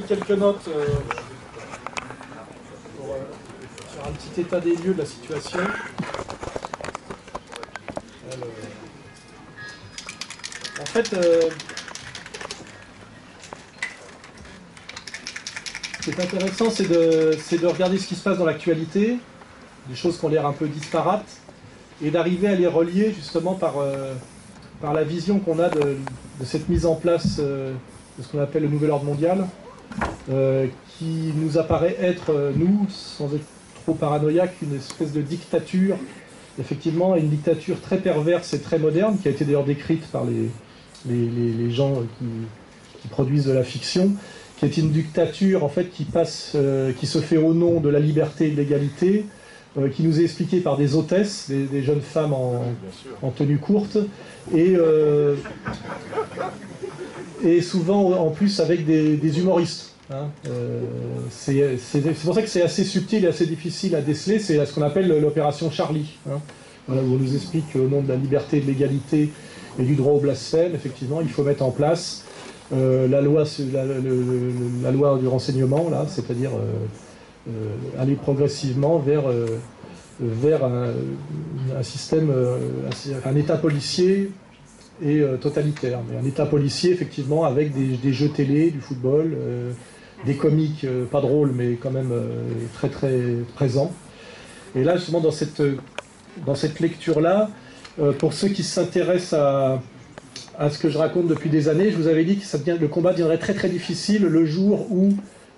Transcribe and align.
quelques 0.00 0.30
notes 0.30 0.68
euh, 0.68 0.86
pour 2.96 3.14
euh, 3.14 4.08
un 4.08 4.12
petit 4.12 4.40
état 4.40 4.60
des 4.60 4.74
lieux 4.76 4.94
de 4.94 4.98
la 4.98 5.06
situation. 5.06 5.58
Alors, 8.32 8.48
en 10.80 10.86
fait, 10.86 11.12
euh, 11.14 11.50
ce 16.02 16.10
qui 16.10 16.20
est 16.20 16.20
intéressant, 16.20 16.70
c'est 16.70 16.88
de, 16.88 17.66
regarder 17.66 17.98
ce 17.98 18.08
qui 18.08 18.16
se 18.16 18.22
passe 18.24 18.38
dans 18.38 18.44
l'actualité, 18.44 19.18
des 19.88 19.94
choses 19.94 20.18
qui 20.18 20.24
ont 20.24 20.28
l'air 20.28 20.46
un 20.46 20.52
peu 20.52 20.66
disparates, 20.66 21.38
et 22.02 22.10
d'arriver 22.10 22.48
à 22.48 22.54
les 22.54 22.66
relier 22.66 23.12
justement 23.12 23.54
par, 23.54 23.78
euh, 23.78 24.14
la 24.82 25.04
vision 25.04 25.38
qu'on 25.38 25.60
a 25.60 25.68
de, 25.68 25.96
cette 26.44 26.68
mise 26.68 26.86
en 26.86 26.96
place 26.96 27.36
euh, 27.38 27.72
de 28.18 28.22
ce 28.24 28.28
qu'on 28.28 28.40
appelle 28.40 28.64
le 28.64 28.68
nouvel 28.68 28.90
ordre 28.90 29.04
mondial, 29.04 29.46
euh, 30.30 30.66
qui 30.98 31.32
nous 31.36 31.58
apparaît 31.58 31.96
être, 32.00 32.30
euh, 32.30 32.52
nous, 32.54 32.86
sans 32.88 33.26
être 33.34 33.44
trop 33.84 33.94
paranoïaque, 33.94 34.54
une 34.62 34.76
espèce 34.76 35.12
de 35.12 35.20
dictature, 35.22 35.96
effectivement, 36.60 37.16
une 37.16 37.28
dictature 37.28 37.80
très 37.80 37.98
perverse 37.98 38.52
et 38.54 38.60
très 38.60 38.78
moderne, 38.78 39.18
qui 39.20 39.28
a 39.28 39.30
été 39.32 39.44
d'ailleurs 39.44 39.64
décrite 39.64 40.06
par 40.08 40.24
les, 40.24 40.48
les, 41.08 41.26
les- 41.28 41.52
les 41.52 41.70
gens 41.70 41.94
qui, 42.18 42.24
qui 43.00 43.08
produisent 43.08 43.46
de 43.46 43.52
la 43.52 43.64
fiction, 43.64 44.12
qui 44.58 44.66
est 44.66 44.76
une 44.76 44.90
dictature 44.92 45.64
en 45.64 45.68
fait 45.68 45.86
qui 45.90 46.04
passe, 46.04 46.52
euh, 46.54 46.92
qui 46.92 47.06
se 47.06 47.18
fait 47.18 47.38
au 47.38 47.52
nom 47.54 47.80
de 47.80 47.88
la 47.88 47.98
liberté 47.98 48.46
et 48.46 48.50
de 48.52 48.56
l'égalité, 48.56 49.26
euh, 49.78 49.88
qui 49.88 50.02
nous 50.04 50.20
est 50.20 50.24
expliquée 50.24 50.60
par 50.60 50.76
des 50.76 50.94
hôtesses, 50.94 51.46
des, 51.48 51.64
des 51.64 51.82
jeunes 51.82 52.02
femmes 52.02 52.34
en, 52.34 52.62
en 53.22 53.30
tenue 53.30 53.58
courte, 53.58 53.96
et, 54.54 54.76
et 57.44 57.60
souvent 57.62 58.12
en 58.12 58.30
plus 58.30 58.60
avec 58.60 58.84
des, 58.84 59.16
des 59.16 59.38
humoristes. 59.40 59.91
Hein. 60.12 60.28
Euh, 60.48 60.80
c'est 61.30 61.78
pour 62.24 62.34
ça 62.34 62.42
que 62.42 62.48
c'est 62.48 62.62
assez 62.62 62.84
subtil 62.84 63.24
et 63.24 63.28
assez 63.28 63.46
difficile 63.46 63.94
à 63.94 64.00
déceler. 64.00 64.38
C'est 64.38 64.64
ce 64.64 64.72
qu'on 64.74 64.82
appelle 64.82 65.08
l'opération 65.08 65.70
Charlie. 65.70 66.18
hein. 66.30 66.40
Où 66.88 66.92
on 66.92 67.18
nous 67.18 67.34
explique 67.34 67.72
qu'au 67.72 67.86
nom 67.86 68.02
de 68.02 68.08
la 68.08 68.16
liberté, 68.16 68.60
de 68.60 68.66
l'égalité 68.66 69.30
et 69.78 69.82
du 69.84 69.94
droit 69.94 70.14
au 70.14 70.20
blasphème, 70.20 70.74
effectivement, 70.74 71.20
il 71.20 71.28
faut 71.28 71.44
mettre 71.44 71.62
en 71.62 71.70
place 71.70 72.24
euh, 72.72 73.06
la, 73.06 73.20
loi, 73.20 73.44
la, 73.72 74.90
loi 74.90 75.18
du 75.18 75.28
renseignement, 75.28 75.88
là, 75.90 76.06
c'est-à-dire 76.08 76.50
euh, 77.48 77.68
aller 78.00 78.16
progressivement 78.16 78.98
vers, 78.98 79.22
vers 80.20 80.64
un, 80.64 80.92
système, 81.82 82.32
un, 83.24 83.36
État 83.36 83.56
policier 83.56 84.32
et 85.04 85.22
totalitaire. 85.40 86.00
Mais 86.10 86.18
un 86.18 86.24
État 86.24 86.46
policier, 86.46 86.90
effectivement, 86.90 87.44
avec 87.44 87.72
des, 87.72 88.12
jeux 88.12 88.30
télé, 88.30 88.72
du 88.72 88.80
football, 88.80 89.36
des 90.26 90.34
comiques, 90.34 90.84
euh, 90.84 91.04
pas 91.04 91.20
drôles, 91.20 91.52
mais 91.54 91.74
quand 91.74 91.90
même 91.90 92.10
euh, 92.12 92.26
très 92.74 92.88
très 92.88 93.20
présents. 93.54 93.92
Et 94.74 94.84
là, 94.84 94.96
justement, 94.96 95.20
dans 95.20 95.30
cette, 95.30 95.62
dans 96.46 96.54
cette 96.54 96.80
lecture-là, 96.80 97.50
euh, 98.00 98.12
pour 98.12 98.32
ceux 98.32 98.48
qui 98.48 98.62
s'intéressent 98.62 99.34
à, 99.34 99.82
à 100.58 100.70
ce 100.70 100.78
que 100.78 100.88
je 100.88 100.98
raconte 100.98 101.26
depuis 101.26 101.50
des 101.50 101.68
années, 101.68 101.90
je 101.90 101.96
vous 101.96 102.08
avais 102.08 102.24
dit 102.24 102.36
que 102.36 102.70
le 102.70 102.88
combat 102.88 103.12
deviendrait 103.12 103.38
très 103.38 103.54
très 103.54 103.68
difficile 103.68 104.22
le 104.22 104.46
jour 104.46 104.86
où 104.90 105.10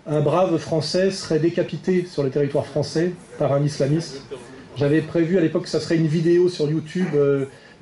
un 0.06 0.20
brave 0.20 0.56
Français 0.58 1.10
serait 1.10 1.38
décapité 1.38 2.06
sur 2.06 2.22
le 2.22 2.30
territoire 2.30 2.66
français 2.66 3.12
par 3.38 3.52
un 3.52 3.62
islamiste. 3.62 4.22
J'avais 4.76 5.00
prévu 5.00 5.38
à 5.38 5.40
l'époque 5.40 5.64
que 5.64 5.68
ça 5.68 5.80
serait 5.80 5.96
une 5.96 6.08
vidéo 6.08 6.48
sur 6.48 6.68
YouTube 6.68 7.06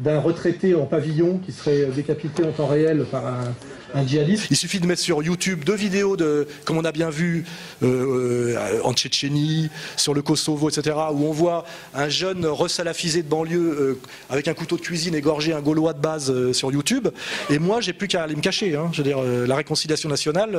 d'un 0.00 0.20
retraité 0.20 0.74
en 0.74 0.86
pavillon 0.86 1.38
qui 1.44 1.52
serait 1.52 1.86
décapité 1.86 2.44
en 2.44 2.50
temps 2.52 2.66
réel 2.66 3.04
par 3.10 3.26
un, 3.26 3.54
un 3.94 4.06
djihadiste. 4.06 4.46
Il 4.50 4.56
suffit 4.56 4.80
de 4.80 4.86
mettre 4.86 5.00
sur 5.02 5.22
YouTube 5.22 5.64
deux 5.64 5.74
vidéos 5.74 6.16
de, 6.16 6.46
comme 6.64 6.78
on 6.78 6.84
a 6.84 6.92
bien 6.92 7.10
vu 7.10 7.44
euh, 7.82 8.56
euh, 8.56 8.80
en 8.84 8.92
Tchétchénie, 8.94 9.70
sur 9.96 10.14
le 10.14 10.22
Kosovo, 10.22 10.68
etc., 10.70 10.96
où 11.12 11.24
on 11.26 11.32
voit 11.32 11.64
un 11.94 12.08
jeune 12.08 12.46
resalafisé 12.46 13.22
de 13.22 13.28
banlieue 13.28 13.76
euh, 13.80 13.98
avec 14.30 14.48
un 14.48 14.54
couteau 14.54 14.76
de 14.76 14.80
cuisine 14.82 15.14
égorger 15.14 15.52
un 15.52 15.60
Gaulois 15.60 15.92
de 15.92 16.00
base 16.00 16.30
euh, 16.30 16.52
sur 16.52 16.72
YouTube. 16.72 17.08
Et 17.50 17.58
moi, 17.58 17.80
j'ai 17.80 17.92
plus 17.92 18.08
qu'à 18.08 18.22
aller 18.24 18.34
me 18.34 18.40
cacher. 18.40 18.74
hein. 18.74 18.88
Je 18.92 18.98
veux 19.02 19.04
dire, 19.08 19.22
la 19.22 19.54
réconciliation 19.56 20.08
nationale, 20.08 20.58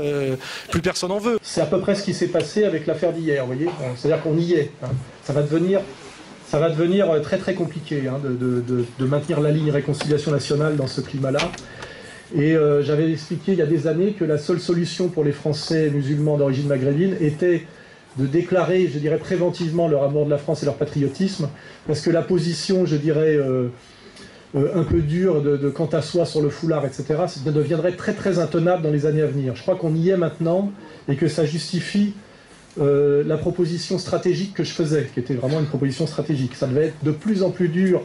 plus 0.70 0.82
personne 0.82 1.12
en 1.12 1.20
veut. 1.20 1.38
C'est 1.42 1.62
à 1.62 1.66
peu 1.66 1.80
près 1.80 1.96
ce 1.96 2.04
qui 2.04 2.14
s'est 2.14 2.28
passé 2.28 2.64
avec 2.66 2.86
l'affaire 2.88 3.14
d'hier, 3.14 3.46
vous 3.46 3.54
voyez 3.54 3.70
C'est-à-dire 3.98 4.22
qu'on 4.24 4.38
y 4.38 4.54
est. 4.54 4.72
hein. 4.84 4.88
Ça 5.24 5.34
va 5.34 5.42
devenir, 5.42 5.80
ça 6.54 6.60
va 6.60 6.70
devenir 6.70 7.10
euh, 7.10 7.20
très 7.20 7.40
très 7.40 7.56
compliqué 7.56 8.08
hein, 8.08 8.20
de, 8.24 8.30
de- 8.30 8.86
de- 9.00 9.06
maintenir 9.08 9.42
la 9.42 9.50
ligne 9.50 9.72
réconciliation 9.72 10.32
nationale 10.32 10.76
dans 10.76 10.86
ce 10.86 11.02
climat-là. 11.02 11.40
Et 12.36 12.56
euh, 12.56 12.84
j'avais 12.84 13.12
expliqué 13.12 13.54
il 13.54 13.58
y 13.58 13.62
a 13.64 13.66
des 13.66 13.88
années 13.88 14.12
que 14.12 14.24
la 14.24 14.38
seule 14.38 14.60
solution 14.60 15.08
pour 15.08 15.24
les 15.24 15.32
Français 15.32 15.90
musulmans 15.90 16.38
d'origine 16.38 16.68
maghrébine 16.68 17.16
était 17.20 17.66
de 18.20 18.28
déclarer, 18.28 18.88
je 18.88 19.00
dirais, 19.00 19.18
préventivement 19.18 19.88
leur 19.88 20.04
amour 20.04 20.26
de 20.26 20.30
la 20.30 20.38
France 20.38 20.62
et 20.62 20.68
leur 20.68 20.76
patriotisme, 20.76 21.50
parce 21.88 22.02
que 22.02 22.12
la 22.12 22.22
position, 22.22 22.86
je 22.86 22.98
dirais, 22.98 23.36
euh, 23.36 23.70
un 24.54 24.84
peu 24.84 25.02
dure 25.02 25.42
de, 25.42 25.58
de 25.58 25.70
quant 25.72 25.88
à 25.88 26.04
soi 26.04 26.28
sur 26.28 26.42
le 26.44 26.50
foulard, 26.50 26.86
etc., 26.86 27.04
deviendrait 27.48 27.94
très 27.94 28.14
très 28.14 28.38
intenable 28.38 28.84
dans 28.84 28.92
les 28.92 29.08
années 29.08 29.24
à 29.24 29.26
venir. 29.26 29.56
Je 29.56 29.64
crois 29.64 29.76
qu'on 29.76 29.96
y 29.96 30.12
est 30.12 30.18
maintenant 30.18 30.72
et 31.10 31.16
que 31.16 31.28
ça 31.28 31.46
justifie 31.46 32.14
euh, 32.80 33.24
la 33.26 33.38
proposition 33.38 33.98
stratégique 33.98 34.54
que 34.54 34.64
je 34.64 34.72
faisais, 34.72 35.10
qui 35.14 35.20
était 35.20 35.36
vraiment 35.36 35.60
une 35.60 35.66
proposition 35.68 36.08
stratégique. 36.08 36.56
Ça 36.56 36.68
devait 36.68 36.88
être 36.88 37.04
de 37.04 37.12
plus 37.12 37.44
en 37.44 37.52
plus 37.52 37.68
dur 37.70 38.02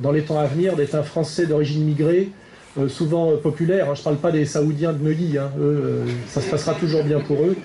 dans 0.00 0.10
les 0.12 0.22
temps 0.22 0.38
à 0.38 0.46
venir 0.46 0.76
d'être 0.76 0.94
un 0.94 1.02
Français 1.02 1.46
d'origine 1.46 1.82
immigrée, 1.82 2.30
euh, 2.78 2.88
souvent 2.88 3.30
euh, 3.32 3.36
populaire. 3.36 3.90
hein. 3.90 3.94
Je 3.94 4.00
ne 4.00 4.04
parle 4.04 4.16
pas 4.16 4.32
des 4.32 4.44
Saoudiens 4.44 4.92
de 4.92 5.02
Neuilly, 5.02 5.38
hein. 5.38 5.50
Ça 6.28 6.40
se 6.40 6.48
passera 6.50 6.74
toujours 6.74 7.04
bien 7.04 7.20
pour 7.20 7.38
eux. 7.44 7.56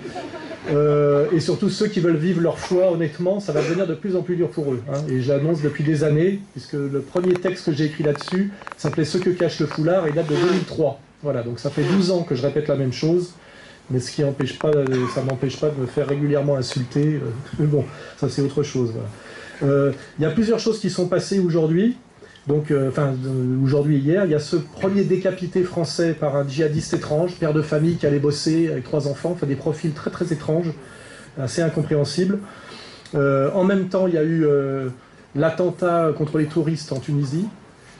Et 1.32 1.40
surtout 1.40 1.70
ceux 1.70 1.86
qui 1.88 2.00
veulent 2.00 2.16
vivre 2.18 2.42
leur 2.42 2.58
foi 2.58 2.92
honnêtement, 2.92 3.40
ça 3.40 3.52
va 3.52 3.62
devenir 3.62 3.86
de 3.86 3.94
plus 3.94 4.14
en 4.16 4.22
plus 4.22 4.36
dur 4.36 4.50
pour 4.50 4.72
eux. 4.72 4.82
hein. 4.92 4.98
Et 5.08 5.22
j'annonce 5.22 5.62
depuis 5.62 5.82
des 5.82 6.04
années, 6.04 6.40
puisque 6.52 6.74
le 6.74 7.00
premier 7.00 7.32
texte 7.34 7.64
que 7.66 7.72
j'ai 7.72 7.86
écrit 7.86 8.04
là-dessus 8.04 8.52
s'appelait 8.76 9.06
Ce 9.06 9.16
que 9.16 9.30
cache 9.30 9.60
le 9.60 9.66
foulard 9.66 10.06
et 10.06 10.12
date 10.12 10.28
de 10.28 10.36
2003. 10.36 11.00
Voilà, 11.22 11.42
donc 11.42 11.58
ça 11.58 11.70
fait 11.70 11.82
12 11.82 12.10
ans 12.10 12.22
que 12.22 12.34
je 12.34 12.42
répète 12.42 12.68
la 12.68 12.76
même 12.76 12.92
chose, 12.92 13.32
mais 13.90 14.00
ce 14.00 14.10
qui 14.12 14.22
empêche 14.24 14.58
pas, 14.58 14.70
ça 15.14 15.22
m'empêche 15.22 15.58
pas 15.58 15.70
de 15.70 15.80
me 15.80 15.86
faire 15.86 16.06
régulièrement 16.08 16.56
insulter. 16.56 17.14
euh, 17.14 17.30
Mais 17.58 17.66
bon, 17.66 17.84
ça 18.18 18.28
c'est 18.28 18.42
autre 18.42 18.62
chose. 18.62 18.92
Euh, 19.62 19.92
Il 20.18 20.22
y 20.22 20.26
a 20.26 20.30
plusieurs 20.30 20.58
choses 20.58 20.78
qui 20.78 20.90
sont 20.90 21.08
passées 21.08 21.38
aujourd'hui. 21.38 21.96
Donc, 22.46 22.70
euh, 22.70 22.88
enfin, 22.88 23.14
euh, 23.26 23.62
aujourd'hui, 23.62 23.98
hier, 23.98 24.24
il 24.24 24.30
y 24.30 24.34
a 24.34 24.38
ce 24.38 24.56
premier 24.56 25.04
décapité 25.04 25.62
français 25.62 26.14
par 26.14 26.36
un 26.36 26.46
djihadiste 26.48 26.94
étrange, 26.94 27.34
père 27.34 27.52
de 27.52 27.60
famille 27.60 27.96
qui 27.96 28.06
allait 28.06 28.18
bosser 28.18 28.70
avec 28.70 28.84
trois 28.84 29.06
enfants, 29.06 29.32
enfin 29.32 29.46
des 29.46 29.56
profils 29.56 29.92
très 29.92 30.10
très 30.10 30.32
étranges, 30.32 30.72
assez 31.38 31.60
incompréhensibles. 31.60 32.38
En 33.14 33.64
même 33.64 33.88
temps, 33.88 34.06
il 34.06 34.14
y 34.14 34.18
a 34.18 34.24
eu 34.24 34.46
l'attentat 35.34 36.12
contre 36.16 36.38
les 36.38 36.46
touristes 36.46 36.92
en 36.92 37.00
Tunisie. 37.00 37.46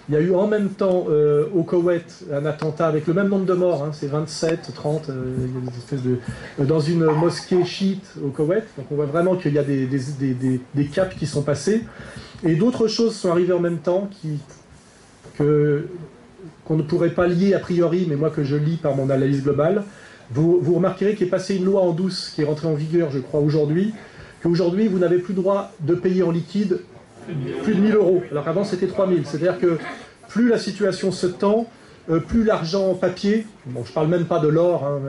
Il 0.08 0.14
y 0.14 0.16
a 0.16 0.20
eu 0.22 0.34
en 0.34 0.46
même 0.46 0.70
temps 0.70 1.06
euh, 1.10 1.44
au 1.54 1.64
Koweït 1.64 2.24
un 2.32 2.46
attentat 2.46 2.86
avec 2.86 3.06
le 3.06 3.12
même 3.12 3.28
nombre 3.28 3.44
de 3.44 3.52
morts, 3.52 3.84
hein, 3.84 3.90
c'est 3.92 4.06
27, 4.06 4.72
30, 4.74 5.10
euh, 5.10 5.36
euh, 5.92 6.64
dans 6.64 6.80
une 6.80 7.04
mosquée 7.04 7.62
chiite 7.66 8.14
au 8.24 8.28
Koweït. 8.28 8.64
Donc 8.78 8.86
on 8.90 8.94
voit 8.94 9.04
vraiment 9.04 9.36
qu'il 9.36 9.52
y 9.52 9.58
a 9.58 9.62
des, 9.62 10.90
caps 10.90 11.14
qui 11.14 11.26
sont 11.26 11.42
passés. 11.42 11.84
Et 12.42 12.54
d'autres 12.54 12.88
choses 12.88 13.16
sont 13.16 13.30
arrivées 13.30 13.52
en 13.52 13.60
même 13.60 13.78
temps 13.78 14.08
que, 15.36 15.86
qu'on 16.64 16.76
ne 16.76 16.82
pourrait 16.82 17.10
pas 17.10 17.26
lier 17.26 17.52
a 17.52 17.58
priori, 17.58 18.06
mais 18.08 18.16
moi 18.16 18.30
que 18.30 18.44
je 18.44 18.56
lis 18.56 18.76
par 18.76 18.96
mon 18.96 19.10
analyse 19.10 19.42
globale. 19.42 19.84
Vous, 20.30 20.58
vous 20.62 20.74
remarquerez 20.74 21.16
qu'il 21.16 21.26
est 21.26 21.30
passé 21.30 21.56
une 21.56 21.66
loi 21.66 21.82
en 21.82 21.92
douce 21.92 22.32
qui 22.34 22.40
est 22.40 22.44
rentrée 22.46 22.68
en 22.68 22.74
vigueur, 22.74 23.10
je 23.10 23.18
crois, 23.18 23.40
aujourd'hui, 23.40 23.92
qu'aujourd'hui 24.42 24.88
vous 24.88 24.98
n'avez 24.98 25.18
plus 25.18 25.34
droit 25.34 25.72
de 25.80 25.94
payer 25.94 26.22
en 26.22 26.30
liquide 26.30 26.80
plus 27.62 27.74
de 27.74 27.80
1000 27.80 27.94
euros, 27.94 28.22
alors 28.30 28.44
qu'avant 28.44 28.64
c'était 28.64 28.86
3000. 28.86 29.26
C'est-à-dire 29.26 29.58
que 29.58 29.78
plus 30.28 30.48
la 30.48 30.58
situation 30.58 31.12
se 31.12 31.26
tend, 31.26 31.66
euh, 32.10 32.20
plus 32.20 32.44
l'argent 32.44 32.90
en 32.90 32.94
papier, 32.94 33.46
bon 33.66 33.84
je 33.84 33.92
parle 33.92 34.08
même 34.08 34.24
pas 34.24 34.38
de 34.38 34.48
l'or, 34.48 34.84
hein, 34.84 35.00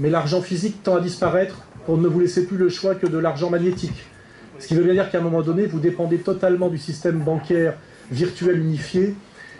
mais 0.00 0.10
l'argent 0.10 0.40
physique 0.40 0.82
tend 0.82 0.96
à 0.96 1.00
disparaître 1.00 1.56
pour 1.84 1.98
ne 1.98 2.08
vous 2.08 2.20
laisser 2.20 2.46
plus 2.46 2.56
le 2.56 2.68
choix 2.68 2.94
que 2.94 3.06
de 3.06 3.18
l'argent 3.18 3.50
magnétique. 3.50 4.04
Ce 4.58 4.66
qui 4.66 4.74
veut 4.74 4.82
bien 4.82 4.94
dire 4.94 5.10
qu'à 5.10 5.18
un 5.18 5.22
moment 5.22 5.42
donné, 5.42 5.66
vous 5.66 5.78
dépendez 5.78 6.18
totalement 6.18 6.68
du 6.68 6.78
système 6.78 7.18
bancaire 7.18 7.74
virtuel 8.10 8.58
unifié 8.58 9.14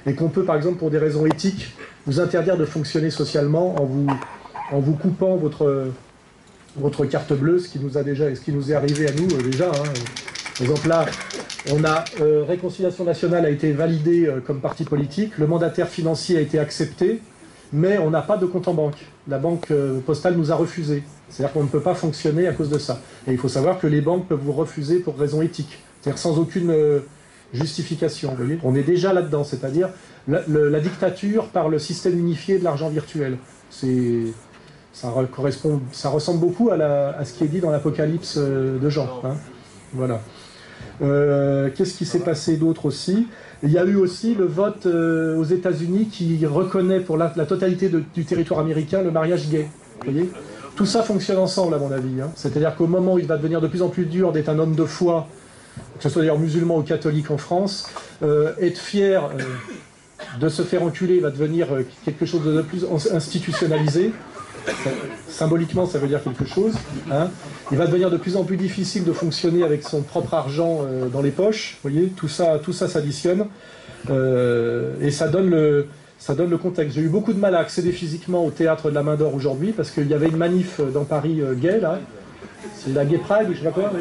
et 0.07 0.15
qu'on 0.15 0.29
peut, 0.29 0.45
par 0.45 0.57
exemple, 0.57 0.79
pour 0.79 0.91
des 0.91 0.99
raisons 0.99 1.27
éthiques, 1.27 1.75
vous 2.07 2.21
interdire 2.21 2.57
de 2.57 2.65
fonctionner 2.65 3.11
socialement 3.11 3.75
en 3.77 4.79
vous, 4.81 4.93
coupant 4.95 5.37
votre, 5.37 5.89
votre 6.77 7.05
carte 7.05 7.33
bleue, 7.33 7.59
ce 7.59 7.69
qui 7.69 7.79
nous 7.79 7.99
a 7.99 8.03
déjà, 8.03 8.35
ce 8.35 8.41
qui 8.41 8.53
nous 8.53 8.71
est 8.71 8.75
arrivé 8.75 9.09
à 9.09 9.13
nous 9.13 9.29
euh, 9.37 9.43
déjà. 9.43 9.67
hein. 9.69 9.93
Par 10.59 10.63
exemple, 10.63 10.89
là, 10.89 11.05
on 11.73 11.85
a 11.85 12.05
euh, 12.21 12.45
Réconciliation 12.47 13.05
nationale 13.05 13.45
a 13.45 13.51
été 13.51 13.73
validée 13.73 14.27
euh, 14.27 14.41
comme 14.41 14.61
parti 14.61 14.85
politique, 14.85 15.39
le 15.39 15.47
mandataire 15.47 15.89
financier 15.89 16.37
a 16.37 16.41
été 16.41 16.59
accepté, 16.59 17.21
mais 17.73 17.99
on 17.99 18.11
n'a 18.11 18.23
pas 18.23 18.37
de 18.37 18.47
compte 18.47 18.69
en 18.69 18.75
banque. 18.75 18.97
La 19.29 19.39
banque 19.39 19.71
euh, 19.71 20.01
postale 20.01 20.37
nous 20.37 20.53
a 20.53 20.55
refusé. 20.55 21.03
C'est-à-dire 21.29 21.53
qu'on 21.53 21.65
ne 21.65 21.69
peut 21.69 21.81
pas 21.81 21.95
fonctionner 21.95 22.47
à 22.47 22.53
cause 22.53 22.71
de 22.71 22.79
ça. 22.79 23.01
Et 23.27 23.33
il 23.33 23.39
faut 23.39 23.49
savoir 23.49 23.81
que 23.81 23.87
les 23.87 24.01
banques 24.01 24.29
peuvent 24.29 24.41
vous 24.41 24.53
refuser 24.53 25.01
pour 25.01 25.19
raison 25.19 25.43
éthique, 25.43 25.79
c'est-à-dire 26.01 26.19
sans 26.19 26.39
aucune 26.39 26.73
justification. 27.53 28.37
on 28.63 28.75
est 28.77 28.85
déjà 28.85 29.13
là-dedans, 29.13 29.43
c'est-à-dire 29.43 29.89
la, 30.29 30.81
dictature 30.81 31.49
par 31.49 31.69
le 31.69 31.81
système 31.81 32.17
unifié 32.17 32.61
de 32.61 32.65
l'argent 32.65 32.89
virtuel. 32.89 33.39
Ça, 33.71 35.13
correspond, 35.33 35.81
ça 35.91 36.11
ressemble 36.11 36.39
beaucoup 36.39 36.71
à, 36.71 37.25
ce 37.25 37.33
qui 37.33 37.43
est 37.43 37.49
dit 37.49 37.61
dans 37.61 37.73
l'Apocalypse 37.73 38.39
de 38.39 38.89
Jean. 38.89 39.09
Hein. 39.25 39.35
Voilà. 39.93 40.21
Qu'est-ce 41.01 41.95
qui 41.97 42.07
s'est 42.07 42.21
passé 42.21 42.57
d'autre 42.57 42.87
aussi? 42.87 43.27
Il 43.63 43.71
y 43.71 43.79
a 43.79 43.85
eu 43.85 43.97
aussi 43.97 44.35
le 44.35 44.47
vote 44.47 44.87
aux 44.87 45.45
États-Unis 45.45 46.09
qui 46.11 46.45
reconnaît 46.47 47.01
pour 47.01 47.17
la, 47.17 47.29
totalité 47.29 47.91
du 48.15 48.25
territoire 48.25 48.61
américain 48.61 49.03
le 49.03 49.11
mariage 49.11 49.49
gay. 49.49 49.69
Vous 50.01 50.11
voyez? 50.11 50.31
Tout 50.77 50.85
ça 50.85 51.03
fonctionne 51.03 51.39
ensemble, 51.39 51.75
à 51.75 51.79
mon 51.79 51.91
avis. 51.91 52.21
Hein. 52.21 52.31
C'est-à-dire 52.35 52.77
qu'au 52.77 52.87
moment 52.87 53.15
où 53.15 53.19
il 53.19 53.27
va 53.27 53.39
devenir 53.39 53.63
de 53.63 53.67
plus 53.67 53.81
en 53.81 53.89
plus 53.89 54.05
dur 54.05 54.33
d'être 54.33 54.51
un 54.51 54.59
homme 54.59 54.75
de 54.75 54.85
foi, 54.85 55.27
que 55.97 56.03
ce 56.03 56.11
soit 56.11 56.21
d'ailleurs 56.21 56.39
musulman 56.39 56.77
ou 56.77 56.83
catholique 56.83 57.31
en 57.31 57.39
France, 57.39 57.89
euh, 58.23 58.53
être 58.61 58.79
fier 58.79 59.25
euh, 59.25 59.43
de 60.39 60.49
se 60.51 60.63
faire 60.63 60.83
enculer 60.83 61.21
va 61.21 61.31
devenir 61.31 61.75
euh, 61.75 61.87
quelque 62.05 62.27
chose 62.27 62.45
de 62.45 62.61
plus 62.61 62.85
institutionnalisé. 63.11 64.13
Symboliquement, 65.29 65.87
ça 65.87 65.99
veut 65.99 66.09
dire 66.09 66.23
quelque 66.23 66.45
chose. 66.45 66.75
Hein. 67.11 67.29
Il 67.71 67.79
va 67.79 67.87
devenir 67.87 68.11
de 68.11 68.17
plus 68.17 68.37
en 68.37 68.45
plus 68.45 68.57
difficile 68.57 69.05
de 69.05 69.13
fonctionner 69.13 69.63
avec 69.63 69.83
son 69.83 70.03
propre 70.03 70.35
argent 70.35 70.83
dans 71.13 71.23
les 71.23 71.31
poches. 71.31 71.79
Vous 71.83 71.91
voyez, 71.91 72.09
tout 72.09 72.29
ça, 72.29 72.59
tout 72.63 72.73
ça 72.73 72.89
s'additionne. 72.89 73.47
et 74.09 75.11
ça 75.11 75.29
donne 75.29 75.51
le, 75.51 75.87
ça 76.19 76.35
donne 76.35 76.51
le 76.51 76.59
contexte. 76.59 76.97
J'ai 76.97 77.03
eu 77.03 77.09
beaucoup 77.09 77.33
de 77.33 77.39
mal 77.39 77.55
à 77.55 77.61
accéder 77.61 77.93
physiquement 77.93 78.45
au 78.45 78.51
théâtre 78.51 78.91
de 78.91 78.95
la 78.95 79.03
Main 79.03 79.17
d'Or 79.17 79.35
aujourd'hui 79.35 79.73
parce 79.73 79.91
qu'il 79.91 80.09
y 80.09 80.15
avait 80.15 80.29
une 80.29 80.37
manif 80.37 80.81
dans 80.93 81.05
Paris 81.05 81.41
euh, 81.41 81.55
gay, 81.55 81.79
là. 81.81 82.01
C'est 82.75 82.93
la 82.93 83.05
Gay 83.05 83.19
Pride, 83.19 83.49
je 83.53 83.59
sais 83.59 83.65
pas 83.65 83.71
quoi. 83.71 83.93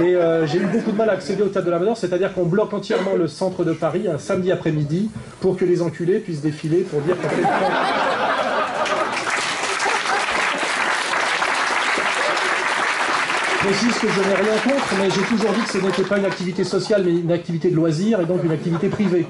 Et 0.00 0.16
euh, 0.16 0.44
j'ai 0.46 0.58
eu 0.58 0.66
beaucoup 0.66 0.90
de 0.90 0.96
mal 0.96 1.08
à 1.08 1.12
accéder 1.12 1.42
au 1.42 1.48
théâtre 1.48 1.66
de 1.66 1.70
la 1.70 1.78
Main 1.78 1.84
d'Or, 1.84 1.96
c'est-à-dire 1.96 2.32
qu'on 2.32 2.46
bloque 2.46 2.72
entièrement 2.72 3.14
le 3.16 3.28
centre 3.28 3.64
de 3.64 3.72
Paris 3.72 4.08
un 4.08 4.18
samedi 4.18 4.50
après-midi 4.50 5.10
pour 5.40 5.56
que 5.56 5.64
les 5.64 5.82
enculés 5.82 6.18
puissent 6.18 6.42
défiler 6.42 6.78
pour 6.78 7.00
dire 7.02 7.16
qu'on 7.16 7.28
fait 7.28 7.42
le 7.42 7.46
Je 13.42 13.52
précise 13.64 13.98
que 13.98 14.08
je 14.08 14.20
n'ai 14.20 14.34
rien 14.34 14.58
contre, 14.62 14.94
mais 14.98 15.08
j'ai 15.08 15.22
toujours 15.22 15.52
dit 15.52 15.62
que 15.62 15.70
ce 15.70 15.78
n'était 15.78 16.02
pas 16.02 16.18
une 16.18 16.26
activité 16.26 16.64
sociale, 16.64 17.02
mais 17.04 17.12
une 17.12 17.32
activité 17.32 17.70
de 17.70 17.76
loisir 17.76 18.20
et 18.20 18.26
donc 18.26 18.44
une 18.44 18.50
activité 18.50 18.88
privée 18.88 19.26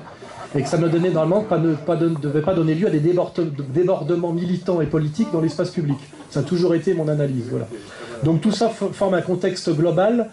et 0.56 0.62
que 0.62 0.68
ça 0.68 0.78
ne 0.78 0.88
donnait 0.88 1.10
normalement 1.10 1.44
pas, 1.44 1.58
ne, 1.58 1.74
pas 1.74 1.96
devait 1.96 2.42
pas 2.42 2.54
donner 2.54 2.74
lieu 2.74 2.86
à 2.86 2.90
des 2.90 3.00
débordements 3.00 4.32
militants 4.32 4.80
et 4.80 4.86
politiques 4.86 5.28
dans 5.32 5.40
l'espace 5.40 5.70
public. 5.70 5.98
Ça 6.30 6.40
a 6.40 6.42
toujours 6.42 6.74
été 6.74 6.94
mon 6.94 7.08
analyse. 7.08 7.44
Voilà. 7.50 7.68
Donc 8.24 8.40
tout 8.40 8.50
ça 8.50 8.68
forme 8.68 9.14
un 9.14 9.22
contexte 9.22 9.70
global 9.70 10.30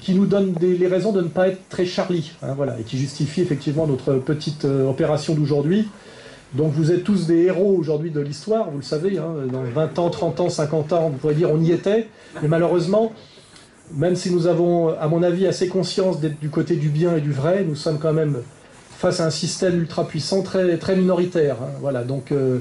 qui 0.00 0.14
nous 0.14 0.24
donne 0.24 0.54
les 0.60 0.86
raisons 0.86 1.12
de 1.12 1.20
ne 1.20 1.28
pas 1.28 1.48
être 1.48 1.68
très 1.68 1.84
Charlie, 1.84 2.32
hein, 2.42 2.54
voilà, 2.56 2.78
et 2.80 2.82
qui 2.82 2.96
justifie 2.96 3.42
effectivement 3.42 3.86
notre 3.86 4.14
petite 4.14 4.64
euh, 4.64 4.88
opération 4.88 5.34
d'aujourd'hui. 5.34 5.88
Donc 6.54 6.72
vous 6.72 6.90
êtes 6.90 7.04
tous 7.04 7.26
des 7.26 7.42
héros 7.42 7.76
aujourd'hui 7.78 8.10
de 8.10 8.20
l'histoire, 8.20 8.70
vous 8.70 8.78
le 8.78 8.82
savez, 8.82 9.18
hein, 9.18 9.34
dans 9.50 9.62
20 9.62 9.98
ans, 9.98 10.08
30 10.08 10.40
ans, 10.40 10.48
50 10.48 10.92
ans, 10.94 11.10
on 11.12 11.18
pourrait 11.18 11.34
dire 11.34 11.50
on 11.50 11.60
y 11.60 11.72
était, 11.72 12.08
mais 12.40 12.48
malheureusement, 12.48 13.12
même 13.96 14.16
si 14.16 14.30
nous 14.30 14.46
avons, 14.46 14.88
à 14.88 15.08
mon 15.08 15.22
avis, 15.22 15.46
assez 15.46 15.68
conscience 15.68 16.20
d'être 16.20 16.40
du 16.40 16.48
côté 16.48 16.76
du 16.76 16.88
bien 16.88 17.16
et 17.16 17.20
du 17.20 17.32
vrai, 17.32 17.64
nous 17.66 17.74
sommes 17.74 17.98
quand 17.98 18.12
même 18.12 18.38
face 18.98 19.20
à 19.20 19.26
un 19.26 19.30
système 19.30 19.78
ultra 19.78 20.06
puissant 20.06 20.42
très, 20.42 20.76
très 20.78 20.96
minoritaire. 20.96 21.56
Hein. 21.60 21.70
Voilà, 21.80 22.04
donc 22.04 22.32
euh, 22.32 22.58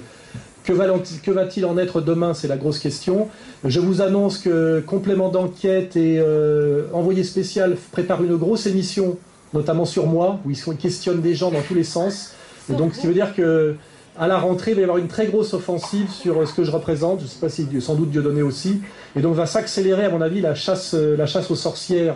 que 0.63 1.31
va-t-il 1.31 1.65
en 1.65 1.77
être 1.77 2.01
demain 2.01 2.33
C'est 2.33 2.47
la 2.47 2.57
grosse 2.57 2.79
question. 2.79 3.27
Je 3.63 3.79
vous 3.79 4.01
annonce 4.01 4.37
que 4.37 4.83
Complément 4.85 5.29
d'enquête 5.29 5.95
et 5.95 6.19
euh, 6.19 6.85
Envoyé 6.93 7.23
spécial 7.23 7.77
prépare 7.91 8.23
une 8.23 8.37
grosse 8.37 8.65
émission, 8.65 9.17
notamment 9.53 9.85
sur 9.85 10.07
moi, 10.07 10.39
où 10.45 10.51
ils 10.51 10.77
questionnent 10.77 11.21
des 11.21 11.35
gens 11.35 11.51
dans 11.51 11.61
tous 11.61 11.75
les 11.75 11.83
sens. 11.83 12.33
Et 12.71 12.73
donc, 12.73 12.95
ce 12.95 13.01
qui 13.01 13.07
veut 13.07 13.13
dire 13.13 13.35
que 13.35 13.75
à 14.19 14.27
la 14.27 14.37
rentrée, 14.37 14.71
il 14.71 14.75
va 14.75 14.81
y 14.81 14.83
avoir 14.83 14.97
une 14.97 15.07
très 15.07 15.27
grosse 15.27 15.53
offensive 15.53 16.09
sur 16.09 16.47
ce 16.47 16.53
que 16.53 16.63
je 16.63 16.71
représente. 16.71 17.19
Je 17.19 17.25
ne 17.25 17.29
sais 17.29 17.39
pas 17.39 17.49
si 17.49 17.67
sans 17.81 17.95
doute 17.95 18.11
Dieudonné 18.11 18.41
aussi. 18.41 18.81
Et 19.15 19.21
donc 19.21 19.35
va 19.35 19.45
s'accélérer, 19.45 20.05
à 20.05 20.09
mon 20.09 20.21
avis, 20.21 20.41
la 20.41 20.55
chasse, 20.55 20.93
la 20.93 21.25
chasse 21.25 21.49
aux 21.49 21.55
sorcières 21.55 22.15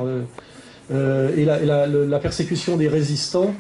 euh, 0.92 1.36
et, 1.36 1.46
la, 1.46 2.20
persécution 2.20 2.78
des 2.78 2.88
résistants. 2.88 3.54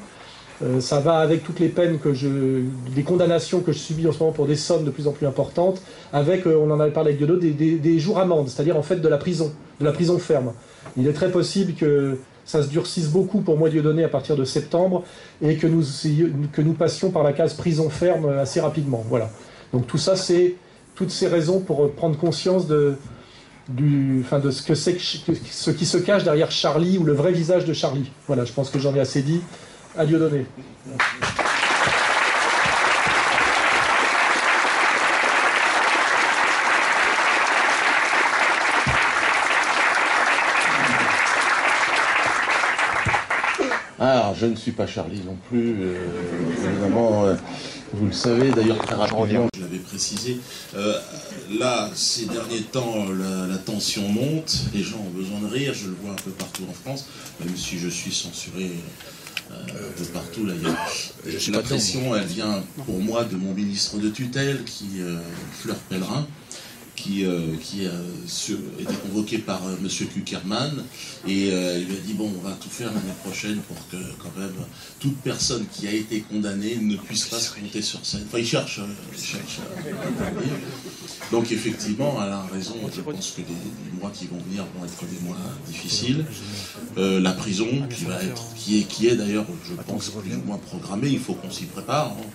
Euh, 0.63 0.79
ça 0.79 0.99
va 0.99 1.17
avec 1.17 1.43
toutes 1.43 1.59
les 1.59 1.67
peines 1.67 1.99
que 1.99 2.13
je, 2.13 2.61
des 2.95 3.03
condamnations 3.03 3.59
que 3.59 3.73
je 3.73 3.79
subis 3.79 4.07
en 4.07 4.13
ce 4.13 4.19
moment 4.19 4.31
pour 4.31 4.45
des 4.45 4.55
sommes 4.55 4.85
de 4.85 4.89
plus 4.89 5.07
en 5.07 5.11
plus 5.11 5.27
importantes, 5.27 5.81
avec, 6.13 6.47
euh, 6.47 6.55
on 6.55 6.71
en 6.71 6.79
avait 6.79 6.91
parlé 6.91 7.09
avec 7.09 7.17
Diodo, 7.17 7.35
des, 7.35 7.51
des, 7.51 7.99
jours 7.99 8.19
amendes, 8.19 8.47
c'est-à-dire 8.47 8.77
en 8.77 8.81
fait 8.81 8.97
de 8.97 9.07
la 9.09 9.17
prison, 9.17 9.51
de 9.81 9.85
la 9.85 9.91
prison 9.91 10.17
ferme. 10.17 10.53
Il 10.95 11.07
est 11.07 11.13
très 11.13 11.29
possible 11.29 11.73
que 11.73 12.17
ça 12.45 12.63
se 12.63 12.67
durcisse 12.67 13.07
beaucoup 13.07 13.41
pour 13.41 13.57
moi 13.57 13.69
Dieudonné 13.69 14.03
à 14.03 14.09
partir 14.09 14.35
de 14.35 14.45
septembre 14.45 15.03
et 15.41 15.57
que 15.57 15.67
nous, 15.67 15.83
que 16.53 16.61
nous 16.61 16.73
passions 16.73 17.09
par 17.09 17.23
la 17.23 17.33
case 17.33 17.55
prison 17.55 17.89
ferme 17.89 18.29
assez 18.29 18.61
rapidement. 18.61 19.03
Voilà. 19.09 19.29
Donc 19.73 19.87
tout 19.87 19.97
ça, 19.97 20.15
c'est 20.15 20.55
toutes 20.93 21.11
ces 21.11 21.27
raisons 21.27 21.59
pour 21.59 21.91
prendre 21.91 22.17
conscience 22.17 22.67
de, 22.67 22.95
enfin 24.21 24.39
de 24.39 24.51
ce 24.51 24.61
que 24.61 24.75
ce 24.75 25.71
qui 25.71 25.85
se 25.85 25.97
cache 25.97 26.23
derrière 26.23 26.51
Charlie 26.51 26.97
ou 26.97 27.03
le 27.03 27.13
vrai 27.13 27.31
visage 27.31 27.65
de 27.65 27.73
Charlie. 27.73 28.11
Voilà, 28.27 28.45
je 28.45 28.53
pense 28.53 28.69
que 28.69 28.79
j'en 28.79 28.95
ai 28.95 28.99
assez 28.99 29.21
dit 29.21 29.41
à 29.97 30.05
Dieu 30.05 30.19
je 44.35 44.45
ne 44.45 44.55
suis 44.55 44.71
pas 44.71 44.87
Charlie 44.87 45.21
non 45.25 45.37
plus, 45.49 45.75
euh, 45.79 45.97
évidemment, 46.69 47.25
euh, 47.25 47.35
vous 47.93 48.07
le 48.07 48.11
savez, 48.11 48.51
d'ailleurs 48.51 48.77
très 48.77 48.95
rapidement, 48.95 49.47
je 49.55 49.61
l'avais 49.61 49.77
précisé, 49.79 50.37
euh, 50.75 50.97
là, 51.59 51.89
ces 51.93 52.25
derniers 52.25 52.61
temps, 52.61 53.05
la, 53.09 53.47
la, 53.47 53.57
tension 53.57 54.07
monte, 54.07 54.55
les 54.73 54.83
gens 54.83 54.99
ont 54.99 55.17
besoin 55.17 55.39
de 55.39 55.47
rire, 55.47 55.73
je 55.73 55.87
le 55.87 55.95
vois 56.01 56.11
un 56.11 56.23
peu 56.23 56.31
partout 56.31 56.63
en 56.69 56.73
France, 56.73 57.05
même 57.39 57.55
si 57.55 57.77
je 57.77 57.89
suis 57.89 58.11
censuré 58.13 58.71
de 59.99 60.03
partout 60.05 60.45
là. 60.45 60.53
la 61.51 61.61
pression, 61.61 62.15
elle 62.15 62.25
vient 62.25 62.63
pour 62.85 62.99
moi 62.99 63.23
de 63.23 63.35
mon 63.35 63.53
ministre 63.53 63.97
de 63.97 64.09
tutelle, 64.09 64.63
qui 64.65 64.99
Fleur 65.61 65.77
Pellerin, 65.89 66.25
qui, 66.95 67.25
euh, 67.25 67.55
qui 67.61 67.85
a 67.85 67.91
été 68.79 68.93
convoqué 69.03 69.37
par 69.37 69.65
euh, 69.67 69.75
M. 69.81 70.07
Kuckerman 70.07 70.83
et 71.27 71.47
il 71.47 71.85
lui 71.85 71.97
a 71.97 71.99
dit 72.05 72.13
bon 72.13 72.31
on 72.37 72.47
va 72.47 72.53
tout 72.53 72.69
faire 72.69 72.87
l'année 72.87 73.15
prochaine 73.23 73.57
pour 73.67 73.77
que 73.89 73.97
quand 74.19 74.31
même 74.37 74.53
toute 74.99 75.17
personne 75.17 75.65
qui 75.71 75.87
a 75.87 75.91
été 75.91 76.21
condamnée 76.21 76.77
ne 76.77 76.95
puisse 76.95 77.25
pas 77.25 77.39
se 77.39 77.53
compter 77.53 77.81
sur 77.81 78.05
scène. 78.05 78.23
Enfin 78.27 78.39
il 78.39 78.47
cherche, 78.47 78.79
il 79.13 79.23
cherche 79.23 79.59
donc 81.31 81.51
effectivement, 81.51 82.17
elle 82.23 82.31
a 82.31 82.41
raison, 82.43 82.75
je 82.93 83.01
pense 83.01 83.31
que 83.31 83.41
les, 83.41 83.99
mois 83.99 84.11
qui 84.11 84.27
vont 84.27 84.37
venir 84.37 84.65
vont 84.77 84.85
être 84.85 85.05
des 85.05 85.19
mois 85.25 85.37
difficiles. 85.67 86.25
Euh, 86.97 87.19
la 87.19 87.31
prison, 87.31 87.67
qui, 87.89 88.05
va 88.05 88.21
être, 88.21 88.53
qui 88.55 89.07
est, 89.07 89.15
d'ailleurs, 89.15 89.45
je 89.67 89.73
pense, 89.73 90.09
plus 90.09 90.35
ou 90.35 90.41
moins 90.45 90.57
programmée, 90.57 91.09
il 91.09 91.19
faut 91.19 91.33
qu'on 91.33 91.49
s'y 91.49 91.65
prépare. 91.65 92.11
Hein. 92.11 92.25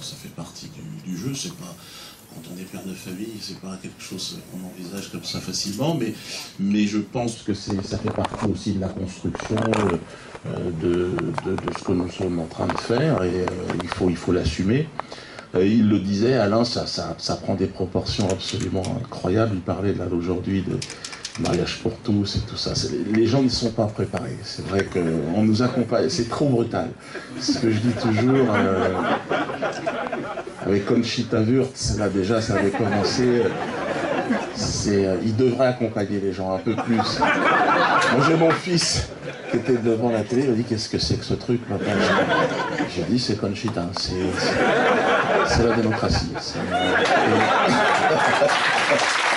Ça 0.00 0.14
fait 0.16 0.28
partie 0.28 0.70
du, 1.04 1.16
jeu, 1.16 1.32
c'est 1.34 1.54
pas 1.54 1.74
quand 2.34 2.40
on 2.52 2.60
est 2.60 2.64
père 2.64 2.84
de 2.84 2.94
famille, 2.94 3.38
c'est 3.40 3.60
pas 3.60 3.78
quelque 3.80 4.00
chose 4.02 4.38
qu'on 4.50 4.66
envisage 4.66 5.10
comme 5.10 5.24
ça 5.24 5.40
facilement, 5.40 5.94
mais, 5.94 6.14
mais 6.58 6.86
je 6.86 6.98
pense 6.98 7.42
que 7.42 7.54
ça 7.54 7.98
fait 7.98 8.10
partie 8.10 8.46
aussi 8.46 8.72
de 8.72 8.80
la 8.80 8.88
construction 8.88 9.56
euh, 9.56 10.70
de, 10.82 11.10
de, 11.50 11.56
ce 11.78 11.84
que 11.84 11.92
nous 11.92 12.10
sommes 12.10 12.38
en 12.38 12.46
train 12.46 12.66
de 12.66 12.78
faire 12.78 13.22
et 13.22 13.40
euh, 13.40 13.46
il 13.82 13.88
faut 13.88 14.10
il 14.10 14.16
faut 14.16 14.32
l'assumer. 14.32 14.88
Euh, 15.54 15.66
il 15.66 15.88
le 15.88 15.98
disait, 15.98 16.34
Alain, 16.34 16.64
ça, 16.64 16.86
ça, 16.86 17.36
prend 17.36 17.54
des 17.54 17.66
proportions 17.66 18.28
absolument 18.28 18.82
incroyables. 19.02 19.52
Il 19.54 19.62
parlait 19.62 19.94
là 19.94 20.04
aujourd'hui 20.12 20.62
de 20.62 20.78
mariage 21.40 21.80
pour 21.82 21.96
tous 21.98 22.36
et 22.36 22.40
tout 22.40 22.56
ça. 22.56 22.72
Les, 23.12 23.26
gens 23.26 23.42
ne 23.42 23.48
sont 23.48 23.70
pas 23.70 23.86
préparés. 23.86 24.36
C'est 24.42 24.66
vrai 24.66 24.84
qu'on 24.84 25.42
nous 25.42 25.62
accompagne, 25.62 26.08
c'est 26.08 26.28
trop 26.28 26.48
brutal. 26.48 26.88
Ce 27.40 27.58
que 27.58 27.70
je 27.70 27.78
dis 27.78 27.92
toujours. 27.92 28.48
Euh, 28.50 28.88
avec 30.66 30.84
Conchita 30.86 31.40
Wurtz, 31.40 31.96
là 31.98 32.08
déjà 32.08 32.40
ça 32.42 32.56
avait 32.56 32.70
commencé. 32.70 33.42
Euh, 34.88 35.16
il 35.24 35.34
devrait 35.36 35.68
accompagner 35.68 36.20
les 36.20 36.32
gens 36.32 36.54
un 36.54 36.58
peu 36.58 36.74
plus. 36.74 36.96
Moi 36.96 38.26
j'ai 38.26 38.36
mon 38.36 38.50
fils 38.50 39.08
qui 39.50 39.56
était 39.56 39.76
devant 39.76 40.10
la 40.10 40.22
télé, 40.22 40.44
il 40.44 40.50
a 40.50 40.52
dit 40.52 40.64
qu'est-ce 40.64 40.90
que 40.90 40.98
c'est 40.98 41.16
que 41.16 41.24
ce 41.24 41.34
truc 41.34 41.60
J'ai 42.94 43.04
dit 43.04 43.18
c'est 43.18 43.36
Conchita, 43.36 43.86
c'est 43.96 45.62
la 45.62 45.74
démocratie. 45.74 46.32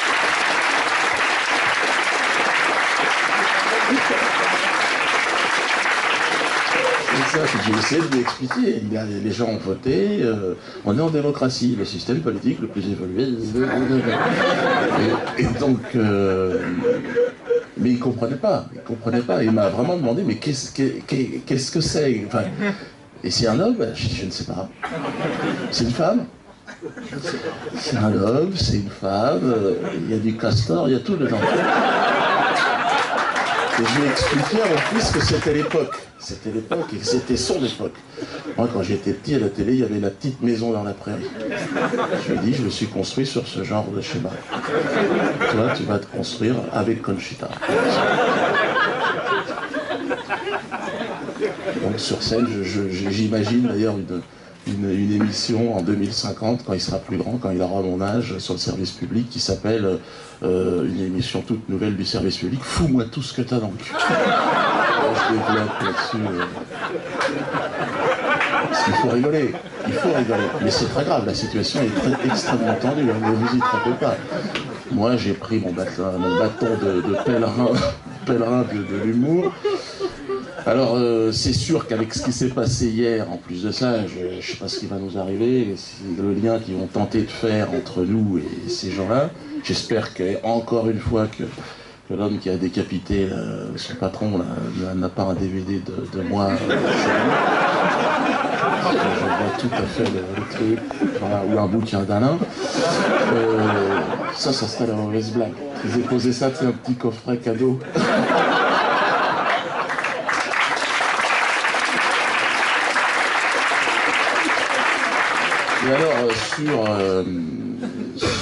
J'ai 7.34 7.78
essayé 7.78 8.02
de 8.02 8.14
lui 8.14 8.22
expliquer. 8.22 8.82
les 9.24 9.32
gens 9.32 9.48
ont 9.48 9.58
voté, 9.58 10.22
euh, 10.22 10.56
on 10.86 10.98
est 10.98 11.02
en 11.02 11.10
démocratie, 11.10 11.76
le 11.78 11.86
système 11.86 12.20
politique 12.20 12.60
le 12.60 12.68
plus 12.68 12.90
évolué. 12.90 13.28
Et, 15.38 15.46
donc, 15.60 15.80
euh, 15.96 16.60
mais 17.78 17.92
il 17.92 18.00
comprenait 18.00 18.36
pas, 18.36 18.66
il 18.74 18.82
comprenait 18.82 19.22
pas. 19.22 19.44
Il 19.44 19.52
m'a 19.52 19.70
vraiment 19.70 19.96
demandé, 19.96 20.24
mais 20.26 20.36
qu'est-ce 20.36 20.72
que 21.72 21.82
c'est? 21.82 22.28
Et 23.24 23.32
c'est 23.32 23.48
un 23.48 23.60
homme 23.60 23.78
Je 23.96 24.26
ne 24.26 24.32
sais 24.32 24.46
pas. 24.46 24.68
C'est 25.72 25.86
une 25.86 25.92
femme 25.92 26.26
C'est 27.76 27.98
un 27.98 28.14
homme, 28.14 28.52
c'est 28.56 28.78
une 28.78 28.90
femme, 28.90 29.42
euh, 29.44 29.76
il 30.04 30.12
y 30.12 30.14
a 30.16 30.18
du 30.18 30.36
castor, 30.36 30.90
il 30.90 30.94
y 30.94 30.98
a 30.98 31.00
tout 31.00 31.16
dedans. 31.16 31.38
Et 33.82 33.84
je 33.84 34.00
lui 34.00 34.08
ai 34.08 34.12
expliqué 34.12 34.58
en 34.62 34.94
plus 34.94 35.12
que 35.12 35.20
c'était 35.26 35.54
l'époque. 35.54 35.96
C'était 36.20 36.52
l'époque 36.52 36.86
et 36.94 36.98
que 36.98 37.06
c'était 37.06 37.38
son 37.38 37.64
époque. 37.66 37.96
Moi, 38.56 38.70
quand 38.72 38.84
j'étais 38.84 39.12
petit 39.12 39.34
à 39.34 39.40
la 39.40 39.50
télé, 39.50 39.74
il 39.74 39.80
y 39.80 39.84
avait 39.84 40.00
la 40.00 40.12
petite 40.12 40.40
maison 40.44 40.72
dans 40.72 40.84
la 40.84 40.94
prairie. 40.94 41.26
Je 42.28 42.34
lui 42.34 42.38
ai 42.38 42.42
dit, 42.44 42.54
je 42.54 42.62
me 42.62 42.70
suis 42.70 42.86
construit 42.86 43.26
sur 43.26 43.48
ce 43.48 43.64
genre 43.64 43.86
de 43.86 44.00
schéma. 44.02 44.30
Toi, 45.52 45.74
tu 45.76 45.84
vas 45.84 45.98
te 45.98 46.06
construire 46.06 46.56
avec 46.72 47.02
Conchita. 47.02 47.50
Donc 51.82 51.98
sur 51.98 52.22
scène, 52.22 52.48
j'imagine 53.10 53.68
d'ailleurs 53.68 53.96
une, 53.98 54.22
une, 54.68 54.90
émission 54.90 55.76
en 55.76 55.82
2050, 55.82 56.64
quand 56.66 56.74
il 56.74 56.82
sera 56.82 57.00
plus 57.00 57.18
grand, 57.18 57.38
quand 57.38 57.52
il 57.52 57.62
aura 57.62 57.82
mon 57.82 58.02
âge, 58.02 58.38
sur 58.40 58.54
le 58.54 58.60
service 58.60 58.92
public, 58.92 59.30
qui 59.30 59.40
s'appelle 59.40 60.00
euh, 60.44 60.86
une 60.86 61.02
émission 61.02 61.42
toute 61.42 61.68
nouvelle 61.70 61.96
du 61.96 62.06
service 62.06 62.38
public, 62.38 62.60
Fous-moi 62.64 63.06
tout 63.12 63.22
ce 63.22 63.34
que 63.34 63.42
t'as 63.42 63.60
dans 63.60 63.72
le 63.72 63.78
cul. 63.78 63.94
je 63.94 65.34
développe 65.34 65.82
là-dessus. 65.82 66.18
Euh, 66.18 66.46
parce 68.70 68.84
qu'il 68.86 68.94
faut 68.94 69.10
rigoler, 69.10 69.54
il 69.88 69.94
faut 69.94 70.14
rigoler. 70.14 70.44
Mais 70.64 70.72
c'est 70.72 70.86
très 70.86 71.04
grave, 71.04 71.26
la 71.26 71.34
situation 71.34 71.82
est 71.82 72.26
extrêmement 72.26 72.76
tendue, 72.76 73.10
hein, 73.10 73.30
ne 73.30 73.36
vous 73.36 73.56
y 73.56 73.60
trompez 73.60 73.98
pas. 74.00 74.16
Moi, 74.92 75.18
j'ai 75.18 75.34
pris 75.34 75.60
mon 75.60 75.72
bâton, 75.72 76.12
mon 76.18 76.38
bâton 76.38 76.68
de, 76.82 77.24
pèlerin, 77.26 77.70
pèlerin 78.26 78.64
de 78.64 79.04
l'humour, 79.04 79.54
alors, 80.66 80.94
euh, 80.96 81.32
c'est 81.32 81.54
sûr 81.54 81.88
qu'avec 81.88 82.14
ce 82.14 82.22
qui 82.22 82.32
s'est 82.32 82.50
passé 82.50 82.88
hier, 82.88 83.26
en 83.32 83.38
plus 83.38 83.64
de 83.64 83.72
ça, 83.72 84.06
je 84.06 84.36
ne 84.36 84.42
sais 84.42 84.58
pas 84.58 84.68
ce 84.68 84.80
qui 84.80 84.86
va 84.86 84.98
nous 84.98 85.18
arriver, 85.18 85.76
le 86.20 86.34
lien 86.34 86.60
qu'ils 86.60 86.76
vont 86.76 86.86
tenter 86.86 87.22
de 87.22 87.32
faire 87.32 87.70
entre 87.74 88.04
nous 88.04 88.38
et 88.38 88.70
ces 88.70 88.92
gens-là. 88.92 89.32
J'espère 89.64 90.14
qu'encore 90.14 90.88
une 90.90 91.00
fois 91.00 91.26
que, 91.28 91.44
l'homme 92.14 92.38
qui 92.40 92.50
a 92.50 92.58
décapité 92.58 93.30
euh, 93.32 93.70
son 93.78 93.96
patron 93.96 94.42
n'a 94.96 95.10
pas 95.10 95.24
un 95.24 95.34
DVD 95.34 95.82
de, 96.14 96.22
moi. 96.22 96.50
Euh, 96.52 96.76
vois 98.84 99.58
tout 99.58 99.70
à 99.74 99.82
fait 99.84 100.04
le, 100.04 100.44
truc, 100.52 100.80
ou 101.50 101.58
un 101.58 101.68
bouquin 101.68 102.02
d'Alain. 102.02 102.38
ça, 104.36 104.54
ça 104.54 104.68
serait 104.68 104.88
la 104.88 104.94
mauvaise 104.94 105.32
blague. 105.32 105.54
J'ai 105.92 106.02
posé 106.02 106.34
ça, 106.34 106.50
c'est 106.54 106.66
un 106.66 106.72
petit 106.72 106.96
coffret 106.96 107.38
cadeau. 107.38 107.80
Et 115.84 115.90
alors, 115.90 116.14
euh, 116.14 116.30
sur, 116.56 116.86
euh, 116.88 117.24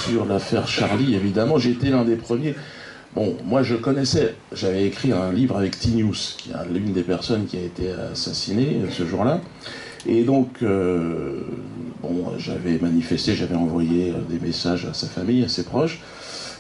sur 0.04 0.26
l'affaire 0.26 0.68
Charlie, 0.68 1.16
évidemment, 1.16 1.58
j'étais 1.58 1.90
l'un 1.90 2.04
des 2.04 2.18
premiers. 2.18 2.54
Bon, 3.16 3.38
moi 3.46 3.64
je 3.64 3.76
connaissais, 3.76 4.36
j'avais 4.52 4.86
écrit 4.86 5.14
un 5.14 5.32
livre 5.32 5.58
avec 5.58 5.80
Tinius, 5.80 6.36
qui 6.38 6.50
est 6.50 6.74
l'une 6.74 6.92
des 6.92 7.02
personnes 7.02 7.46
qui 7.46 7.56
a 7.56 7.62
été 7.62 7.92
assassinée 8.12 8.82
ce 8.92 9.06
jour-là. 9.06 9.40
Et 10.06 10.24
donc, 10.24 10.58
euh, 10.64 11.42
bon, 12.02 12.34
j'avais 12.38 12.78
manifesté, 12.78 13.36
j'avais 13.36 13.56
envoyé 13.56 14.14
des 14.30 14.40
messages 14.46 14.86
à 14.86 14.94
sa 14.94 15.08
famille, 15.08 15.44
à 15.46 15.50
ses 15.50 15.64
proches. 15.64 16.02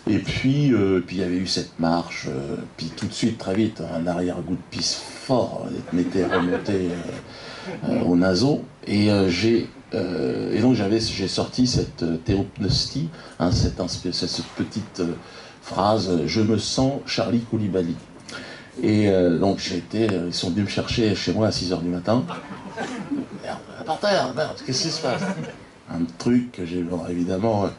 Et 0.10 0.20
puis, 0.20 0.74
puis 1.06 1.18
il 1.18 1.20
y 1.20 1.24
avait 1.24 1.38
eu 1.38 1.46
cette 1.46 1.78
marche, 1.78 2.30
puis 2.78 2.92
tout 2.96 3.06
de 3.06 3.14
suite, 3.14 3.38
très 3.38 3.54
vite, 3.54 3.84
un 3.94 4.08
arrière-goût 4.08 4.56
de 4.56 4.62
pisse 4.72 4.96
fort 4.96 5.68
m'était 5.92 6.26
remonté 6.26 6.88
au 8.06 8.16
naso. 8.16 8.64
Et 8.88 9.10
j'ai 9.28 9.68
euh, 9.94 10.56
et 10.56 10.60
donc 10.60 10.76
j'avais, 10.76 11.00
j'ai 11.00 11.28
sorti 11.28 11.66
cette 11.66 12.04
euh, 12.04 12.18
théopnostie, 12.18 13.10
hein, 13.40 13.52
cette, 13.52 13.78
petite 14.56 15.00
euh, 15.00 15.14
phrase 15.62 16.26
Je 16.26 16.42
me 16.42 16.58
sens 16.58 17.02
Charlie 17.06 17.42
Koulibaly. 17.42 17.96
Et 18.82 19.12
donc 19.42 19.60
j'ai 19.60 19.76
été, 19.76 20.08
ils 20.28 20.34
sont 20.34 20.52
venus 20.52 20.64
me 20.64 20.70
chercher 20.70 21.14
chez 21.14 21.34
moi 21.34 21.48
à 21.48 21.50
6h 21.50 21.82
du 21.82 21.90
matin. 21.90 22.24
Merde, 23.44 23.58
par 23.86 24.00
terre, 24.00 24.34
merde, 24.34 24.56
qu'est-ce 24.66 24.84
qui 24.84 24.90
se 24.90 25.02
passe? 25.02 25.22
Un 25.92 26.06
truc 26.18 26.54
que 26.54 26.66
j'ai, 26.66 26.86
évidemment, 27.10 27.70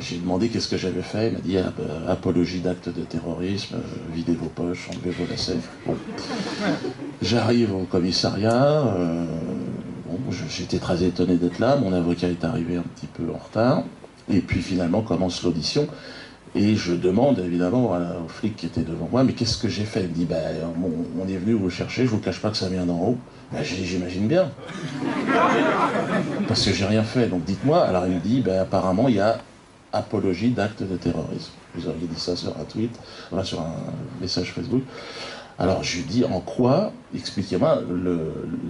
j'ai 0.00 0.16
demandé 0.16 0.48
qu'est-ce 0.48 0.66
que 0.66 0.76
j'avais 0.76 1.02
fait. 1.02 1.28
Il 1.28 1.32
m'a 1.34 1.38
dit 1.38 1.58
ah, 1.58 1.72
bah, 1.78 2.10
apologie 2.10 2.58
d'actes 2.58 2.88
de 2.88 3.02
terrorisme, 3.02 3.76
videz 4.12 4.34
vos 4.34 4.48
poches, 4.48 4.88
enlevez 4.90 5.12
vos 5.12 5.30
lacets. 5.30 5.58
J'arrive 7.22 7.72
au 7.72 7.84
commissariat, 7.84 8.96
j'étais 10.48 10.78
très 10.78 11.02
étonné 11.02 11.36
d'être 11.36 11.58
là. 11.58 11.76
Mon 11.76 11.92
avocat 11.92 12.28
est 12.28 12.44
arrivé 12.44 12.76
un 12.76 12.82
petit 12.82 13.06
peu 13.06 13.24
en 13.32 13.38
retard. 13.38 13.84
Et 14.32 14.40
puis 14.40 14.60
finalement 14.60 15.02
commence 15.02 15.42
l'audition. 15.42 15.88
Et 16.54 16.74
je 16.74 16.92
demande 16.94 17.38
évidemment 17.38 17.92
au 17.92 18.28
flic 18.28 18.56
qui 18.56 18.66
était 18.66 18.82
devant 18.82 19.08
moi, 19.10 19.22
mais 19.22 19.34
qu'est-ce 19.34 19.56
que 19.56 19.68
j'ai 19.68 19.84
fait? 19.84 20.02
Il 20.02 20.08
me 20.08 20.14
dit, 20.14 20.24
ben, 20.24 20.36
on, 21.20 21.28
est 21.28 21.36
venu 21.36 21.52
vous 21.52 21.70
chercher, 21.70 22.06
je 22.06 22.10
vous 22.10 22.18
cache 22.18 22.40
pas 22.40 22.50
que 22.50 22.56
ça 22.56 22.68
vient 22.68 22.84
d'en 22.84 22.98
haut. 22.98 23.18
Ben, 23.52 23.62
j'imagine 23.62 24.26
bien. 24.26 24.50
Parce 26.48 26.64
que 26.64 26.72
j'ai 26.72 26.86
rien 26.86 27.04
fait, 27.04 27.28
donc 27.28 27.44
dites-moi. 27.44 27.84
Alors 27.84 28.06
il 28.06 28.14
me 28.14 28.20
dit, 28.20 28.40
ben, 28.40 28.60
apparemment 28.60 29.08
il 29.08 29.16
y 29.16 29.20
a 29.20 29.38
apologie 29.92 30.50
d'actes 30.50 30.82
de 30.82 30.96
terrorisme. 30.96 31.52
Vous 31.74 31.88
auriez 31.88 32.06
dit 32.06 32.20
ça 32.20 32.34
sur 32.34 32.50
un 32.50 32.64
tweet, 32.64 32.96
sur 33.44 33.60
un 33.60 33.74
message 34.20 34.52
Facebook. 34.52 34.82
Alors 35.60 35.84
je 35.84 35.98
lui 35.98 36.04
dis 36.04 36.24
en 36.24 36.40
quoi, 36.40 36.90
expliquez-moi, 37.14 37.82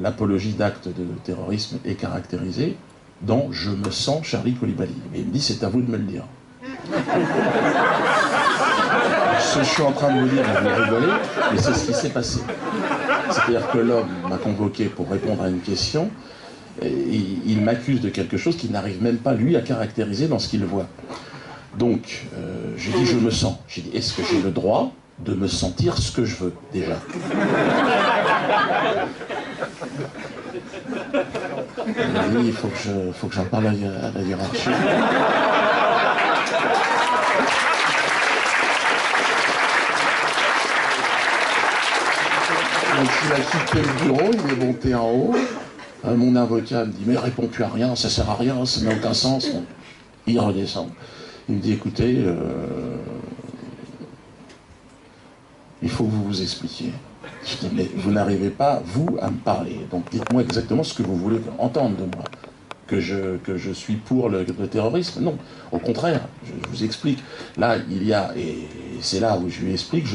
l'apologie 0.02 0.54
d'actes 0.54 0.88
de 0.88 1.06
terrorisme 1.22 1.78
est 1.86 1.94
caractérisée 1.94 2.76
dans 3.22 3.52
Je 3.52 3.70
me 3.70 3.92
sens 3.92 4.26
Charlie 4.26 4.54
Colibali. 4.54 4.94
Et 5.14 5.20
il 5.20 5.26
me 5.26 5.32
dit 5.32 5.40
c'est 5.40 5.62
à 5.62 5.68
vous 5.68 5.82
de 5.82 5.90
me 5.90 5.96
le 5.96 6.02
dire. 6.02 6.24
ce 9.38 9.58
que 9.58 9.64
je 9.64 9.68
suis 9.68 9.82
en 9.82 9.92
train 9.92 10.12
de 10.14 10.20
vous 10.20 10.28
dire, 10.28 10.42
vous 10.42 10.82
rigolez, 10.82 11.12
mais 11.52 11.58
c'est 11.58 11.74
ce 11.74 11.86
qui 11.86 11.94
s'est 11.94 12.10
passé. 12.10 12.40
C'est-à-dire 13.30 13.70
que 13.70 13.78
l'homme 13.78 14.08
m'a 14.28 14.38
convoqué 14.38 14.86
pour 14.86 15.08
répondre 15.08 15.44
à 15.44 15.48
une 15.48 15.60
question, 15.60 16.10
et 16.82 17.20
il 17.46 17.60
m'accuse 17.60 18.00
de 18.00 18.08
quelque 18.08 18.36
chose 18.36 18.56
qu'il 18.56 18.72
n'arrive 18.72 19.00
même 19.02 19.18
pas, 19.18 19.34
lui, 19.34 19.56
à 19.56 19.60
caractériser 19.60 20.26
dans 20.26 20.40
ce 20.40 20.48
qu'il 20.48 20.64
voit. 20.64 20.86
Donc, 21.78 22.26
euh, 22.34 22.74
j'ai 22.76 22.90
dit, 22.92 23.06
je 23.06 23.16
me 23.16 23.30
sens. 23.30 23.56
J'ai 23.68 23.82
dit, 23.82 23.90
est-ce 23.94 24.12
que 24.12 24.22
j'ai 24.24 24.42
le 24.42 24.50
droit 24.50 24.92
de 25.24 25.34
me 25.34 25.48
sentir 25.48 25.98
ce 25.98 26.12
que 26.12 26.24
je 26.24 26.36
veux, 26.36 26.54
déjà. 26.72 26.96
il 32.42 32.52
faut 32.52 32.68
que, 32.68 32.76
je, 32.76 33.34
j'en 33.34 33.44
parle 33.44 33.66
à, 33.66 33.72
la 33.72 34.22
hiérarchie. 34.22 34.70
Donc 42.96 43.08
il 43.24 43.32
a 43.32 43.40
quitté 43.40 43.78
le 43.82 44.04
bureau, 44.04 44.30
il 44.32 44.52
est 44.52 44.66
monté 44.66 44.94
en 44.94 45.10
haut. 45.10 45.34
Euh, 46.06 46.16
mon 46.16 46.36
avocat 46.36 46.84
me 46.84 46.92
dit 46.92 47.02
Mais 47.06 47.16
réponds 47.16 47.46
plus 47.46 47.64
à 47.64 47.68
rien, 47.68 47.94
ça 47.96 48.08
sert 48.08 48.28
à 48.28 48.34
rien, 48.34 48.64
ça 48.64 48.80
n'a 48.82 48.94
aucun 48.94 49.14
sens. 49.14 49.48
Il 50.26 50.38
redescend. 50.38 50.88
Il 51.48 51.56
me 51.56 51.60
dit 51.60 51.72
Écoutez, 51.72 52.16
euh, 52.18 52.96
il 55.90 55.96
faut 55.96 56.04
que 56.04 56.10
vous 56.10 56.24
vous 56.24 56.42
expliquiez. 56.42 56.92
mais 57.72 57.88
vous 57.96 58.12
n'arrivez 58.12 58.50
pas, 58.50 58.80
vous, 58.84 59.18
à 59.20 59.30
me 59.30 59.38
parler. 59.38 59.86
Donc 59.90 60.04
dites-moi 60.10 60.42
exactement 60.42 60.84
ce 60.84 60.94
que 60.94 61.02
vous 61.02 61.16
voulez 61.16 61.40
entendre 61.58 61.96
de 61.96 62.04
moi. 62.04 62.24
Que 62.86 63.00
je, 63.00 63.36
que 63.36 63.56
je 63.56 63.70
suis 63.70 63.94
pour 63.94 64.28
le, 64.28 64.44
terrorisme? 64.44 65.22
Non, 65.22 65.36
au 65.70 65.78
contraire, 65.78 66.22
je, 66.44 66.52
vous 66.68 66.82
explique. 66.82 67.20
Là, 67.56 67.76
il 67.88 68.04
y 68.04 68.12
a, 68.12 68.32
et 68.36 68.68
c'est 69.00 69.20
là 69.20 69.38
où 69.38 69.48
je 69.48 69.60
lui 69.60 69.72
explique, 69.72 70.06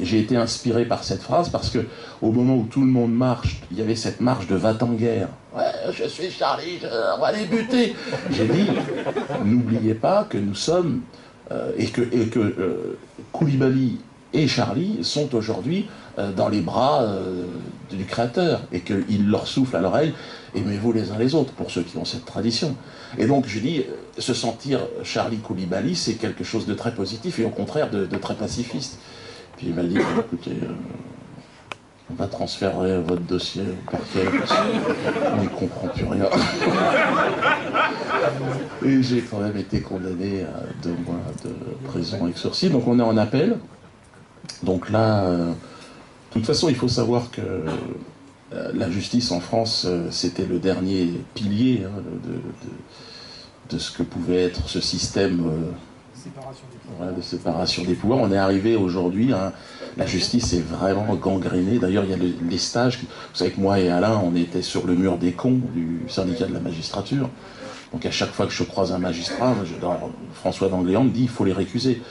j'ai 0.00 0.18
été 0.18 0.36
inspiré 0.36 0.84
par 0.84 1.04
cette 1.04 1.22
phrase 1.22 1.48
parce 1.48 1.70
que 1.70 1.86
au 2.20 2.32
moment 2.32 2.56
où 2.56 2.66
tout 2.70 2.82
le 2.82 2.86
monde 2.86 3.14
marche, 3.14 3.62
il 3.70 3.78
y 3.78 3.80
avait 3.80 3.96
cette 3.96 4.20
marche 4.20 4.46
de 4.46 4.56
va-t-en-guerre. 4.56 5.28
Ouais, 5.56 5.62
je 5.90 6.04
suis 6.04 6.30
Charlie, 6.30 6.80
on 7.16 7.20
va 7.20 7.32
les 7.32 7.46
buter. 7.46 7.94
J'ai 8.30 8.46
dit, 8.46 8.68
n'oubliez 9.42 9.94
pas 9.94 10.24
que 10.24 10.36
nous 10.36 10.54
sommes, 10.54 11.00
euh, 11.52 11.72
et 11.76 11.86
que, 11.86 12.00
et 12.00 12.28
que 12.28 12.38
euh, 12.38 12.98
Koulibaly 13.32 14.00
et 14.34 14.48
Charlie 14.48 14.98
sont 15.02 15.34
aujourd'hui 15.34 15.86
euh, 16.18 16.32
dans 16.32 16.48
les 16.48 16.60
bras 16.60 17.02
euh, 17.02 17.44
du 17.90 18.04
Créateur 18.04 18.60
et 18.72 18.80
qu'il 18.80 19.30
leur 19.30 19.46
souffle 19.46 19.76
à 19.76 19.80
l'oreille 19.80 20.12
aimez-vous 20.54 20.92
les 20.92 21.10
uns 21.10 21.18
les 21.18 21.34
autres, 21.34 21.52
pour 21.52 21.70
ceux 21.70 21.82
qui 21.82 21.96
ont 21.96 22.04
cette 22.04 22.24
tradition. 22.24 22.76
Et 23.18 23.26
donc 23.26 23.46
je 23.46 23.58
dis, 23.58 23.80
euh, 23.80 24.20
se 24.20 24.34
sentir 24.34 24.80
Charlie 25.02 25.38
Koulibaly, 25.38 25.96
c'est 25.96 26.14
quelque 26.14 26.44
chose 26.44 26.66
de 26.66 26.74
très 26.74 26.94
positif 26.94 27.38
et 27.38 27.44
au 27.44 27.50
contraire 27.50 27.90
de, 27.90 28.06
très 28.16 28.34
pacifiste. 28.34 28.98
Puis 29.56 29.68
il 29.68 29.74
m'a 29.74 29.82
dit, 29.82 29.98
écoutez, 30.18 30.58
on 32.10 32.14
va 32.14 32.26
transférer 32.26 33.00
votre 33.00 33.22
dossier 33.22 33.62
au 33.62 33.90
parquet 33.90 34.28
parce 34.38 34.52
qu'on 34.52 35.42
ne 35.42 35.48
comprend 35.48 35.88
plus 35.88 36.06
rien. 36.06 36.26
et 38.84 39.02
j'ai 39.02 39.20
quand 39.22 39.38
même 39.38 39.56
été 39.56 39.80
condamné 39.80 40.42
à 40.42 40.62
deux 40.82 40.96
mois 41.06 41.20
de 41.44 41.88
prison 41.88 42.24
avec. 42.24 42.70
Donc 42.70 42.86
on 42.86 42.98
est 42.98 43.02
en 43.02 43.16
appel. 43.16 43.58
Donc 44.62 44.90
là, 44.90 45.24
euh, 45.24 45.48
de 45.48 45.54
toute 46.32 46.46
façon, 46.46 46.68
il 46.68 46.74
faut 46.74 46.88
savoir 46.88 47.30
que 47.30 47.42
la 48.72 48.88
justice 48.88 49.32
en 49.32 49.40
France, 49.40 49.84
c'était 50.10 50.46
le 50.46 50.60
dernier 50.60 51.10
pilier 51.34 51.82
hein, 51.84 52.02
de, 53.68 53.78
ce 53.78 53.90
que 53.90 54.04
pouvait 54.04 54.44
être 54.44 54.68
ce 54.68 54.80
système 54.80 55.42
de 57.00 57.22
séparation 57.22 57.82
des 57.82 57.94
pouvoirs. 57.94 58.20
On 58.20 58.30
est 58.30 58.36
arrivé 58.36 58.76
aujourd'hui, 58.76 59.32
hein, 59.32 59.52
la 59.96 60.06
justice 60.06 60.52
est 60.52 60.60
vraiment 60.60 61.14
gangrénée. 61.14 61.78
D'ailleurs, 61.78 62.04
il 62.04 62.10
y 62.10 62.14
a 62.14 62.18
les 62.48 62.58
stages. 62.58 62.98
Vous 63.00 63.06
savez 63.34 63.50
que 63.50 63.60
moi 63.60 63.80
et 63.80 63.90
Alain, 63.90 64.20
on 64.22 64.34
était 64.36 64.62
sur 64.62 64.86
le 64.86 64.94
mur 64.94 65.18
des 65.18 65.32
cons 65.32 65.60
du 65.74 66.02
syndicat 66.08 66.46
de 66.46 66.54
la 66.54 66.60
magistrature. 66.60 67.28
Donc 67.92 68.06
à 68.06 68.10
chaque 68.10 68.32
fois 68.32 68.46
que 68.46 68.52
je 68.52 68.64
croise 68.64 68.92
un 68.92 68.98
magistrat, 68.98 69.54
François 70.34 70.68
d'Angléan 70.68 71.04
me 71.04 71.10
dit 71.10 71.22
il 71.22 71.28
faut 71.28 71.44
les 71.44 71.52
récuser. 71.52 72.02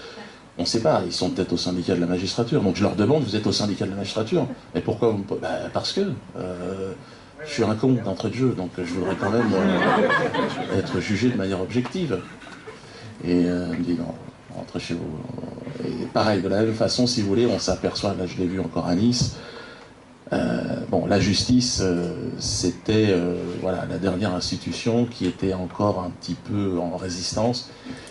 On 0.57 0.63
ne 0.63 0.67
sait 0.67 0.81
pas, 0.81 1.01
ils 1.05 1.11
sont 1.11 1.31
peut-être 1.31 1.53
au 1.53 1.57
syndicat 1.57 1.95
de 1.95 2.01
la 2.01 2.05
magistrature. 2.05 2.61
Donc 2.61 2.75
je 2.75 2.83
leur 2.83 2.95
demande, 2.95 3.23
vous 3.23 3.35
êtes 3.35 3.47
au 3.47 3.51
syndicat 3.51 3.85
de 3.85 3.91
la 3.91 3.97
magistrature 3.97 4.47
Et 4.75 4.81
pourquoi 4.81 5.15
bah, 5.41 5.47
Parce 5.73 5.93
que 5.93 6.01
euh, 6.37 6.93
je 7.45 7.51
suis 7.51 7.63
un 7.63 7.75
con 7.75 7.93
d'entrée 7.93 8.29
de 8.29 8.35
jeu, 8.35 8.49
donc 8.55 8.71
je 8.77 8.93
voudrais 8.93 9.15
quand 9.15 9.29
même 9.29 9.51
euh, 9.53 10.79
être 10.79 10.99
jugé 10.99 11.29
de 11.29 11.37
manière 11.37 11.61
objective. 11.61 12.19
Et 13.25 13.45
euh, 13.45 13.67
me 13.67 13.83
dit 13.83 13.95
non, 13.95 14.13
rentrez 14.55 14.79
chez 14.79 14.93
vous. 14.93 15.85
Et 15.85 16.05
pareil, 16.05 16.41
de 16.41 16.47
la 16.47 16.61
même 16.61 16.73
façon, 16.73 17.07
si 17.07 17.21
vous 17.21 17.27
voulez, 17.27 17.47
on 17.47 17.59
s'aperçoit, 17.59 18.13
là 18.13 18.25
je 18.27 18.37
l'ai 18.37 18.47
vu 18.47 18.59
encore 18.59 18.87
à 18.87 18.95
Nice, 18.95 19.35
euh, 20.31 20.77
bon, 20.89 21.05
la 21.05 21.19
justice, 21.19 21.83
c'était 22.39 23.15
voilà, 23.61 23.85
la 23.89 23.97
dernière 23.97 24.33
institution 24.33 25.05
qui 25.05 25.25
était 25.25 25.53
encore 25.53 26.03
un 26.03 26.11
petit 26.11 26.35
peu 26.35 26.79
en 26.79 26.95
résistance 26.95 27.69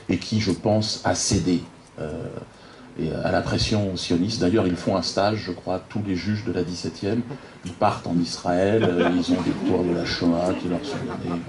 et 0.08 0.18
qui, 0.18 0.40
je 0.40 0.50
pense, 0.50 1.00
a 1.04 1.14
cédé 1.14 1.62
et 1.98 3.12
à 3.24 3.32
la 3.32 3.40
pression 3.40 3.96
sioniste. 3.96 4.40
D'ailleurs, 4.40 4.66
ils 4.66 4.76
font 4.76 4.96
un 4.96 5.02
stage, 5.02 5.38
je 5.46 5.52
crois, 5.52 5.82
tous 5.88 6.02
les 6.06 6.16
juges 6.16 6.44
de 6.44 6.52
la 6.52 6.62
17e. 6.62 7.20
Ils 7.64 7.72
partent 7.72 8.06
en 8.06 8.16
Israël, 8.18 8.88
ils 9.16 9.32
ont 9.32 9.40
des 9.42 9.68
cours 9.68 9.84
de 9.84 9.94
la 9.94 10.04
Shoah 10.04 10.52
qui 10.60 10.68
leur 10.68 10.84
sont 10.84 10.96
donnés 10.96 11.40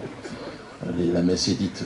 la 1.13 1.21
messe 1.21 1.47
est 1.47 1.55
dite. 1.55 1.85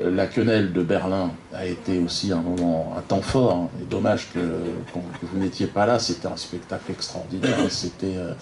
La 0.00 0.26
quenelle 0.26 0.72
de 0.72 0.82
Berlin 0.82 1.30
a 1.52 1.66
été 1.66 1.98
aussi 1.98 2.32
un 2.32 2.40
moment, 2.40 2.94
un 2.96 3.00
temps 3.00 3.22
fort. 3.22 3.70
Et 3.80 3.84
dommage 3.84 4.28
que, 4.32 4.38
vous 5.22 5.38
n'étiez 5.38 5.66
pas 5.66 5.86
là. 5.86 5.98
C'était 5.98 6.28
un 6.28 6.36
spectacle 6.36 6.92
extraordinaire. 6.92 7.56
C'était 7.68 8.16
euh, 8.16 8.32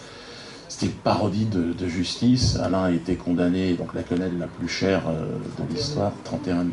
c'était 0.83 0.93
parodie 1.03 1.47
de, 1.47 1.89
justice. 1.89 2.57
Alain 2.57 2.85
a 2.85 2.91
été 2.91 3.17
condamné, 3.17 3.75
donc 3.75 3.95
la 3.95 4.03
quenelle 4.03 4.39
la 4.39 4.47
plus 4.47 4.69
chère 4.69 5.03
euh, 5.09 5.39
de 5.59 5.75
l'histoire, 5.75 6.12
31 6.25 6.65
000 6.65 6.67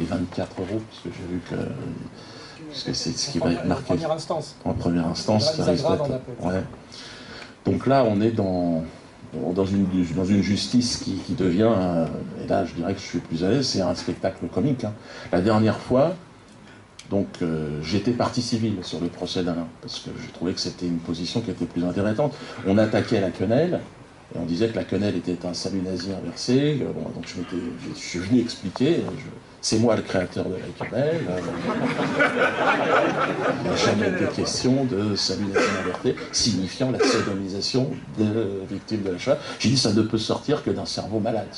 et 0.00 0.04
24 0.04 0.60
euros, 0.60 0.82
parce 0.90 1.02
que 1.02 1.08
j'ai 1.12 1.32
vu 1.32 1.40
que 1.48 1.56
parce 2.68 2.82
que 2.82 2.92
c'est 2.92 3.16
ce 3.16 3.30
qui 3.30 3.38
va 3.38 3.52
être 3.52 3.64
marqué. 3.64 3.84
En 3.84 3.96
première 3.96 4.12
instance. 4.12 4.56
En 4.64 4.74
première 4.74 5.06
instance, 5.06 5.54
ça 5.54 5.64
risque 5.64 5.86
ouais. 5.88 6.62
Donc 7.64 7.86
là, 7.86 8.04
on 8.06 8.20
est 8.20 8.32
dans 8.32 8.84
dans 9.54 9.66
une, 9.66 9.86
dans 10.14 10.24
une 10.24 10.42
justice 10.42 10.96
qui, 10.98 11.16
qui 11.16 11.34
devient, 11.34 11.70
euh, 11.76 12.06
et 12.42 12.48
là 12.48 12.64
je 12.64 12.74
dirais 12.74 12.94
que 12.94 13.00
je 13.00 13.04
suis 13.04 13.18
plus 13.18 13.44
à 13.44 13.50
l'aise, 13.50 13.66
c'est 13.66 13.82
un 13.82 13.94
spectacle 13.94 14.46
comique. 14.46 14.84
Hein. 14.84 14.92
La 15.30 15.40
dernière 15.40 15.76
fois, 15.76 16.14
donc 17.10 17.28
euh, 17.42 17.80
j'étais 17.82 18.10
partie 18.10 18.42
civile 18.42 18.78
sur 18.82 19.00
le 19.00 19.08
procès 19.08 19.44
d'Alain, 19.44 19.68
parce 19.80 20.00
que 20.00 20.10
je 20.20 20.32
trouvais 20.32 20.52
que 20.52 20.60
c'était 20.60 20.86
une 20.86 20.98
position 20.98 21.40
qui 21.40 21.50
était 21.50 21.66
plus 21.66 21.84
intéressante. 21.84 22.34
On 22.66 22.78
attaquait 22.78 23.20
la 23.20 23.30
quenelle, 23.30 23.80
et 24.34 24.38
on 24.38 24.44
disait 24.44 24.68
que 24.68 24.76
la 24.76 24.84
quenelle 24.84 25.16
était 25.16 25.46
un 25.46 25.54
salut 25.54 25.82
nazi 25.82 26.08
inversé. 26.12 26.78
Euh, 26.80 26.92
donc 27.14 27.26
je, 27.26 27.36
je, 27.88 27.98
suis 27.98 28.18
venu 28.18 28.40
expliquer. 28.40 28.96
Je, 28.96 29.30
c'est 29.66 29.80
moi 29.80 29.96
le 29.96 30.02
créateur 30.02 30.44
de 30.44 30.54
la 30.54 30.86
querelle. 30.86 31.26
Il 33.64 33.68
n'a 33.68 33.76
jamais 33.76 34.10
été 34.10 34.26
question 34.32 34.84
de 34.84 35.16
salut 35.16 35.46
nationalité 35.46 36.14
signifiant 36.30 36.92
la 36.92 37.00
sodomisation 37.00 37.90
de 38.16 38.60
victimes 38.70 39.02
de 39.02 39.10
la 39.10 39.18
Shoah. 39.18 39.38
J'ai 39.58 39.70
dit 39.70 39.76
ça 39.76 39.92
ne 39.92 40.02
peut 40.02 40.18
sortir 40.18 40.62
que 40.62 40.70
d'un 40.70 40.86
cerveau 40.86 41.18
malade. 41.18 41.48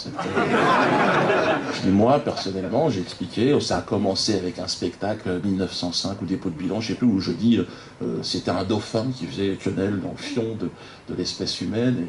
Je 1.85 1.91
moi, 1.91 2.19
personnellement, 2.21 2.89
j'ai 2.89 3.03
expliqué, 3.03 3.61
ça 3.61 3.77
a 3.77 3.83
commencé 3.83 4.37
avec 4.37 4.59
un 4.59 4.69
spectacle 4.69 5.41
1905 5.45 6.23
ou 6.23 6.25
dépôt 6.25 6.49
de 6.49 6.55
bilan, 6.55 6.81
je 6.81 6.93
ne 6.93 6.95
sais 6.95 6.99
plus, 6.99 7.07
où 7.07 7.21
je 7.21 7.33
dis 7.33 7.59
euh, 8.03 8.23
c'était 8.23 8.51
un 8.51 8.65
dauphin 8.65 9.05
qui 9.15 9.27
faisait 9.27 9.59
quenelle 9.63 10.01
dans 10.01 10.13
le 10.13 10.17
fion 10.17 10.57
de, 10.59 10.71
l'espèce 11.17 11.61
humaine. 11.61 12.07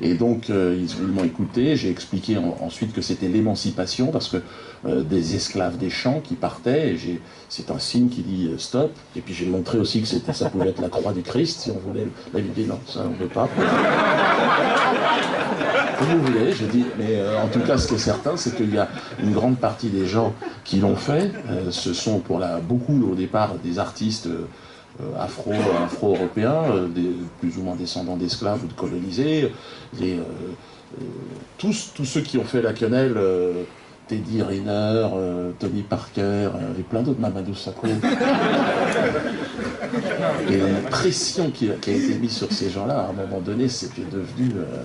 Et, 0.00 0.14
donc, 0.14 0.50
euh, 0.50 0.78
ils, 0.78 1.06
m'ont 1.06 1.24
écouté. 1.24 1.76
J'ai 1.76 1.90
expliqué 1.90 2.36
ensuite 2.60 2.92
que 2.92 3.00
c'était 3.02 3.28
l'émancipation, 3.28 4.08
parce 4.08 4.28
que 4.28 4.38
euh, 4.86 5.02
des 5.02 5.34
esclaves 5.34 5.76
des 5.76 5.90
champs 5.90 6.20
qui 6.20 6.34
partaient, 6.34 6.96
c'est 7.48 7.70
un 7.70 7.78
signe 7.78 8.08
qui 8.08 8.22
dit 8.22 8.48
euh, 8.48 8.58
stop. 8.58 8.92
Et 9.16 9.20
puis 9.20 9.34
j'ai 9.34 9.46
montré 9.46 9.78
aussi 9.78 10.02
que 10.02 10.06
ça 10.06 10.50
pouvait 10.50 10.68
être 10.68 10.80
la 10.80 10.88
croix 10.88 11.12
du 11.12 11.22
Christ, 11.22 11.60
si 11.62 11.70
on 11.70 11.78
voulait. 11.78 12.06
Là, 12.32 12.40
il 12.40 12.52
dit 12.52 12.64
non, 12.64 12.78
ça 12.86 13.00
on 13.04 13.10
ne 13.10 13.16
veut 13.16 13.28
pas. 13.28 13.48
Comme 15.98 16.18
vous 16.18 16.26
voulez, 16.26 16.52
je 16.52 16.64
dis, 16.66 16.84
mais 16.96 17.20
en 17.42 17.48
tout 17.48 17.58
cas, 17.60 17.76
ce 17.76 17.88
qui 17.88 17.94
est 17.94 17.98
certain, 17.98 18.36
c'est 18.36 18.54
qu'il 18.54 18.72
y 18.72 18.78
a 18.78 18.88
une 19.20 19.32
grande 19.32 19.58
partie 19.58 19.88
des 19.88 20.06
gens 20.06 20.32
qui 20.64 20.76
l'ont 20.76 20.94
fait. 20.94 21.32
ce 21.70 21.92
sont 21.92 22.20
pour 22.20 22.38
la, 22.38 22.58
beaucoup 22.58 23.02
au 23.10 23.16
départ 23.16 23.54
des 23.64 23.80
artistes. 23.80 24.28
Afro, 25.18 25.52
afro-européens, 25.84 26.64
plus 27.40 27.56
ou 27.58 27.62
moins 27.62 27.76
descendants 27.76 28.16
d'esclaves 28.16 28.64
ou 28.64 28.66
de 28.66 28.72
colonisés, 28.72 29.52
tous, 31.58 31.92
tous 31.94 32.04
ceux 32.04 32.20
qui 32.20 32.38
ont 32.38 32.44
fait 32.44 32.62
la 32.62 32.72
quenelle 32.72 33.16
Teddy 34.08 34.42
Riner, 34.42 35.06
euh, 35.14 35.52
Tony 35.58 35.82
Parker 35.82 36.22
euh, 36.22 36.78
et 36.78 36.82
plein 36.82 37.02
d'autres, 37.02 37.20
Mamadou 37.20 37.54
Sakho. 37.54 37.86
et 40.50 40.56
la 40.56 40.80
pression 40.90 41.50
qui 41.50 41.70
a, 41.70 41.74
été 41.74 42.14
mise 42.18 42.32
sur 42.32 42.50
ces 42.50 42.70
gens-là, 42.70 43.00
à 43.00 43.10
un 43.10 43.12
moment 43.12 43.40
donné, 43.40 43.68
c'était 43.68 44.06
devenu. 44.10 44.50
Euh, 44.56 44.82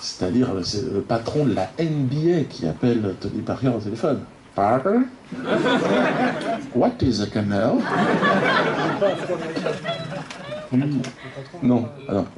c'est-à-dire, 0.00 0.48
c'est 0.62 0.90
le 0.90 1.02
patron 1.02 1.44
de 1.44 1.54
la 1.54 1.70
NBA 1.78 2.44
qui 2.48 2.66
appelle 2.66 3.14
Tony 3.20 3.42
Parker 3.42 3.68
au 3.76 3.80
téléphone. 3.80 4.20
Parker 4.54 5.00
What 6.74 7.02
is 7.02 7.20
a 7.20 7.42
non. 7.42 7.80
Ah 10.72 10.76
non. 11.62 11.82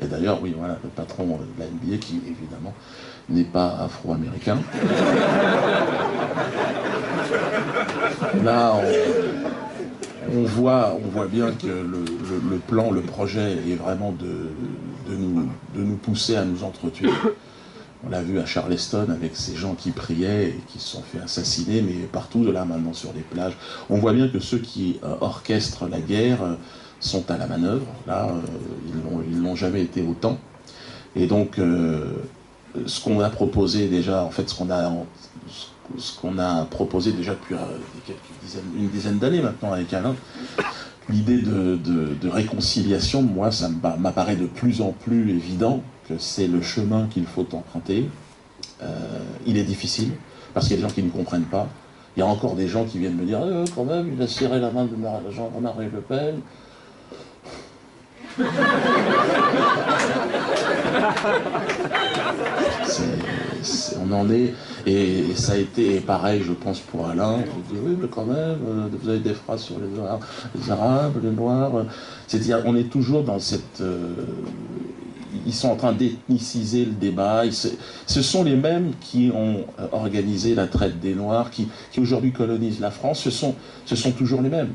Et 0.00 0.06
d'ailleurs, 0.06 0.40
oui, 0.42 0.54
voilà, 0.56 0.78
le 0.82 0.88
patron 0.90 1.26
de 1.26 1.46
la 1.58 1.66
NBA 1.66 1.98
qui, 1.98 2.20
évidemment, 2.26 2.74
n'est 3.28 3.44
pas 3.44 3.78
afro-américain. 3.84 4.58
Là, 8.44 8.74
on, 10.32 10.42
voit, 10.42 10.96
on 11.04 11.08
voit 11.08 11.26
bien 11.26 11.52
que 11.52 11.66
le, 11.66 12.58
plan, 12.58 12.90
le 12.90 13.00
projet 13.00 13.52
est 13.52 13.76
vraiment 13.76 14.12
de, 14.12 14.50
nous, 15.14 15.48
de 15.74 15.82
nous 15.82 15.96
pousser 15.96 16.36
à 16.36 16.44
nous 16.44 16.62
entretuer. 16.64 17.10
On 18.06 18.10
l'a 18.10 18.22
vu 18.22 18.38
à 18.38 18.46
Charleston 18.46 19.08
avec 19.10 19.34
ces 19.34 19.56
gens 19.56 19.74
qui 19.74 19.90
priaient 19.90 20.50
et 20.50 20.60
qui 20.68 20.78
se 20.78 20.90
sont 20.90 21.02
fait 21.02 21.18
assassiner, 21.18 21.82
mais 21.82 21.94
partout 22.12 22.44
de 22.44 22.50
là 22.50 22.64
maintenant 22.64 22.92
sur 22.92 23.12
les 23.12 23.22
plages. 23.22 23.56
On 23.90 23.98
voit 23.98 24.12
bien 24.12 24.28
que 24.28 24.38
ceux 24.38 24.58
qui 24.58 25.00
euh, 25.02 25.16
orchestrent 25.20 25.88
la 25.88 25.98
guerre 26.00 26.42
euh, 26.42 26.54
sont 27.00 27.28
à 27.30 27.36
la 27.36 27.48
manœuvre. 27.48 27.86
Là, 28.06 28.28
euh, 28.28 29.22
ils 29.28 29.40
n'ont 29.40 29.56
jamais 29.56 29.82
été 29.82 30.02
autant. 30.02 30.38
Et 31.16 31.26
donc, 31.26 31.56
ce 31.56 33.00
qu'on 33.02 33.20
a 33.20 33.30
proposé 33.30 33.88
déjà, 33.88 34.22
en 34.22 34.30
fait, 34.30 34.50
ce 34.50 34.54
qu'on 36.20 36.38
a, 36.38 36.64
proposé 36.66 37.12
déjà 37.12 37.32
depuis 37.32 37.56
une 38.76 38.90
dizaine 38.90 39.18
d'années 39.18 39.40
maintenant 39.40 39.72
avec 39.72 39.94
Alain, 39.94 40.14
l'idée 41.08 41.40
de, 41.40 42.28
réconciliation, 42.28 43.22
moi, 43.22 43.50
ça 43.50 43.70
m'apparaît 43.98 44.36
de 44.36 44.44
plus 44.44 44.82
en 44.82 44.92
plus 44.92 45.30
évident 45.30 45.82
c'est 46.18 46.46
le 46.46 46.62
chemin 46.62 47.06
qu'il 47.08 47.26
faut 47.26 47.46
emprunter. 47.52 48.08
Euh, 48.82 49.20
il 49.46 49.56
est 49.56 49.64
difficile, 49.64 50.12
parce 50.54 50.66
qu'il 50.66 50.76
y 50.76 50.78
a 50.78 50.82
des 50.82 50.88
gens 50.88 50.94
qui 50.94 51.02
ne 51.02 51.10
comprennent 51.10 51.44
pas. 51.44 51.68
Il 52.16 52.20
y 52.20 52.22
a 52.22 52.26
encore 52.26 52.54
des 52.54 52.68
gens 52.68 52.84
qui 52.84 52.98
viennent 52.98 53.16
me 53.16 53.24
dire 53.24 53.40
euh, 53.42 53.64
quand 53.74 53.84
même, 53.84 54.12
il 54.12 54.22
a 54.22 54.26
serré 54.26 54.58
la 54.58 54.70
main 54.70 54.84
de 54.84 54.96
Jean-Marie 55.30 55.88
Le 55.92 56.00
Pen 56.00 56.40
on 63.98 64.12
en 64.12 64.30
est, 64.30 64.52
et, 64.86 65.34
ça 65.34 65.52
a 65.52 65.56
été 65.56 66.00
pareil, 66.00 66.42
je 66.42 66.52
pense, 66.52 66.80
pour 66.80 67.08
Alain. 67.08 67.38
Dites, 67.38 67.80
oui, 67.82 67.96
mais 68.00 68.08
quand 68.08 68.26
même, 68.26 68.36
euh, 68.36 68.88
vous 68.92 69.08
avez 69.08 69.20
des 69.20 69.34
phrases 69.34 69.62
sur 69.62 69.76
les, 69.78 70.70
Arabes, 70.70 71.14
les 71.22 71.30
Noirs. 71.30 71.86
C'est-à-dire, 72.26 72.62
on 72.66 72.76
est 72.76 72.90
toujours 72.90 73.22
dans 73.22 73.38
cette. 73.38 73.82
Ils 75.46 75.54
sont 75.54 75.68
en 75.68 75.76
train 75.76 75.92
d'ethniciser 75.92 76.84
le 76.84 76.92
débat. 76.92 77.42
ce 77.50 78.22
sont 78.22 78.44
les 78.44 78.56
mêmes 78.56 78.92
qui 79.00 79.30
ont 79.34 79.64
euh, 79.80 79.86
organisé 79.92 80.54
la 80.54 80.66
traite 80.66 81.00
des 81.00 81.14
Noirs, 81.14 81.50
qui, 81.50 81.68
aujourd'hui 81.98 82.32
colonisent 82.32 82.80
la 82.80 82.90
France. 82.90 83.20
Ce 83.20 83.30
sont, 83.30 83.54
ce 83.84 83.96
sont 83.96 84.12
toujours 84.12 84.42
les 84.42 84.50
mêmes. 84.50 84.72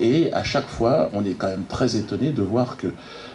Et 0.00 0.32
à 0.32 0.44
chaque 0.44 0.66
fois, 0.66 1.10
on 1.12 1.24
est 1.24 1.34
quand 1.34 1.48
même 1.48 1.64
très 1.68 1.96
étonné 1.96 2.30
de 2.30 2.42
voir 2.42 2.78
que 2.78 2.86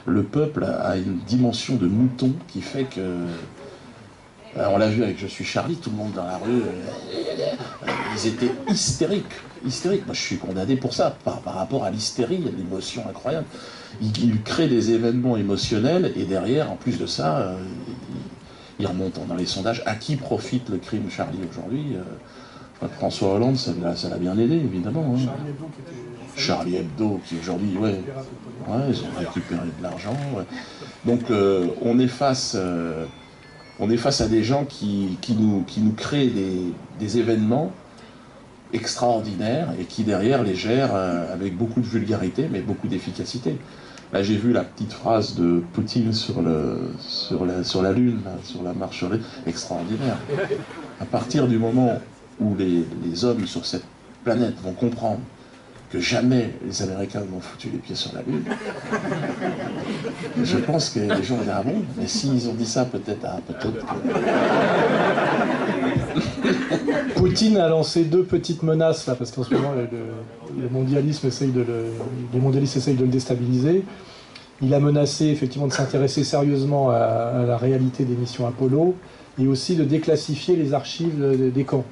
le 0.06 0.24
peuple 0.24 0.63
a 0.63 0.98
une 0.98 1.20
dimension 1.28 1.76
de 1.76 1.88
mouton 1.88 2.34
qui 2.48 2.62
fait 2.62 2.86
que 2.86 3.26
on 4.56 4.78
l'a 4.78 4.89
vu 4.89 5.04
avec 5.04 5.20
Je 5.20 5.28
suis 5.28 5.46
Charlie, 5.46 5.76
tout 5.76 5.89
le 5.89 5.96
monde 5.96 6.12
dans 6.13 6.26
la 6.26 6.38
rue, 6.38 6.62
ils 8.15 8.28
étaient 8.28 8.52
hystériques. 8.67 9.26
Hystériques. 9.65 10.06
Moi, 10.06 10.15
je 10.15 10.22
suis 10.22 10.38
condamné 10.38 10.76
pour 10.76 10.94
ça, 10.94 11.15
par, 11.24 11.41
rapport 11.44 11.84
à 11.84 11.91
l'hystérie, 11.91 12.44
à 12.48 12.58
l'émotion 12.58 13.04
incroyable. 13.08 13.46
Il, 14.02 14.42
crée 14.44 14.68
des 14.68 14.92
événements 14.92 15.38
émotionnels 15.38 16.14
et 16.16 16.24
derrière, 16.24 16.72
en 16.72 16.76
plus 16.76 16.98
de 16.98 17.06
ça, 17.06 17.56
il, 18.80 18.88
remonte 18.88 19.20
dans 19.28 19.36
les 19.36 19.46
sondages. 19.46 19.84
À 19.86 19.96
qui 19.96 20.16
profite 20.16 20.70
le 20.70 20.78
crime 20.78 21.10
Charlie 21.10 21.40
aujourd'hui 21.50 21.98
François 22.90 23.36
Hollande, 23.36 23.58
ça 23.58 23.74
l'a 24.10 24.18
bien 24.18 24.38
aidé, 24.38 24.56
évidemment. 24.56 25.16
Hein. 25.16 25.30
Charlie 26.36 26.78
Hebdo, 26.78 27.20
qui 27.26 27.36
aujourd'hui, 27.40 27.78
ouais, 27.78 28.02
ouais, 28.68 28.82
ils 28.90 29.02
ont 29.02 29.20
récupéré 29.20 29.68
de 29.78 29.84
l'argent. 29.84 30.16
Donc 31.06 31.30
euh, 31.30 31.68
on, 31.82 32.00
est 32.00 32.08
face, 32.08 32.56
euh, 32.58 33.06
on 33.80 33.90
est 33.90 33.98
face 33.98 34.22
à 34.22 34.28
des 34.28 34.44
gens 34.44 34.66
qui, 34.66 35.18
nous, 35.38 35.64
qui 35.68 35.82
nous 35.82 35.94
créent 35.94 36.32
des, 37.00 37.18
événements 37.18 37.72
extraordinaires 38.74 39.70
et 39.80 39.86
qui 39.86 40.04
derrière 40.04 40.44
les 40.44 40.56
gèrent 40.56 40.96
euh, 40.96 41.34
avec 41.34 41.58
beaucoup 41.58 41.82
de 41.82 41.86
vulgarité 41.86 42.48
mais 42.52 42.62
beaucoup 42.62 42.88
d'efficacité. 42.88 43.58
Là 44.14 44.24
j'ai 44.24 44.36
vu 44.36 44.52
la 44.52 44.64
petite 44.64 44.94
phrase 44.94 45.36
de 45.36 45.64
Poutine 45.74 46.14
sur, 46.14 46.42
le, 46.42 46.92
sur, 47.00 47.46
la, 47.46 47.64
sur 47.64 47.82
la 47.82 47.94
Lune, 47.94 48.22
sur 48.44 48.64
la 48.64 48.74
marche 48.74 48.98
sur 48.98 49.10
extraordinaire. 49.46 50.18
À 51.00 51.06
partir 51.06 51.48
du 51.48 51.58
moment 51.58 52.00
où 52.40 52.56
les, 52.56 53.26
hommes 53.26 53.46
sur 53.46 53.66
cette 53.66 53.86
planète 54.24 54.56
vont 54.62 54.74
comprendre 54.74 55.20
que 55.92 56.00
jamais 56.00 56.54
les 56.66 56.82
Américains 56.82 57.22
n'ont 57.32 57.42
foutu 57.42 57.70
les 57.70 57.78
pieds 57.80 57.96
sur 57.96 58.14
la 58.14 58.22
Lune, 58.22 58.44
je 60.44 60.58
pense 60.58 60.90
que 60.90 61.00
les 61.00 61.24
gens 61.24 61.38
dire 61.38 61.54
Ah 61.58 61.64
bon 61.64 61.84
Mais 61.98 62.08
s'ils 62.08 62.48
ont 62.50 62.54
dit 62.54 62.66
ça, 62.66 62.86
peut-être. 62.86 63.26
Ah, 63.26 63.40
peut-être 63.46 63.86
Poutine 67.22 67.58
a 67.58 67.70
lancé 67.70 68.04
deux 68.04 68.24
petites 68.24 68.64
menaces, 68.64 69.06
là, 69.06 69.14
parce 69.14 69.30
qu'en 69.30 69.44
ce 69.44 69.54
moment, 69.54 69.74
le, 69.74 70.70
mondialisme 70.70 71.28
essaye 71.28 71.52
de 71.52 71.62
le, 71.62 71.86
les 72.34 72.40
mondialistes 72.40 72.78
essayent 72.78 72.96
de 72.96 73.04
le 73.04 73.12
déstabiliser. 73.12 73.84
Il 74.60 74.74
a 74.74 74.80
menacé 74.80 75.28
effectivement 75.28 75.68
de 75.68 75.74
s'intéresser 75.74 76.24
sérieusement 76.24 76.90
à, 76.90 77.44
la 77.46 77.58
réalité 77.58 78.06
des 78.06 78.16
missions 78.16 78.48
Apollo 78.48 78.96
et 79.40 79.46
aussi 79.46 79.76
de 79.76 79.84
déclassifier 79.84 80.56
les 80.56 80.74
archives 80.74 81.52
des 81.54 81.64
camps 81.64 81.86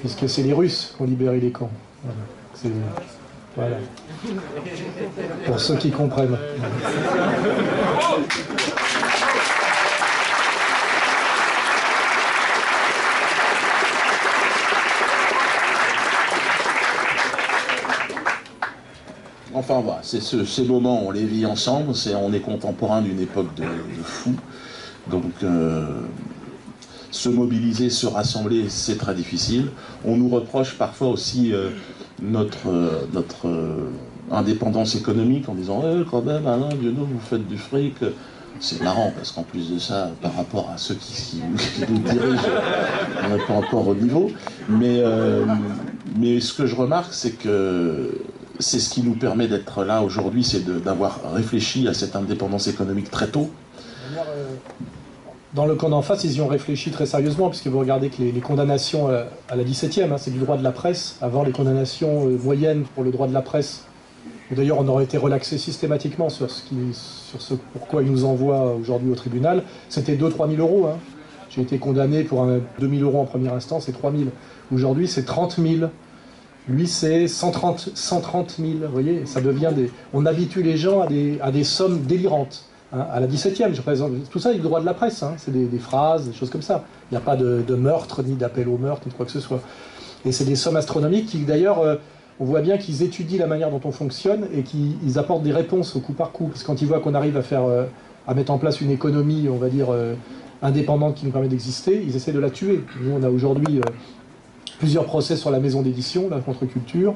puisque 0.00 0.28
c'est 0.28 0.42
les 0.42 0.52
Russes 0.52 0.94
qui 0.96 1.02
ont 1.02 1.06
libéré 1.06 1.38
les 1.38 1.50
camps. 1.50 1.70
Voilà. 3.56 3.76
Pour 5.46 5.60
ceux 5.60 5.76
qui 5.76 5.92
comprennent. 5.92 6.36
Enfin 19.66 19.80
voilà, 19.80 20.00
c'est 20.02 20.20
ces 20.20 20.64
moments, 20.64 21.06
on 21.06 21.10
les 21.10 21.24
vit 21.24 21.46
ensemble, 21.46 21.94
on 22.22 22.32
est 22.34 22.40
contemporain 22.40 23.00
d'une 23.00 23.18
époque 23.18 23.54
de, 23.54 23.62
de 23.62 24.02
fou. 24.02 24.34
Donc 25.10 25.32
euh, 25.42 26.02
se 27.10 27.30
mobiliser, 27.30 27.88
se 27.88 28.06
rassembler, 28.06 28.66
c'est 28.68 28.98
très 28.98 29.14
difficile. 29.14 29.68
On 30.04 30.18
nous 30.18 30.28
reproche 30.28 30.76
parfois 30.76 31.08
aussi 31.08 31.54
euh, 31.54 31.70
notre, 32.20 32.68
euh, 32.68 33.06
notre 33.14 33.46
indépendance 34.30 34.96
économique 34.96 35.48
en 35.48 35.54
disant 35.54 35.82
eh, 35.82 36.04
quand 36.10 36.20
même, 36.20 36.46
Alain 36.46 36.68
nous 36.82 37.06
vous 37.06 37.20
faites 37.20 37.48
du 37.48 37.56
fric. 37.56 37.94
C'est 38.60 38.82
marrant 38.82 39.14
parce 39.16 39.32
qu'en 39.32 39.44
plus 39.44 39.72
de 39.72 39.78
ça, 39.78 40.10
par 40.20 40.36
rapport 40.36 40.70
à 40.74 40.76
ceux 40.76 40.94
qui, 40.94 41.40
nous 41.88 41.98
dirigent, 42.00 42.50
on 43.24 43.34
n'est 43.34 43.44
pas 43.44 43.54
encore 43.54 43.88
au 43.88 43.94
niveau. 43.94 44.30
Mais, 44.68 45.02
mais 46.16 46.38
ce 46.38 46.52
que 46.52 46.64
je 46.64 46.76
remarque, 46.76 47.12
c'est 47.12 47.32
que 47.32 48.12
c'est 48.58 48.78
ce 48.78 48.90
qui 48.90 49.02
nous 49.02 49.14
permet 49.14 49.48
d'être 49.48 49.84
là 49.84 50.02
aujourd'hui, 50.02 50.44
c'est 50.44 50.64
d'avoir 50.82 51.20
réfléchi 51.32 51.88
à 51.88 51.94
cette 51.94 52.16
indépendance 52.16 52.68
économique 52.68 53.10
très 53.10 53.28
tôt. 53.28 53.50
Dans 55.54 55.66
le 55.66 55.76
camp 55.76 55.88
d'en 55.88 56.02
face, 56.02 56.24
ils 56.24 56.36
y 56.36 56.40
ont 56.40 56.48
réfléchi 56.48 56.90
très 56.90 57.06
sérieusement, 57.06 57.48
puisque 57.48 57.68
vous 57.68 57.78
regardez 57.78 58.10
que 58.10 58.20
les, 58.22 58.40
condamnations 58.40 59.08
à, 59.08 59.54
la 59.54 59.62
17e, 59.62 60.12
hein, 60.12 60.16
c'est 60.18 60.32
du 60.32 60.38
droit 60.38 60.56
de 60.56 60.64
la 60.64 60.72
presse. 60.72 61.16
Avant, 61.20 61.44
les 61.44 61.52
condamnations 61.52 62.26
euh, 62.26 62.38
moyennes 62.42 62.84
pour 62.94 63.04
le 63.04 63.12
droit 63.12 63.28
de 63.28 63.32
la 63.32 63.42
presse, 63.42 63.84
d'ailleurs 64.50 64.78
on 64.80 64.88
aurait 64.88 65.04
été 65.04 65.16
relaxé 65.16 65.58
systématiquement 65.58 66.28
sur 66.28 66.50
ce, 66.50 67.54
pourquoi 67.72 68.02
ils 68.02 68.10
nous 68.10 68.24
envoient 68.24 68.74
aujourd'hui 68.74 69.10
au 69.10 69.14
tribunal, 69.14 69.62
c'était 69.88 70.16
2-3 70.16 70.56
000 70.56 70.60
euros. 70.60 70.86
Hein. 70.86 70.98
J'ai 71.50 71.62
été 71.62 71.78
condamné 71.78 72.24
pour 72.24 72.44
2 72.44 72.60
000 72.80 73.02
euros 73.02 73.20
en 73.20 73.24
première 73.24 73.54
instance 73.54 73.88
et 73.88 73.92
3 73.92 74.10
000. 74.10 74.24
Aujourd'hui, 74.72 75.06
c'est 75.06 75.24
30 75.24 75.60
000. 75.60 75.88
Lui, 76.68 76.86
c'est 76.86 77.28
130, 77.28 77.90
130 77.94 78.56
000. 78.58 78.70
Vous 78.82 78.92
voyez, 78.92 79.26
ça 79.26 79.40
devient 79.40 79.70
des. 79.74 79.90
On 80.14 80.24
habitue 80.24 80.62
les 80.62 80.76
gens 80.76 81.02
à 81.02 81.06
des, 81.06 81.38
à 81.42 81.50
des 81.50 81.64
sommes 81.64 82.00
délirantes. 82.00 82.64
Hein, 82.94 83.06
à 83.12 83.20
la 83.20 83.26
17e, 83.26 83.74
je 83.74 83.82
présente 83.82 84.12
tout 84.30 84.38
ça, 84.38 84.52
il 84.52 84.62
droit 84.62 84.80
de 84.80 84.86
la 84.86 84.94
presse, 84.94 85.22
hein. 85.22 85.34
c'est 85.36 85.50
des, 85.52 85.78
phrases, 85.78 86.28
des 86.28 86.32
choses 86.32 86.50
comme 86.50 86.62
ça. 86.62 86.84
Il 87.10 87.14
n'y 87.14 87.18
a 87.18 87.20
pas 87.20 87.36
de, 87.36 87.74
meurtre, 87.74 88.22
ni 88.22 88.34
d'appel 88.34 88.68
au 88.68 88.78
meurtre, 88.78 89.02
ni 89.06 89.12
de 89.12 89.16
quoi 89.16 89.26
que 89.26 89.32
ce 89.32 89.40
soit. 89.40 89.60
Et 90.24 90.32
c'est 90.32 90.44
des 90.44 90.54
sommes 90.54 90.76
astronomiques 90.76 91.26
qui, 91.26 91.38
d'ailleurs, 91.38 91.80
euh, 91.80 91.96
on 92.38 92.44
voit 92.44 92.60
bien 92.60 92.78
qu'ils 92.78 93.02
étudient 93.02 93.40
la 93.40 93.46
manière 93.46 93.70
dont 93.70 93.80
on 93.84 93.90
fonctionne 93.90 94.46
et 94.52 94.62
qu'ils 94.62 95.18
apportent 95.18 95.42
des 95.42 95.52
réponses 95.52 95.96
au 95.96 96.00
coup 96.00 96.12
par 96.12 96.30
coup. 96.30 96.46
Parce 96.46 96.62
que 96.62 96.66
quand 96.66 96.80
ils 96.80 96.88
voient 96.88 97.00
qu'on 97.00 97.14
arrive 97.14 97.36
à 97.36 97.42
faire, 97.42 97.64
euh, 97.64 97.84
à 98.26 98.34
mettre 98.34 98.52
en 98.52 98.58
place 98.58 98.80
une 98.80 98.90
économie, 98.90 99.48
on 99.50 99.56
va 99.56 99.68
dire, 99.68 99.88
euh, 99.90 100.14
indépendante 100.62 101.16
qui 101.16 101.26
nous 101.26 101.32
permet 101.32 101.48
d'exister, 101.48 102.02
ils 102.06 102.14
essaient 102.14 102.32
de 102.32 102.40
la 102.40 102.50
tuer. 102.50 102.84
Nous, 103.02 103.12
on 103.12 103.22
a 103.22 103.28
aujourd'hui 103.28 103.80
plusieurs 104.78 105.04
procès 105.04 105.36
sur 105.36 105.50
la 105.50 105.60
maison 105.60 105.82
d'édition, 105.82 106.28
la 106.28 106.40
contre-culture. 106.40 107.14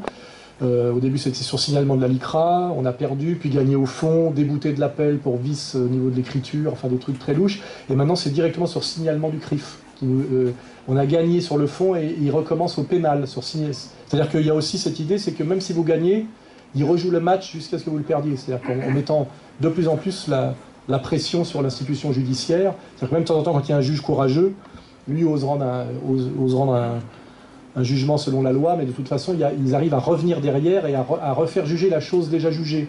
Euh, 0.60 0.92
au 0.92 0.98
début, 0.98 1.18
c'était 1.18 1.36
sur 1.36 1.60
signalement 1.60 1.96
de 1.96 2.02
la 2.02 2.08
LICRA, 2.08 2.72
on 2.76 2.84
a 2.84 2.92
perdu, 2.92 3.36
puis 3.38 3.48
gagné 3.48 3.76
au 3.76 3.86
fond, 3.86 4.30
débouté 4.30 4.72
de 4.72 4.80
l'appel 4.80 5.18
pour 5.18 5.36
vice 5.36 5.76
au 5.76 5.88
niveau 5.88 6.10
de 6.10 6.16
l'écriture, 6.16 6.72
enfin 6.72 6.88
des 6.88 6.96
trucs 6.96 7.18
très 7.18 7.34
louches. 7.34 7.60
Et 7.90 7.94
maintenant, 7.94 8.16
c'est 8.16 8.30
directement 8.30 8.66
sur 8.66 8.82
signalement 8.82 9.28
du 9.28 9.38
CRIF. 9.38 9.78
Euh, 10.02 10.50
on 10.86 10.96
a 10.96 11.06
gagné 11.06 11.40
sur 11.40 11.58
le 11.58 11.66
fond 11.66 11.94
et 11.94 12.14
il 12.20 12.30
recommence 12.30 12.78
au 12.78 12.82
pénal. 12.82 13.24
C'est-à-dire 13.26 14.30
qu'il 14.30 14.46
y 14.46 14.50
a 14.50 14.54
aussi 14.54 14.78
cette 14.78 14.98
idée, 14.98 15.18
c'est 15.18 15.32
que 15.32 15.42
même 15.42 15.60
si 15.60 15.72
vous 15.72 15.84
gagnez, 15.84 16.26
il 16.74 16.84
rejoue 16.84 17.10
le 17.10 17.20
match 17.20 17.52
jusqu'à 17.52 17.78
ce 17.78 17.84
que 17.84 17.90
vous 17.90 17.98
le 17.98 18.04
perdiez. 18.04 18.36
C'est-à-dire 18.36 18.66
qu'en 18.66 18.90
mettant 18.90 19.28
de 19.60 19.68
plus 19.68 19.88
en 19.88 19.96
plus 19.96 20.28
la, 20.28 20.54
pression 20.98 21.44
sur 21.44 21.62
l'institution 21.62 22.12
judiciaire, 22.12 22.74
c'est-à-dire 22.96 23.10
que 23.10 23.14
même 23.14 23.22
de 23.22 23.28
temps 23.28 23.38
en 23.38 23.42
temps, 23.42 23.52
quand 23.52 23.68
il 23.68 23.70
y 23.70 23.74
a 23.74 23.76
un 23.76 23.82
juge 23.82 24.00
courageux, 24.00 24.54
lui 25.06 25.24
ose 25.24 25.44
ose 25.44 26.54
rendre 26.54 26.74
un 26.74 26.98
un 27.76 27.82
jugement 27.82 28.18
selon 28.18 28.42
la 28.42 28.52
loi, 28.52 28.76
mais 28.76 28.84
de 28.84 28.92
toute 28.92 29.08
façon, 29.08 29.36
ils 29.58 29.74
arrivent 29.74 29.94
à 29.94 29.98
revenir 29.98 30.40
derrière 30.40 30.86
et 30.86 30.94
à, 30.94 31.32
refaire 31.32 31.66
juger 31.66 31.90
la 31.90 32.00
chose 32.00 32.28
déjà 32.28 32.50
jugée. 32.50 32.88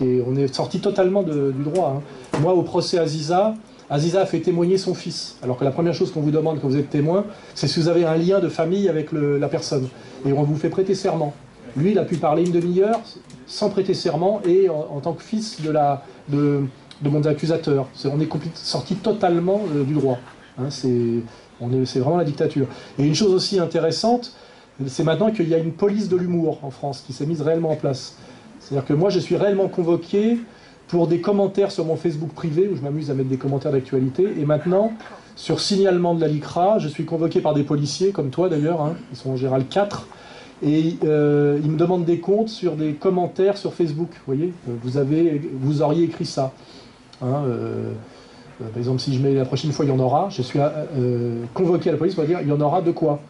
On 0.00 0.36
est 0.36 0.54
sorti 0.54 0.80
totalement 0.80 1.22
du 1.22 1.62
droit. 1.64 1.96
Hein. 1.98 2.38
Moi, 2.40 2.54
au 2.54 2.62
procès 2.62 2.98
Aziza, 2.98 3.54
Aziza 3.90 4.20
a 4.20 4.26
fait 4.26 4.38
témoigner 4.38 4.78
son 4.78 4.94
fils. 4.94 5.36
Alors 5.42 5.58
que 5.58 5.64
la 5.64 5.72
première 5.72 5.94
chose 5.94 6.12
qu'on 6.12 6.20
vous 6.20 6.30
demande 6.30 6.60
quand 6.60 6.68
vous 6.68 6.76
êtes 6.76 6.90
témoin, 6.90 7.24
c'est 7.54 7.66
si 7.66 7.80
vous 7.80 7.88
avez 7.88 8.04
un 8.04 8.16
lien 8.16 8.38
de 8.38 8.48
famille 8.48 8.88
avec 8.88 9.10
la 9.12 9.48
personne. 9.48 9.88
Et 10.24 10.32
on 10.32 10.44
vous 10.44 10.56
fait 10.56 10.70
prêter 10.70 10.94
serment. 10.94 11.34
Lui, 11.76 11.92
il 11.92 11.98
a 11.98 12.04
pu 12.04 12.16
parler 12.16 12.44
une 12.44 12.52
demi-heure 12.52 13.00
sans 13.46 13.68
prêter 13.68 13.94
serment 13.94 14.40
et 14.44 14.68
en, 14.68 15.00
tant 15.00 15.12
que 15.12 15.22
fils 15.22 15.60
de, 15.60 16.60
mon 17.02 17.22
accusateur. 17.24 17.88
on 18.04 18.20
est 18.20 18.28
sorti 18.54 18.94
totalement 18.94 19.60
euh, 19.74 19.82
du 19.82 19.94
droit. 19.94 20.18
Hein. 20.58 20.68
C'est 21.84 22.00
vraiment 22.00 22.18
la 22.18 22.24
dictature. 22.24 22.66
Et 22.98 23.04
une 23.04 23.14
chose 23.14 23.32
aussi 23.32 23.58
intéressante, 23.58 24.34
c'est 24.86 25.04
maintenant 25.04 25.30
qu'il 25.30 25.48
y 25.48 25.54
a 25.54 25.58
une 25.58 25.72
police 25.72 26.08
de 26.08 26.16
l'humour 26.16 26.58
en 26.62 26.70
France 26.70 27.02
qui 27.06 27.12
s'est 27.12 27.26
mise 27.26 27.42
réellement 27.42 27.70
en 27.70 27.76
place. 27.76 28.16
C'est-à-dire 28.60 28.86
que 28.86 28.94
moi, 28.94 29.10
je 29.10 29.18
suis 29.18 29.36
réellement 29.36 29.68
convoqué 29.68 30.38
pour 30.88 31.06
des 31.06 31.20
commentaires 31.20 31.70
sur 31.70 31.84
mon 31.84 31.96
Facebook 31.96 32.30
privé, 32.30 32.68
où 32.68 32.76
je 32.76 32.82
m'amuse 32.82 33.10
à 33.10 33.14
mettre 33.14 33.28
des 33.28 33.36
commentaires 33.36 33.72
d'actualité. 33.72 34.26
Et 34.38 34.44
maintenant, 34.44 34.92
sur 35.36 35.60
signalement 35.60 36.14
de 36.14 36.20
la 36.20 36.28
LICRA, 36.28 36.78
je 36.78 36.88
suis 36.88 37.04
convoqué 37.04 37.40
par 37.40 37.54
des 37.54 37.62
policiers, 37.62 38.10
comme 38.10 38.30
toi 38.30 38.48
d'ailleurs, 38.48 38.80
hein, 38.82 38.94
ils 39.12 39.16
sont 39.16 39.30
en 39.30 39.36
général 39.36 39.66
quatre, 39.66 40.08
et 40.62 40.96
euh, 41.04 41.60
ils 41.62 41.70
me 41.70 41.76
demandent 41.76 42.04
des 42.04 42.18
comptes 42.18 42.48
sur 42.48 42.76
des 42.76 42.92
commentaires 42.94 43.56
sur 43.56 43.72
Facebook. 43.72 44.10
Vous 44.10 44.34
voyez, 44.34 44.52
vous, 44.66 44.96
avez, 44.96 45.40
vous 45.60 45.80
auriez 45.80 46.04
écrit 46.04 46.26
ça. 46.26 46.52
Hein, 47.22 47.44
euh, 47.46 47.92
euh, 48.60 48.68
par 48.68 48.78
exemple, 48.78 49.00
si 49.00 49.14
je 49.14 49.22
mets 49.22 49.34
la 49.34 49.44
prochaine 49.44 49.72
fois, 49.72 49.84
il 49.84 49.88
y 49.88 49.92
en 49.92 49.98
aura, 49.98 50.28
je 50.30 50.42
suis 50.42 50.58
euh, 50.58 51.44
convoqué 51.54 51.88
à 51.88 51.92
la 51.92 51.98
police 51.98 52.14
pour 52.14 52.24
dire 52.24 52.40
il 52.42 52.48
y 52.48 52.52
en 52.52 52.60
aura 52.60 52.82
de 52.82 52.90
quoi 52.90 53.20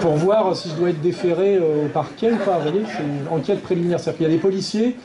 Pour 0.00 0.12
voir 0.12 0.56
si 0.56 0.70
je 0.70 0.74
dois 0.74 0.90
être 0.90 1.00
déféré 1.00 1.56
euh, 1.56 1.86
au 1.86 1.88
parquet 1.88 2.32
ou 2.32 2.36
pas. 2.38 2.58
Vous 2.58 2.70
voyez, 2.70 2.84
c'est 2.86 3.02
une 3.02 3.28
enquête 3.30 3.62
préliminaire. 3.62 4.00
C'est-à-dire 4.00 4.18
qu'il 4.18 4.26
y 4.26 4.30
a 4.30 4.32
des 4.32 4.40
policiers, 4.40 4.96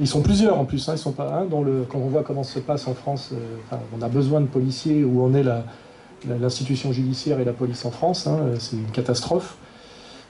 ils 0.00 0.06
sont 0.06 0.22
plusieurs 0.22 0.58
en 0.58 0.64
plus, 0.64 0.88
hein, 0.88 0.92
ils 0.94 0.98
sont 0.98 1.12
pas 1.12 1.44
le, 1.64 1.84
quand 1.88 1.98
on 1.98 2.08
voit 2.08 2.22
comment 2.22 2.44
se 2.44 2.58
passe 2.58 2.86
en 2.86 2.94
France, 2.94 3.32
on 3.98 4.02
a 4.02 4.08
besoin 4.08 4.40
de 4.40 4.46
policiers, 4.46 5.04
où 5.04 5.22
on 5.22 5.34
est 5.34 5.44
l'institution 6.24 6.92
judiciaire 6.92 7.40
et 7.40 7.44
la 7.44 7.52
police 7.52 7.84
en 7.84 7.90
France, 7.90 8.26
hein, 8.26 8.38
c'est 8.58 8.76
une 8.76 8.90
catastrophe, 8.92 9.56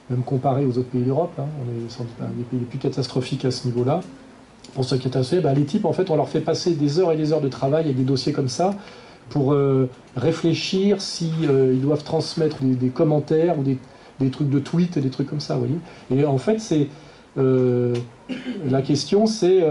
même 0.09 0.23
comparé 0.23 0.65
aux 0.65 0.77
autres 0.79 0.89
pays 0.89 1.03
d'Europe, 1.03 1.33
hein, 1.37 1.45
on 1.61 1.85
est 1.85 1.89
sans 1.89 2.03
doute 2.03 2.13
un 2.21 2.35
des 2.35 2.43
pays 2.43 2.59
les 2.59 2.65
plus 2.65 2.79
catastrophiques 2.79 3.45
à 3.45 3.51
ce 3.51 3.67
niveau-là. 3.67 4.01
Pour 4.73 4.85
ce 4.85 4.95
qui 4.95 5.15
assez, 5.17 5.39
bah, 5.41 5.53
les 5.53 5.65
types, 5.65 5.85
en 5.85 5.93
fait, 5.93 6.09
on 6.09 6.15
leur 6.15 6.29
fait 6.29 6.39
passer 6.39 6.73
des 6.73 6.99
heures 6.99 7.11
et 7.11 7.17
des 7.17 7.33
heures 7.33 7.41
de 7.41 7.49
travail 7.49 7.85
avec 7.85 7.97
des 7.97 8.03
dossiers 8.03 8.31
comme 8.31 8.47
ça 8.47 8.75
pour 9.29 9.53
euh, 9.53 9.89
réfléchir 10.15 11.01
si 11.01 11.31
euh, 11.43 11.75
doivent 11.75 12.03
transmettre 12.03 12.57
des, 12.61 12.89
commentaires 12.89 13.57
ou 13.57 13.63
des, 13.63 13.77
trucs 14.29 14.49
de 14.49 14.59
tweets 14.59 14.97
et 14.97 15.01
des 15.01 15.09
trucs 15.09 15.27
comme 15.27 15.39
ça, 15.39 15.55
vous 15.55 15.61
voyez. 15.61 16.21
Et 16.23 16.25
en 16.25 16.37
fait, 16.37 16.59
c'est 16.59 16.87
euh, 17.37 17.95
la 18.69 18.81
question, 18.81 19.25
c'est 19.25 19.63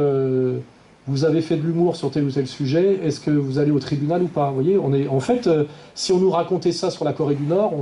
vous 1.07 1.25
avez 1.25 1.41
fait 1.41 1.57
de 1.57 1.63
l'humour 1.63 1.97
sur 1.97 2.11
tel 2.11 2.25
ou 2.25 2.31
tel 2.31 2.47
sujet, 2.47 3.01
est-ce 3.03 3.21
que 3.21 3.31
vous 3.31 3.59
allez 3.59 3.71
au 3.71 3.81
tribunal 3.81 4.23
ou 4.23 4.29
pas 4.29 4.49
Vous 4.51 4.55
voyez, 4.55 4.79
on 4.79 4.93
est, 4.93 5.09
en 5.09 5.19
fait, 5.19 5.49
si 5.95 6.13
on 6.13 6.19
nous 6.19 6.31
racontait 6.31 6.73
ça 6.73 6.91
sur 6.91 7.05
la 7.05 7.13
Corée 7.13 7.35
du 7.35 7.45
Nord, 7.45 7.73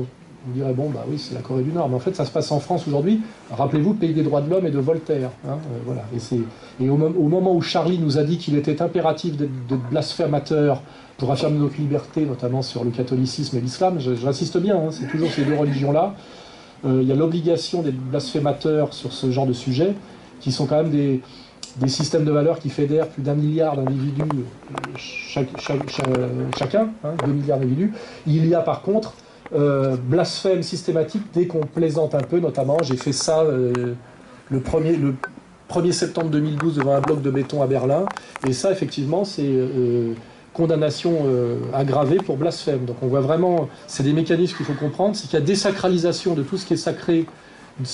on 0.48 0.54
dirait, 0.54 0.72
bon, 0.72 0.90
bah 0.90 1.04
oui, 1.08 1.18
c'est 1.18 1.34
la 1.34 1.40
Corée 1.40 1.62
du 1.62 1.72
Nord, 1.72 1.88
mais 1.88 1.96
en 1.96 2.00
fait, 2.00 2.16
ça 2.16 2.24
se 2.24 2.30
passe 2.30 2.50
en 2.52 2.60
France 2.60 2.86
aujourd'hui. 2.86 3.20
Rappelez-vous, 3.50 3.94
pays 3.94 4.14
des 4.14 4.22
droits 4.22 4.40
de 4.40 4.48
l'homme 4.48 4.66
et 4.66 4.70
de 4.70 4.78
Voltaire. 4.78 5.30
Hein, 5.46 5.52
euh, 5.52 5.78
voilà. 5.84 6.04
Et, 6.14 6.84
et 6.84 6.88
au, 6.88 6.96
moment 6.96 7.54
où 7.54 7.60
Charlie 7.60 7.98
nous 7.98 8.18
a 8.18 8.24
dit 8.24 8.38
qu'il 8.38 8.56
était 8.56 8.80
impératif 8.80 9.36
d'être 9.36 9.90
blasphémateur 9.90 10.82
pour 11.18 11.32
affirmer 11.32 11.58
notre 11.58 11.76
liberté, 11.76 12.24
notamment 12.24 12.62
sur 12.62 12.84
le 12.84 12.90
catholicisme 12.90 13.56
et 13.58 13.60
l'islam, 13.60 13.98
j'insiste 13.98 14.58
bien, 14.58 14.76
hein, 14.76 14.88
c'est 14.90 15.08
toujours 15.08 15.30
ces 15.30 15.44
deux 15.44 15.56
religions-là. 15.56 16.14
Euh, 16.84 17.00
il 17.02 17.08
y 17.08 17.12
a 17.12 17.16
l'obligation 17.16 17.82
d'être 17.82 17.98
blasphémateur 17.98 18.94
sur 18.94 19.12
ce 19.12 19.30
genre 19.30 19.46
de 19.46 19.52
sujet, 19.52 19.94
qui 20.40 20.52
sont 20.52 20.66
quand 20.66 20.82
même 20.82 20.90
des, 20.90 21.20
systèmes 21.88 22.24
de 22.24 22.30
valeurs 22.30 22.60
qui 22.60 22.70
fédèrent 22.70 23.08
plus 23.08 23.22
d'un 23.22 23.34
milliard 23.34 23.76
d'individus 23.76 24.22
euh, 25.36 25.42
chacun, 26.56 26.88
hein, 27.04 27.10
deux 27.26 27.32
milliards 27.32 27.58
d'individus. 27.58 27.92
Il 28.26 28.46
y 28.46 28.54
a 28.54 28.60
par 28.60 28.82
contre 28.82 29.14
euh, 29.54 29.96
blasphème 29.96 30.62
systématique 30.62 31.22
dès 31.32 31.46
qu'on 31.46 31.64
plaisante 31.64 32.14
un 32.14 32.20
peu, 32.20 32.38
notamment. 32.38 32.76
J'ai 32.82 32.96
fait 32.96 33.12
ça 33.12 33.40
euh, 33.40 33.94
le, 34.50 34.60
1er, 34.60 34.98
le 34.98 35.14
1er 35.70 35.92
septembre 35.92 36.28
2012 36.28 36.76
devant 36.76 36.94
un 36.94 37.00
bloc 37.00 37.22
de 37.22 37.30
béton 37.30 37.62
à 37.62 37.66
Berlin. 37.66 38.04
Et 38.46 38.52
ça, 38.52 38.70
effectivement, 38.70 39.24
c'est 39.24 39.46
euh, 39.46 40.12
condamnation 40.52 41.24
aggravée 41.72 42.16
pour 42.16 42.36
blasphème. 42.36 42.84
Donc 42.84 42.96
on 43.00 43.06
voit 43.06 43.20
vraiment, 43.20 43.68
c'est 43.86 44.02
des 44.02 44.12
mécanismes 44.12 44.56
qu'il 44.56 44.66
faut 44.66 44.72
comprendre, 44.74 45.14
c'est 45.14 45.28
qu'il 45.28 45.38
y 45.38 45.42
a 45.42 45.44
désacralisation 45.44 46.34
de 46.34 46.42
tout 46.42 46.56
ce 46.56 46.66
qui 46.66 46.74
est 46.74 46.78
sacré 46.78 47.26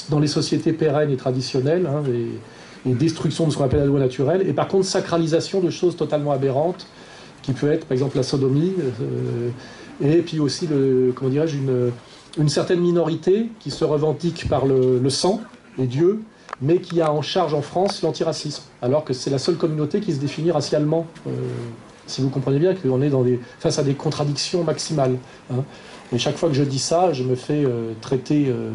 dans 0.08 0.18
les 0.18 0.26
sociétés 0.26 0.72
pérennes 0.72 1.10
et 1.10 1.16
traditionnelles, 1.16 1.86
hein, 1.86 2.02
et, 2.08 2.94
destruction 2.94 3.46
de 3.46 3.50
ce 3.50 3.58
qu'on 3.58 3.64
appelle 3.64 3.80
la 3.80 3.86
loi 3.86 4.00
naturelle, 4.00 4.48
et 4.48 4.52
par 4.52 4.68
contre 4.68 4.86
sacralisation 4.86 5.60
de 5.60 5.70
choses 5.70 5.96
totalement 5.96 6.32
aberrantes, 6.32 6.86
qui 7.42 7.52
peut 7.52 7.70
être 7.70 7.86
par 7.86 7.92
exemple 7.92 8.16
la 8.16 8.22
sodomie, 8.22 8.72
et 10.02 10.18
puis 10.18 10.40
aussi, 10.40 10.68
comment 11.14 11.30
dirais-je, 11.30 11.56
une, 12.38 12.48
certaine 12.48 12.80
minorité 12.80 13.48
qui 13.60 13.70
se 13.70 13.84
revendique 13.84 14.48
par 14.48 14.66
le, 14.66 15.08
sang 15.10 15.40
et 15.78 15.86
Dieu, 15.86 16.20
mais 16.60 16.78
qui 16.78 17.00
a 17.00 17.12
en 17.12 17.22
charge 17.22 17.54
en 17.54 17.62
France 17.62 18.02
l'antiracisme, 18.02 18.62
alors 18.82 19.04
que 19.04 19.12
c'est 19.12 19.30
la 19.30 19.38
seule 19.38 19.56
communauté 19.56 20.00
qui 20.00 20.12
se 20.12 20.20
définit 20.20 20.50
racialement. 20.50 21.06
Euh, 21.26 21.30
si 22.06 22.20
vous 22.20 22.28
comprenez 22.28 22.58
bien 22.58 22.74
qu'on 22.74 23.00
est 23.00 23.38
face 23.58 23.78
à 23.78 23.82
des 23.82 23.94
contradictions 23.94 24.62
maximales. 24.62 25.16
Hein. 25.50 25.64
Et 26.12 26.18
chaque 26.18 26.36
fois 26.36 26.50
que 26.50 26.54
je 26.54 26.62
dis 26.62 26.78
ça, 26.78 27.14
je 27.14 27.22
me 27.22 27.34
fais 27.34 27.64
euh, 27.64 27.92
traiter 28.02 28.44
euh, 28.48 28.72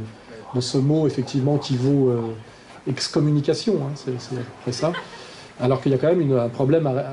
de 0.56 0.62
ce 0.62 0.80
mot 0.80 1.06
effectivement 1.06 1.58
qui 1.58 1.78
vaut 1.78 2.12
excommunication, 2.88 3.76
hein, 3.84 3.94
c'est 4.66 4.72
ça. 4.72 4.92
Alors 5.60 5.80
qu'il 5.82 5.92
y 5.92 5.96
a 5.96 6.00
quand 6.00 6.08
même 6.08 6.32
un 6.32 6.50
problème 6.50 6.88
à, 6.88 7.04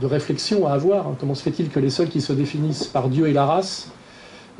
de 0.00 0.06
réflexion 0.06 0.66
à 0.66 0.72
avoir. 0.72 1.06
Comment 1.18 1.34
se 1.34 1.42
fait-il 1.42 1.68
que 1.68 1.78
les 1.78 1.90
seuls 1.90 2.08
qui 2.08 2.20
se 2.20 2.32
définissent 2.32 2.86
par 2.86 3.08
Dieu 3.08 3.28
et 3.28 3.32
la 3.32 3.44
race, 3.44 3.88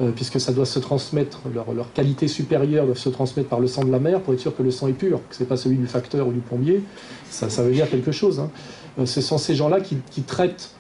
euh, 0.01 0.11
puisque 0.15 0.41
ça 0.41 0.53
doit 0.53 0.67
se 0.67 0.79
transmettre, 0.79 1.41
leur, 1.53 1.93
qualité 1.93 2.29
supérieure 2.29 2.87
doit 2.87 2.95
se 2.95 3.09
transmettre 3.09 3.49
par 3.49 3.61
le 3.61 3.67
sang 3.67 3.85
de 3.85 3.91
la 3.91 3.99
mer 3.99 4.21
pour 4.21 4.35
être 4.35 4.41
sûr 4.41 4.57
que 4.57 4.63
le 4.63 4.71
sang 4.71 4.89
est 4.89 4.93
pur, 4.93 5.21
que 5.29 5.37
ce 5.37 5.43
n'est 5.43 5.49
pas 5.49 5.57
celui 5.57 5.77
du 5.77 5.87
facteur 5.87 6.27
ou 6.29 6.33
du 6.33 6.41
plombier, 6.41 6.83
ça, 7.29 7.47
veut 7.63 7.73
dire 7.73 7.89
quelque 7.89 8.13
chose. 8.13 8.41
Hein. 8.41 8.51
Euh, 8.99 9.07
ce 9.07 9.21
sont 9.21 9.39
ces 9.39 9.55
gens-là 9.55 9.81
qui, 9.81 10.23
traitent 10.23 10.71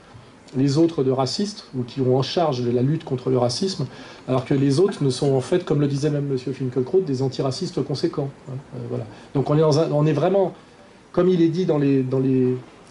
les 0.56 0.78
autres 0.78 1.04
de 1.04 1.12
racistes, 1.12 1.66
ou 1.76 1.84
qui 1.84 2.00
ont 2.00 2.16
en 2.18 2.22
charge 2.22 2.60
la 2.66 2.82
lutte 2.82 3.04
contre 3.04 3.30
le 3.30 3.38
racisme, 3.38 3.86
alors 4.26 4.44
que 4.44 4.54
les 4.54 4.80
autres 4.80 5.04
ne 5.04 5.10
sont 5.10 5.32
en 5.32 5.40
fait, 5.40 5.64
comme 5.64 5.80
le 5.80 5.86
disait 5.86 6.10
même 6.10 6.28
M. 6.30 6.52
Finkelkraut, 6.52 7.00
des 7.00 7.22
antiracistes 7.22 7.84
conséquents. 7.84 8.30
Hein. 8.48 8.56
Euh. 8.76 8.96
Donc 9.34 9.48
on 9.48 9.56
est, 10.06 10.12
vraiment, 10.12 10.54
comme 11.12 11.28
il 11.28 11.40
est 11.40 11.48
dit 11.48 11.66
dans 11.66 11.78
les 11.78 12.04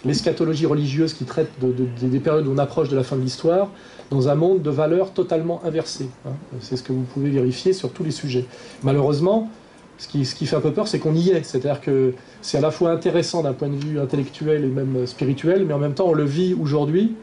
l'eschatologie 0.05 0.65
religieuse 0.65 1.13
qui 1.13 1.25
traite 1.25 1.49
des 1.59 2.19
périodes 2.19 2.47
où 2.47 2.51
on 2.53 2.57
approche 2.57 2.89
de 2.89 2.95
la 2.95 3.03
fin 3.03 3.15
de 3.15 3.21
l'histoire, 3.21 3.69
dans 4.09 4.27
un 4.29 4.35
monde 4.35 4.61
de 4.61 4.69
valeurs 4.69 5.11
totalement 5.13 5.61
inversées. 5.65 6.09
Hein. 6.25 6.31
C'est 6.61 6.77
ce 6.77 6.83
que 6.83 6.93
vous 6.93 7.03
pouvez 7.03 7.29
vérifier 7.29 7.73
sur 7.73 7.91
tous 7.91 8.03
les 8.03 8.11
sujets. 8.11 8.45
Malheureusement, 8.83 9.49
ce 9.97 10.07
qui, 10.07 10.25
ce 10.25 10.33
qui 10.33 10.45
fait 10.45 10.55
un 10.55 10.61
peu 10.61 10.71
peur, 10.71 10.87
c'est 10.87 10.99
qu'on 10.99 11.13
y 11.13 11.29
est. 11.29 11.43
C'est-à-dire 11.43 11.81
que 11.81 12.13
c'est 12.41 12.57
à 12.57 12.61
la 12.61 12.71
fois 12.71 12.91
intéressant 12.91 13.43
d'un 13.43 13.53
point 13.53 13.67
de 13.67 13.75
vue 13.75 13.99
intellectuel 13.99 14.63
et 14.63 14.67
même 14.67 15.05
spirituel, 15.05 15.65
mais 15.65 15.73
en 15.73 15.79
même 15.79 15.93
temps, 15.93 16.07
on 16.07 16.13
le 16.13 16.23
vit 16.23 16.55
aujourd'hui, 16.59 17.15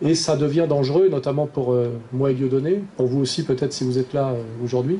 et 0.00 0.14
ça 0.14 0.36
devient 0.36 0.66
dangereux, 0.68 1.08
notamment 1.08 1.46
pour 1.46 1.72
euh, 1.72 1.90
moi 2.12 2.30
et 2.32 2.34
Dieudonné, 2.34 2.82
pour 2.96 3.06
vous 3.06 3.20
aussi 3.20 3.44
peut-être 3.44 3.72
si 3.72 3.84
vous 3.84 3.98
êtes 3.98 4.12
là 4.12 4.30
euh, 4.30 4.42
aujourd'hui. 4.64 4.98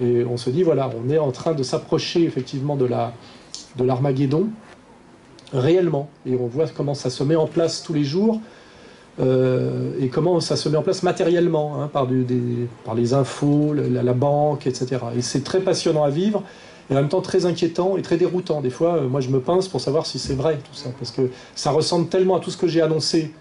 Et 0.00 0.24
on 0.24 0.36
se 0.36 0.48
dit, 0.48 0.62
voilà, 0.62 0.88
on 1.04 1.10
est 1.10 1.18
en 1.18 1.32
train 1.32 1.52
de 1.52 1.62
s'approcher 1.62 2.22
effectivement 2.22 2.76
de 2.76 2.86
l'Armageddon, 3.84 4.48
réellement. 5.52 6.08
Et 6.26 6.36
on 6.36 6.46
voit 6.46 6.66
comment 6.68 6.94
ça 6.94 7.10
se 7.10 7.22
met 7.24 7.36
en 7.36 7.46
place 7.46 7.82
tous 7.82 7.94
les 7.94 8.04
jours 8.04 8.40
euh, 9.20 9.90
et 10.00 10.08
comment 10.08 10.38
ça 10.40 10.56
se 10.56 10.68
met 10.68 10.76
en 10.76 10.82
place 10.82 11.02
matériellement, 11.02 11.82
hein, 11.82 11.88
par, 11.92 12.06
des, 12.06 12.68
par, 12.84 12.94
les 12.94 13.14
infos, 13.14 13.74
la, 13.74 14.12
banque, 14.12 14.66
etc. 14.66 14.98
Et 15.16 15.22
c'est 15.22 15.42
très 15.42 15.60
passionnant 15.60 16.04
à 16.04 16.10
vivre 16.10 16.44
et 16.90 16.94
en 16.94 16.96
même 16.96 17.08
temps 17.08 17.20
très 17.20 17.44
inquiétant 17.44 17.96
et 17.96 18.02
très 18.02 18.16
déroutant. 18.16 18.60
Des 18.60 18.70
fois, 18.70 18.96
euh, 18.96 19.08
moi 19.08 19.20
je 19.20 19.30
me 19.30 19.40
pince 19.40 19.68
pour 19.68 19.80
savoir 19.80 20.06
si 20.06 20.18
c'est 20.18 20.34
vrai 20.34 20.58
tout 20.58 20.74
ça, 20.74 20.90
parce 20.98 21.10
que 21.10 21.30
ça 21.54 21.70
ressemble 21.70 22.08
tellement 22.08 22.36
à 22.36 22.40
tout 22.40 22.50
ce 22.50 22.56
que 22.56 22.68
j'ai 22.68 22.80
annoncé, 22.80 23.34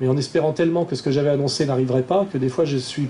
mais 0.00 0.08
en 0.08 0.16
espérant 0.16 0.52
tellement 0.52 0.84
que 0.84 0.94
ce 0.94 1.02
que 1.02 1.10
j'avais 1.10 1.30
annoncé 1.30 1.66
n'arriverait 1.66 2.02
pas, 2.02 2.26
que 2.32 2.38
des 2.38 2.48
fois 2.48 2.64
je 2.64 2.76
suis 2.76 3.08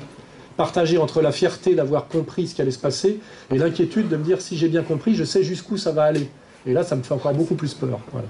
partagé 0.56 0.98
entre 0.98 1.20
la 1.20 1.32
fierté 1.32 1.74
d'avoir 1.74 2.08
compris 2.08 2.46
ce 2.46 2.54
qui 2.54 2.62
allait 2.62 2.70
se 2.70 2.78
passer 2.78 3.18
et 3.52 3.58
l'inquiétude 3.58 4.08
de 4.08 4.16
me 4.16 4.24
dire 4.24 4.40
si 4.40 4.56
j'ai 4.56 4.68
bien 4.68 4.82
compris, 4.82 5.14
je 5.14 5.24
sais 5.24 5.42
jusqu'où 5.42 5.76
ça 5.76 5.92
va 5.92 6.04
aller. 6.04 6.28
Et 6.66 6.72
là, 6.72 6.82
ça 6.82 6.96
me 6.96 7.02
fait 7.02 7.12
encore 7.12 7.34
beaucoup 7.34 7.54
plus 7.54 7.74
peur. 7.74 8.00
Voilà. 8.10 8.28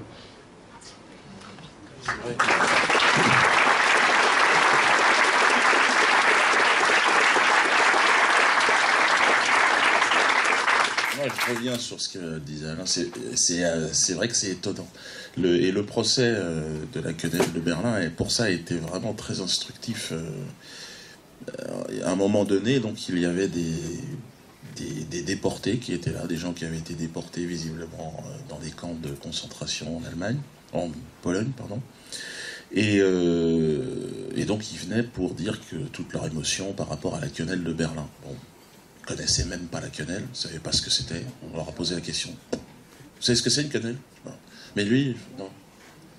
Moi, 11.16 11.27
je 11.29 11.55
reviens 11.55 11.79
sur 11.79 12.01
ce 12.01 12.09
que 12.09 12.38
disait 12.40 12.70
Alain. 12.70 12.85
C'est 12.87 14.14
vrai 14.14 14.27
que 14.27 14.35
c'est 14.35 14.51
étonnant. 14.51 14.88
Le, 15.37 15.61
et 15.61 15.70
le 15.70 15.85
procès 15.85 16.23
euh, 16.27 16.85
de 16.92 17.01
la 17.01 17.12
quenelle 17.12 17.53
de 17.53 17.61
Berlin, 17.61 18.01
et 18.01 18.09
pour 18.09 18.31
ça, 18.33 18.44
a 18.44 18.51
été 18.51 18.77
vraiment 18.77 19.14
très 19.14 19.40
instructif. 19.40 20.12
Euh, 20.12 22.03
à 22.05 22.11
un 22.11 22.16
moment 22.16 22.44
donné, 22.44 22.81
donc, 22.81 23.09
il 23.09 23.18
y 23.18 23.27
avait 23.27 23.49
des, 23.49 23.75
des, 24.76 25.22
déportés 25.22 25.78
qui 25.78 25.92
étaient 25.92 26.12
là, 26.12 26.26
des 26.26 26.37
gens 26.37 26.52
qui 26.52 26.64
avaient 26.64 26.78
été 26.78 26.94
déportés 26.94 27.44
visiblement 27.44 28.22
euh, 28.26 28.37
dans 28.48 28.58
des 28.58 28.70
camps 28.70 28.94
de 28.94 29.10
concentration 29.10 29.98
en 29.98 30.04
Allemagne, 30.04 30.38
en 30.72 30.90
Pologne, 31.22 31.50
pardon. 31.56 31.80
Et, 32.72 32.98
euh, 33.00 34.30
et, 34.34 34.44
donc 34.44 34.72
ils 34.72 34.78
venaient 34.78 35.04
pour 35.04 35.34
dire 35.34 35.60
que 35.68 35.76
toute 35.76 36.12
leur 36.12 36.26
émotion 36.26 36.72
par 36.72 36.88
rapport 36.88 37.14
à 37.14 37.20
la 37.20 37.28
quenelle 37.28 37.62
de 37.62 37.72
Berlin. 37.72 38.08
Bon, 38.24 38.34
ils 39.00 39.06
connaissaient 39.06 39.44
même 39.44 39.66
pas 39.66 39.80
la 39.80 39.90
quenelle, 39.90 40.24
ils 40.26 40.30
ne 40.30 40.34
savaient 40.34 40.58
pas 40.58 40.72
ce 40.72 40.82
que 40.82 40.90
c'était. 40.90 41.24
On 41.42 41.56
leur 41.56 41.68
a 41.68 41.72
posé 41.72 41.94
la 41.94 42.00
question. 42.00 42.30
Vous 42.52 42.58
savez 43.20 43.37
ce 43.37 43.42
que 43.42 43.50
c'est 43.50 43.62
une 43.62 43.68
quenelle? 43.68 43.96
Mais 44.76 44.84
lui, 44.84 45.16
non, 45.38 45.50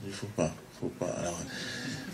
il 0.06 0.14
faut 0.14 0.28
pas, 0.28 0.56
faut 0.80 0.92
pas. 1.00 1.08
Alors, 1.08 1.40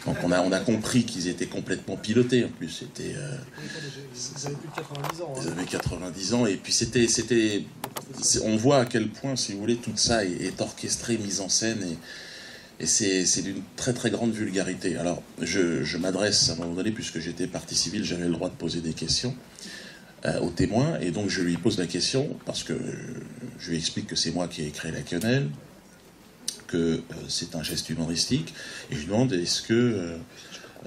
donc 0.05 0.17
on 0.23 0.31
a, 0.31 0.41
on 0.41 0.51
a 0.51 0.59
compris 0.59 1.03
qu'ils 1.03 1.27
étaient 1.27 1.47
complètement 1.47 1.95
pilotés 1.95 2.43
en 2.43 2.49
plus. 2.49 2.69
C'était. 2.69 3.13
Euh, 3.15 3.37
ils 3.63 4.47
avaient 4.47 4.55
plus 4.55 4.69
de 4.69 4.75
90 4.75 5.21
ans. 5.21 5.33
Hein. 5.35 5.41
Ils 5.43 5.49
avaient 5.49 5.65
90 5.65 6.33
ans 6.33 6.45
et 6.45 6.55
puis 6.55 6.73
c'était, 6.73 7.07
c'était. 7.07 7.63
On 8.43 8.55
voit 8.55 8.79
à 8.79 8.85
quel 8.85 9.09
point, 9.09 9.35
si 9.35 9.53
vous 9.53 9.59
voulez, 9.59 9.77
tout 9.77 9.91
ça 9.95 10.25
est, 10.25 10.59
orchestré, 10.59 11.17
mis 11.17 11.39
en 11.39 11.49
scène 11.49 11.83
et, 12.79 12.83
et 12.83 12.85
c'est, 12.87 13.41
d'une 13.41 13.61
très 13.75 13.93
très 13.93 14.09
grande 14.09 14.33
vulgarité. 14.33 14.97
Alors 14.97 15.21
je, 15.39 15.83
je, 15.83 15.97
m'adresse 15.97 16.49
à 16.49 16.53
un 16.53 16.55
moment 16.55 16.73
donné, 16.73 16.91
puisque 16.91 17.19
j'étais 17.19 17.47
partie 17.47 17.75
civile, 17.75 18.03
j'avais 18.03 18.25
le 18.25 18.33
droit 18.33 18.49
de 18.49 18.55
poser 18.55 18.81
des 18.81 18.93
questions 18.93 19.35
euh, 20.25 20.39
au 20.39 20.49
témoin 20.49 20.99
et 20.99 21.09
donc 21.09 21.29
je 21.29 21.41
lui 21.41 21.57
pose 21.57 21.79
la 21.79 21.87
question 21.87 22.37
parce 22.45 22.63
que 22.63 22.73
je 23.57 23.71
lui 23.71 23.77
explique 23.77 24.05
que 24.05 24.15
c'est 24.15 24.29
moi 24.29 24.47
qui 24.47 24.63
ai 24.63 24.69
créé 24.69 24.91
la 24.91 25.01
quenelle 25.01 25.49
que 26.71 26.77
euh, 26.77 26.99
c'est 27.27 27.55
un 27.55 27.63
geste 27.63 27.89
humoristique. 27.89 28.53
Et 28.89 28.95
je 28.95 28.99
lui 29.01 29.07
demande 29.07 29.33
est-ce 29.33 29.61
que 29.61 29.73
euh, 29.73 30.17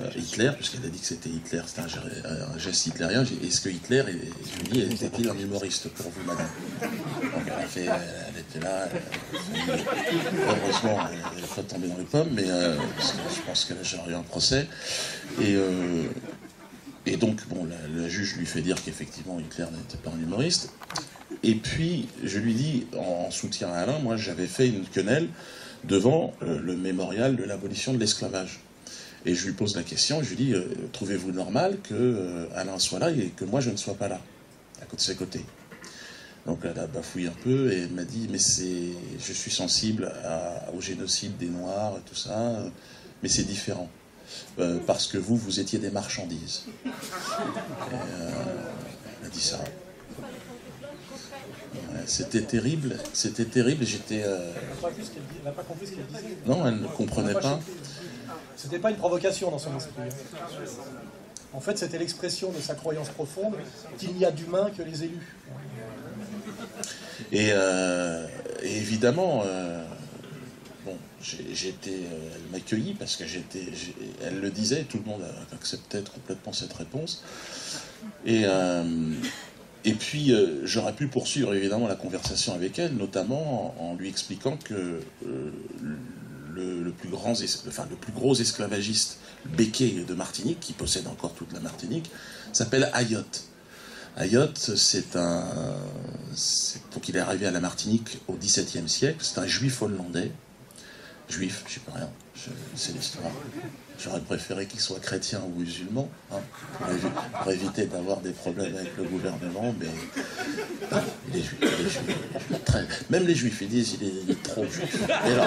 euh, 0.00 0.10
Hitler, 0.16 0.50
puisqu'elle 0.56 0.84
a 0.84 0.88
dit 0.88 0.98
que 0.98 1.06
c'était 1.06 1.28
Hitler, 1.28 1.62
c'était 1.66 1.82
un, 1.82 2.58
geste 2.58 2.86
hitlérien, 2.86 3.24
est-ce 3.44 3.60
que 3.60 3.68
Hitler, 3.68 4.02
je 4.08 4.64
lui 4.64 4.68
dis, 4.70 4.94
était-il 4.94 5.28
un 5.28 5.38
humoriste 5.38 5.88
pour 5.90 6.10
vous, 6.10 6.24
madame? 6.26 6.48
Donc 6.80 7.46
elle 7.46 7.88
a 7.88 8.00
elle 8.28 8.40
était 8.40 8.60
là, 8.60 8.88
heureusement, 10.48 10.98
elle 11.12 11.40
n'est 11.40 11.46
pas 11.46 11.62
tombée 11.62 11.86
dans 11.86 11.98
les 11.98 12.04
pommes, 12.04 12.30
mais 12.32 12.46
je 12.46 13.40
pense 13.46 13.66
qu'elle 13.66 13.76
a 13.78 14.10
eu 14.10 14.14
un 14.14 14.22
procès. 14.22 14.66
Et, 15.40 15.56
et 17.06 17.16
donc, 17.16 17.46
bon, 17.48 17.68
la, 17.94 18.08
juge 18.08 18.34
lui 18.36 18.46
fait 18.46 18.62
dire 18.62 18.82
qu'effectivement 18.82 19.38
Hitler 19.38 19.66
n'était 19.72 19.98
pas 19.98 20.10
un 20.10 20.20
humoriste. 20.20 20.72
Et 21.42 21.54
puis, 21.54 22.08
je 22.22 22.38
lui 22.38 22.54
dis, 22.54 22.86
en 22.96 23.30
soutien 23.30 23.68
à 23.68 23.78
Alain, 23.78 23.98
moi 24.00 24.16
j'avais 24.16 24.46
fait 24.46 24.68
une 24.68 24.86
quenelle 24.86 25.28
devant 25.88 26.34
le 26.40 26.76
mémorial 26.76 27.36
de 27.36 27.44
l'abolition 27.44 27.92
de 27.92 27.98
l'esclavage. 27.98 28.60
Et 29.26 29.34
je 29.34 29.46
lui 29.46 29.54
pose 29.54 29.74
la 29.76 29.82
question, 29.82 30.22
je 30.22 30.30
lui 30.30 30.36
dis, 30.36 30.54
trouvez-vous 30.92 31.32
normal 31.32 31.78
que 31.82 32.48
Alain 32.54 32.78
soit 32.78 32.98
là 32.98 33.10
et 33.10 33.32
que 33.36 33.44
moi 33.44 33.60
je 33.60 33.70
ne 33.70 33.76
sois 33.76 33.94
pas 33.94 34.08
là, 34.08 34.20
à 34.82 34.84
côté 34.84 34.96
de 34.96 35.00
ses 35.02 35.16
côtés? 35.16 35.44
Donc 36.46 36.60
elle 36.64 36.78
a 36.78 36.86
bafouillé 36.86 37.28
un 37.28 37.42
peu 37.42 37.72
et 37.72 37.86
m'a 37.86 38.04
dit 38.04 38.28
mais 38.30 38.38
c'est 38.38 38.92
je 39.18 39.32
suis 39.32 39.50
sensible 39.50 40.12
au 40.76 40.80
génocide 40.80 41.38
des 41.38 41.48
Noirs 41.48 41.96
et 41.98 42.08
tout 42.08 42.14
ça, 42.14 42.62
mais 43.22 43.30
c'est 43.30 43.44
différent. 43.44 43.88
Euh, 44.58 44.78
parce 44.86 45.06
que 45.06 45.18
vous, 45.18 45.36
vous 45.36 45.60
étiez 45.60 45.78
des 45.78 45.90
marchandises. 45.90 46.64
Euh, 46.86 46.90
elle 49.20 49.26
a 49.26 49.30
dit 49.30 49.40
ça. 49.40 49.62
C'était 52.06 52.42
terrible, 52.42 52.96
c'était 53.12 53.44
terrible. 53.44 53.84
J'étais. 53.84 54.22
Euh, 54.24 54.52
elle 54.54 55.44
n'a 55.44 55.52
pas 55.52 55.62
compris 55.62 55.86
ce 55.86 55.92
qu'elle 55.92 56.06
disait. 56.06 56.36
Non, 56.46 56.66
elle 56.66 56.80
ne 56.80 56.86
comprenait 56.88 57.34
pas. 57.34 57.60
C'était 58.56 58.78
pas 58.78 58.90
une 58.90 58.96
provocation 58.96 59.50
dans 59.50 59.58
son 59.58 59.76
esprit. 59.76 59.92
En 61.52 61.60
fait, 61.60 61.78
c'était 61.78 61.98
l'expression 61.98 62.50
de 62.50 62.60
sa 62.60 62.74
croyance 62.74 63.08
profonde 63.10 63.54
qu'il 63.98 64.14
n'y 64.14 64.24
a 64.24 64.30
d'humain 64.30 64.70
que 64.76 64.82
les 64.82 65.04
élus. 65.04 65.36
Et, 67.32 67.52
évidemment, 68.62 69.44
bon, 70.84 70.96
j'étais, 71.22 71.90
euh, 71.90 72.30
elle 72.34 72.52
m'accueillit 72.52 72.94
parce 72.94 73.16
que 73.16 73.26
j'étais, 73.26 73.66
elle 74.22 74.40
le 74.40 74.50
disait, 74.50 74.84
tout 74.84 74.98
le 74.98 75.04
monde 75.04 75.22
acceptait 75.52 76.02
complètement 76.02 76.52
cette 76.52 76.72
réponse. 76.72 77.22
Et, 78.26 78.42
euh, 78.44 79.12
et 79.84 79.92
puis, 79.92 80.32
euh, 80.32 80.64
j'aurais 80.64 80.94
pu 80.94 81.08
poursuivre 81.08 81.54
évidemment 81.54 81.86
la 81.86 81.94
conversation 81.94 82.54
avec 82.54 82.78
elle, 82.78 82.94
notamment 82.94 83.74
en, 83.78 83.94
lui 83.94 84.08
expliquant 84.08 84.56
que 84.56 85.00
le, 86.54 86.90
plus 86.92 87.08
grand, 87.08 87.32
enfin, 87.32 87.86
le 87.90 87.96
plus 87.96 88.12
gros 88.12 88.34
esclavagiste 88.34 89.18
béquet 89.44 90.04
de 90.06 90.14
Martinique, 90.14 90.60
qui 90.60 90.72
possède 90.72 91.06
encore 91.06 91.34
toute 91.34 91.52
la 91.52 91.60
Martinique, 91.60 92.10
s'appelle 92.52 92.90
Ayot. 92.94 93.20
Ayot, 94.16 94.54
c'est 94.54 95.16
un. 95.16 95.44
Donc, 96.94 97.08
il 97.08 97.16
est 97.16 97.20
arrivé 97.20 97.46
à 97.46 97.50
la 97.50 97.60
Martinique 97.60 98.18
au 98.28 98.34
XVIIe 98.34 98.88
siècle. 98.88 99.18
C'est 99.20 99.38
un 99.38 99.46
juif 99.46 99.82
hollandais 99.82 100.30
juif, 101.28 101.64
je 101.66 101.74
sais 101.74 101.80
pas 101.80 101.92
rien, 101.92 102.10
c'est 102.74 102.94
l'histoire. 102.94 103.30
J'aurais 103.98 104.20
préféré 104.20 104.66
qu'il 104.66 104.80
soit 104.80 104.98
chrétien 104.98 105.40
ou 105.46 105.60
musulman, 105.60 106.08
hein, 106.32 106.40
pour, 107.42 107.52
éviter 107.52 107.86
d'avoir 107.86 108.20
des 108.20 108.32
problèmes 108.32 108.74
avec 108.74 108.96
le 108.96 109.04
gouvernement, 109.04 109.74
mais 109.78 109.86
il 111.32 111.38
est 111.38 111.42
juif, 111.42 112.00
même 113.08 113.26
les 113.26 113.34
juifs, 113.34 113.58
ils 113.62 113.68
disent 113.68 113.96
il 114.00 114.30
est, 114.30 114.42
trop 114.42 114.64
juif. 114.64 114.98
Mais 115.24 115.36
là, 115.36 115.46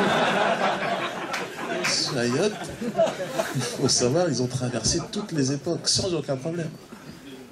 Sayot, 1.84 2.54
il 3.56 3.62
faut 3.62 3.90
savoir, 3.90 4.30
ils 4.30 4.42
ont 4.42 4.48
traversé 4.48 5.00
toutes 5.12 5.34
les 5.34 5.52
époques 5.52 5.90
sans 5.90 6.14
aucun 6.14 6.38
problème. 6.38 6.70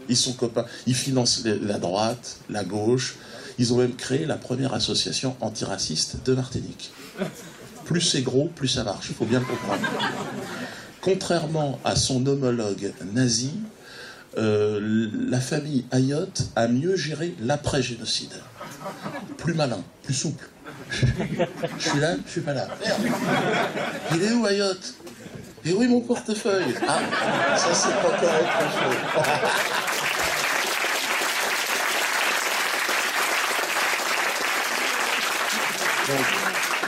Ils 0.08 0.18
sont 0.18 0.34
copains, 0.34 0.66
ils 0.88 0.96
financent 0.96 1.44
la 1.44 1.78
droite, 1.78 2.38
la 2.50 2.64
gauche, 2.64 3.18
ils 3.58 3.74
ont 3.74 3.78
même 3.78 3.96
créé 3.96 4.26
la 4.26 4.38
première 4.38 4.74
association 4.74 5.36
antiraciste 5.42 6.24
de 6.26 6.34
Martinique 6.34 6.92
plus 7.86 8.02
c'est 8.02 8.22
gros, 8.22 8.46
plus 8.56 8.68
ça 8.68 8.84
marche. 8.84 9.08
Il 9.10 9.16
faut 9.16 9.26
bien 9.26 9.40
le 9.40 9.46
comprendre. 9.46 9.88
Contrairement 11.02 11.80
à 11.86 11.96
son 11.96 12.26
homologue 12.26 12.92
nazi, 13.14 13.52
euh, 14.38 15.10
la 15.30 15.40
famille 15.40 15.86
Ayot 15.92 16.26
a 16.56 16.68
mieux 16.68 16.96
géré 16.96 17.36
l'après-génocide. 17.40 18.34
Plus 19.38 19.54
malin, 19.54 19.82
plus 20.04 20.14
souple. 20.14 20.50
Je 20.92 21.90
suis 21.90 22.00
là, 22.00 22.16
je 22.26 22.32
suis 22.32 22.42
pas 22.42 22.54
là. 22.54 22.68
Il 24.14 24.22
est 24.22 24.34
où 24.34 24.46
Ayot 24.46 24.74
Et 25.64 25.74
oui 25.74 25.88
mon 25.88 26.02
portefeuille? 26.02 26.76
Ah, 26.88 27.00
ça 27.58 27.74
c'est 27.74 27.96
pas 27.96 28.18
correct. 28.20 28.50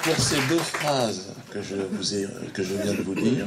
Pour 0.07 0.23
ces 0.23 0.39
deux 0.47 0.57
phrases 0.57 1.33
que 1.51 1.61
je, 1.61 1.75
vous 1.75 2.15
ai, 2.15 2.27
que 2.53 2.63
je 2.63 2.75
viens 2.75 2.93
de 2.93 3.01
vous 3.01 3.13
dire, 3.13 3.45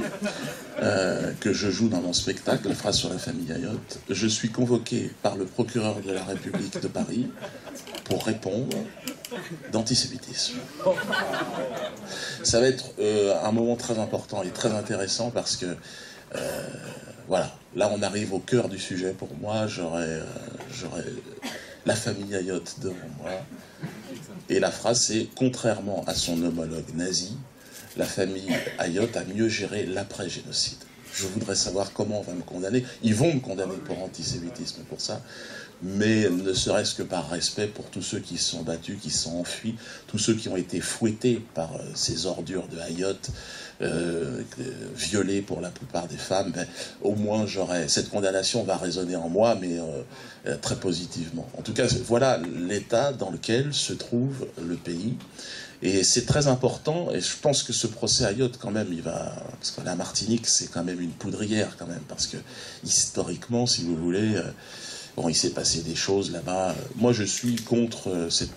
euh, 0.82 1.32
que 1.40 1.54
je 1.54 1.70
joue 1.70 1.88
dans 1.88 2.02
mon 2.02 2.12
spectacle, 2.12 2.68
la 2.68 2.74
phrase 2.74 2.96
sur 2.96 3.08
la 3.08 3.18
famille 3.18 3.50
Ayotte, 3.50 3.98
je 4.10 4.26
suis 4.26 4.50
convoqué 4.50 5.10
par 5.22 5.36
le 5.36 5.46
procureur 5.46 6.00
de 6.00 6.12
la 6.12 6.22
République 6.22 6.78
de 6.78 6.88
Paris 6.88 7.30
pour 8.04 8.26
répondre 8.26 8.76
d'antisémitisme. 9.72 10.58
Ça 12.42 12.60
va 12.60 12.66
être 12.66 12.92
euh, 12.98 13.34
un 13.42 13.52
moment 13.52 13.76
très 13.76 13.98
important 13.98 14.42
et 14.42 14.50
très 14.50 14.72
intéressant 14.72 15.30
parce 15.30 15.56
que, 15.56 15.66
euh, 16.34 16.68
voilà, 17.26 17.56
là 17.74 17.90
on 17.96 18.02
arrive 18.02 18.34
au 18.34 18.38
cœur 18.38 18.68
du 18.68 18.78
sujet 18.78 19.14
pour 19.16 19.30
moi, 19.40 19.66
j'aurais 19.66 20.20
la 21.86 21.94
famille 21.94 22.34
Ayotte 22.34 22.76
devant 22.82 22.96
moi. 23.18 23.30
Et 24.48 24.60
la 24.60 24.70
phrase 24.70 25.00
c'est 25.02 25.28
Contrairement 25.36 26.04
à 26.06 26.14
son 26.14 26.42
homologue 26.42 26.94
nazi, 26.94 27.36
la 27.96 28.04
famille 28.04 28.48
Ayotte 28.78 29.16
a 29.16 29.24
mieux 29.24 29.48
géré 29.48 29.86
l'après-génocide. 29.86 30.78
Je 31.12 31.26
voudrais 31.26 31.56
savoir 31.56 31.92
comment 31.92 32.20
on 32.20 32.22
va 32.22 32.32
me 32.32 32.42
condamner. 32.42 32.84
Ils 33.02 33.14
vont 33.14 33.34
me 33.34 33.40
condamner 33.40 33.76
pour 33.84 34.02
antisémitisme 34.02 34.82
pour 34.88 35.00
ça, 35.00 35.22
mais 35.82 36.28
ne 36.28 36.52
serait-ce 36.52 36.94
que 36.94 37.02
par 37.02 37.28
respect 37.30 37.66
pour 37.66 37.86
tous 37.86 38.02
ceux 38.02 38.20
qui 38.20 38.38
se 38.38 38.50
sont 38.50 38.62
battus, 38.62 38.98
qui 39.00 39.10
se 39.10 39.24
sont 39.24 39.36
enfuis, 39.36 39.76
tous 40.06 40.18
ceux 40.18 40.34
qui 40.34 40.48
ont 40.48 40.56
été 40.56 40.80
fouettés 40.80 41.42
par 41.54 41.74
euh, 41.74 41.78
ces 41.94 42.26
ordures 42.26 42.68
de 42.68 42.78
Ayotte, 42.78 43.30
euh, 43.82 44.42
violées 44.94 45.40
pour 45.40 45.62
la 45.62 45.70
plupart 45.70 46.06
des 46.06 46.18
femmes, 46.18 46.52
ben, 46.52 46.66
au 47.00 47.14
moins 47.14 47.46
j'aurais 47.46 47.88
cette 47.88 48.10
condamnation 48.10 48.62
va 48.62 48.76
résonner 48.76 49.16
en 49.16 49.30
moi, 49.30 49.56
mais 49.58 49.78
euh, 49.78 50.56
très 50.58 50.76
positivement. 50.76 51.48
En 51.56 51.62
tout 51.62 51.72
cas, 51.72 51.86
voilà 52.06 52.38
l'état 52.38 53.12
dans 53.12 53.30
lequel 53.30 53.72
se 53.72 53.94
trouve 53.94 54.46
le 54.62 54.76
pays. 54.76 55.16
Et 55.82 56.04
c'est 56.04 56.26
très 56.26 56.46
important, 56.46 57.10
et 57.10 57.20
je 57.20 57.36
pense 57.40 57.62
que 57.62 57.72
ce 57.72 57.86
procès 57.86 58.24
à 58.26 58.34
quand 58.60 58.70
même, 58.70 58.88
il 58.92 59.00
va. 59.00 59.34
Parce 59.58 59.70
que 59.70 59.80
la 59.82 59.94
Martinique, 59.94 60.46
c'est 60.46 60.66
quand 60.66 60.84
même 60.84 61.00
une 61.00 61.12
poudrière, 61.12 61.76
quand 61.78 61.86
même, 61.86 62.02
parce 62.06 62.26
que 62.26 62.36
historiquement, 62.84 63.66
si 63.66 63.84
vous 63.84 63.96
voulez, 63.96 64.36
euh, 64.36 64.42
bon, 65.20 65.28
il 65.28 65.34
s'est 65.34 65.50
passé 65.50 65.82
des 65.82 65.94
choses 65.94 66.32
là-bas. 66.32 66.74
Moi, 66.96 67.12
je 67.12 67.24
suis 67.24 67.56
contre 67.56 68.08
euh, 68.08 68.30
cette, 68.30 68.50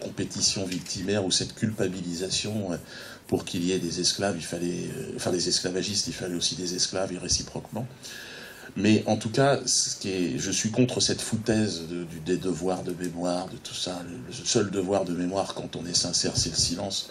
compétition 0.00 0.64
victimaire 0.66 1.24
ou 1.24 1.30
cette 1.30 1.54
culpabilisation. 1.54 2.72
Euh, 2.72 2.76
pour 3.28 3.46
qu'il 3.46 3.64
y 3.64 3.72
ait 3.72 3.78
des 3.78 4.00
esclaves, 4.00 4.34
il 4.36 4.44
fallait. 4.44 4.90
Enfin, 5.16 5.30
des 5.30 5.48
esclavagistes, 5.48 6.06
il 6.06 6.12
fallait 6.12 6.34
aussi 6.34 6.54
des 6.54 6.74
esclaves, 6.74 7.14
et 7.14 7.18
réciproquement. 7.18 7.86
Mais 8.76 9.04
en 9.06 9.16
tout 9.16 9.30
cas, 9.30 9.60
je 9.64 10.50
suis 10.50 10.70
contre 10.70 11.00
cette 11.00 11.22
foutaise 11.22 11.82
de, 11.88 12.06
des 12.26 12.36
devoirs 12.36 12.82
de 12.82 12.92
mémoire, 12.92 13.48
de 13.48 13.56
tout 13.56 13.74
ça. 13.74 14.02
Le, 14.28 14.32
seul 14.32 14.70
devoir 14.70 15.06
de 15.06 15.14
mémoire, 15.14 15.54
quand 15.54 15.76
on 15.76 15.86
est 15.86 15.96
sincère, 15.96 16.36
c'est 16.36 16.50
le 16.50 16.56
silence, 16.56 17.10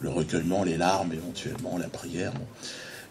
le 0.00 0.08
recueillement, 0.08 0.64
les 0.64 0.78
larmes, 0.78 1.12
éventuellement, 1.12 1.76
la 1.76 1.88
prière. 1.88 2.32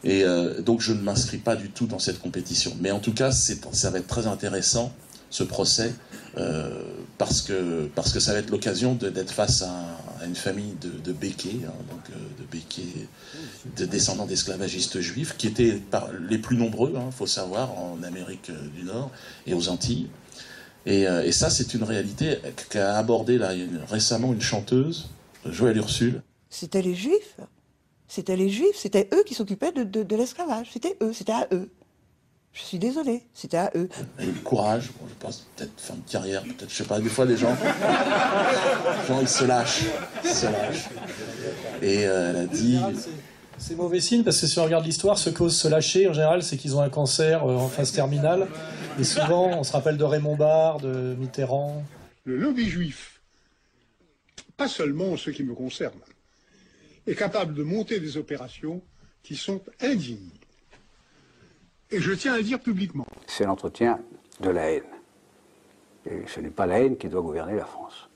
Et 0.04 0.24
euh, 0.24 0.62
donc, 0.62 0.82
je 0.82 0.94
ne 0.94 1.02
m'inscris 1.02 1.38
pas 1.38 1.56
du 1.56 1.70
tout 1.70 1.86
dans 1.88 2.00
cette 2.00 2.20
compétition. 2.20 2.76
Mais 2.80 2.92
en 2.92 3.00
tout 3.00 3.14
cas, 3.14 3.32
ça 3.32 3.90
va 3.90 4.00
être 4.00 4.08
très 4.08 4.28
intéressant, 4.28 4.94
ce 5.30 5.44
procès, 5.44 5.94
euh, 6.38 6.70
parce, 7.18 7.42
que, 7.42 7.90
parce 7.96 8.14
que 8.14 8.20
ça 8.20 8.34
va 8.34 8.40
être 8.40 8.50
l'occasion 8.50 8.96
d'être 8.96 9.32
face 9.32 9.62
à, 9.62 9.98
une 10.26 10.36
famille 10.36 10.76
de, 10.82 11.12
béquets, 11.12 11.60
hein, 11.66 11.72
donc 11.92 12.02
euh, 12.10 12.14
de 12.40 13.80
de 13.80 13.86
descendants 13.86 14.26
d'esclavagistes 14.26 15.00
juifs, 15.00 15.36
qui 15.38 15.48
étaient 15.48 15.74
par, 15.74 16.10
les 16.30 16.38
plus 16.38 16.58
nombreux, 16.58 16.92
il 16.94 16.98
hein, 16.98 17.12
faut 17.12 17.28
savoir, 17.28 17.78
en 17.78 18.02
Amérique 18.04 18.52
du 18.76 18.84
Nord 18.84 19.12
et 19.46 19.54
aux 19.54 19.70
Antilles. 19.70 20.08
Et, 20.86 21.08
euh, 21.08 21.32
ça, 21.32 21.50
c'est 21.50 21.74
une 21.74 21.84
réalité 21.84 22.38
qu'a 22.70 22.98
abordé 22.98 23.38
là, 23.38 23.52
récemment 23.90 24.34
une 24.34 24.42
chanteuse, 24.42 25.10
Joëlle 25.46 25.78
Ursule. 25.78 26.22
C'était 26.50 26.82
les 26.82 26.96
juifs. 26.96 27.38
C'était 28.08 28.38
les 28.38 28.50
juifs, 28.50 28.76
c'était 28.76 29.10
eux 29.14 29.24
qui 29.26 29.34
s'occupaient 29.34 29.74
de, 29.74 29.84
de 29.84 30.16
l'esclavage. 30.16 30.70
C'était 30.72 30.98
eux, 31.02 31.12
c'était 31.12 31.34
à 31.34 31.48
eux. 31.52 31.70
Je 32.58 32.64
suis 32.64 32.80
désolé, 32.80 33.22
c'était 33.36 33.58
à 33.58 33.72
eux. 33.76 33.88
Et 34.20 34.26
le 34.26 34.32
courage, 34.44 34.86
je 34.86 35.14
pense, 35.20 35.46
peut-être 35.56 35.80
fin 35.80 35.94
de 35.94 36.10
carrière, 36.10 36.42
peut-être, 36.42 36.70
je 36.70 36.76
sais 36.76 36.86
pas, 36.86 37.00
des 37.00 37.08
fois 37.08 37.26
les 37.26 37.38
gens, 37.38 37.56
les 39.02 39.08
gens 39.08 39.22
ils 39.22 39.28
se 39.28 39.46
lâchent, 39.46 39.84
ils 40.24 40.30
se 40.30 40.48
lâchent. 40.48 40.90
Et 41.84 42.08
euh, 42.08 42.32
elle 42.32 42.36
a 42.36 42.46
dit. 42.48 42.80
C'est 43.60 43.76
mauvais 43.76 44.00
signe 44.00 44.24
parce 44.24 44.42
que 44.42 44.48
si 44.48 44.58
on 44.58 44.64
regarde 44.64 44.86
l'histoire, 44.86 45.20
ce 45.20 45.30
cause 45.30 45.56
se 45.56 45.68
lâcher, 45.68 46.08
en 46.08 46.14
général, 46.14 46.42
c'est 46.42 46.58
qu'ils 46.58 46.76
ont 46.76 46.82
un 46.82 46.90
cancer 46.90 47.44
euh, 47.46 47.58
en 47.58 47.68
phase 47.68 47.92
terminale. 47.92 48.48
Et 49.00 49.04
souvent, 49.04 49.60
on 49.60 49.64
se 49.64 49.72
rappelle 49.72 49.98
de 49.98 50.04
Raymond 50.04 50.36
Barre, 50.36 50.80
de 50.80 51.16
Mitterrand. 51.20 51.84
Le 52.24 52.38
lobby 52.38 52.68
juif, 52.68 53.22
pas 54.58 54.68
seulement 54.68 55.16
ce 55.16 55.30
qui 55.30 55.44
me 55.44 55.54
concerne, 55.54 56.00
est 57.06 57.16
capable 57.16 57.54
de 57.54 57.62
monter 57.62 58.00
des 58.00 58.18
opérations 58.18 58.82
qui 59.22 59.36
sont 59.36 59.62
indignes 59.80 60.37
et 61.92 62.00
je 62.00 62.12
tiens 62.14 62.34
à 62.34 62.38
le 62.38 62.44
dire 62.44 62.60
publiquement. 62.60 63.06
C'est 63.28 63.46
l'entretien 63.46 64.00
de 64.42 64.50
la 64.50 64.72
haine. 64.72 64.84
Et 66.10 66.24
ce 66.28 66.40
n'est 66.40 66.50
pas 66.50 66.66
la 66.66 66.80
haine 66.80 66.98
qui 66.98 67.08
doit 67.08 67.22
gouverner 67.22 67.56
la 67.56 67.66
France. 67.66 68.08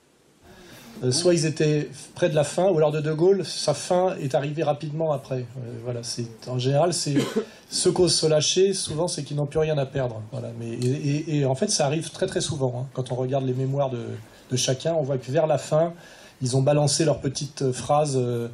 Euh, 1.02 1.10
soit 1.10 1.34
ils 1.34 1.46
étaient 1.46 1.88
près 2.14 2.28
de 2.28 2.34
la 2.34 2.44
fin, 2.44 2.70
ou 2.70 2.76
alors 2.76 2.92
de 2.92 3.00
De 3.00 3.12
Gaulle, 3.12 3.44
sa 3.44 3.74
fin 3.74 4.14
est 4.16 4.34
arrivée 4.34 4.62
rapidement 4.62 5.12
après. 5.12 5.40
Euh, 5.40 5.72
voilà, 5.82 6.02
c'est 6.02 6.26
en 6.48 6.58
général, 6.58 6.92
c'est 6.92 7.16
ceux 7.70 7.92
qui 7.92 8.02
osent 8.02 8.14
se 8.14 8.26
lâcher, 8.26 8.72
souvent, 8.72 9.08
c'est 9.08 9.24
qu'ils 9.24 9.36
n'ont 9.36 9.46
plus 9.46 9.58
rien 9.58 9.76
à 9.78 9.86
perdre. 9.86 10.22
Voilà, 10.30 10.48
mais 10.58 10.78
et, 10.78 11.44
en 11.44 11.54
fait, 11.54 11.70
ça 11.70 11.86
arrive 11.86 12.10
très 12.10 12.26
très 12.26 12.40
souvent. 12.40 12.82
Hein. 12.82 12.88
Quand 12.92 13.10
on 13.10 13.16
regarde 13.16 13.44
les 13.44 13.54
mémoires 13.54 13.90
de, 13.90 14.56
chacun, 14.56 14.92
on 14.94 15.02
voit 15.02 15.16
que 15.16 15.32
vers 15.32 15.46
la 15.46 15.58
fin, 15.58 15.94
ils 16.42 16.56
ont 16.56 16.62
balancé 16.62 17.04
leurs 17.04 17.20
petites 17.20 17.72
phrases 17.72 18.16
euh, 18.16 18.48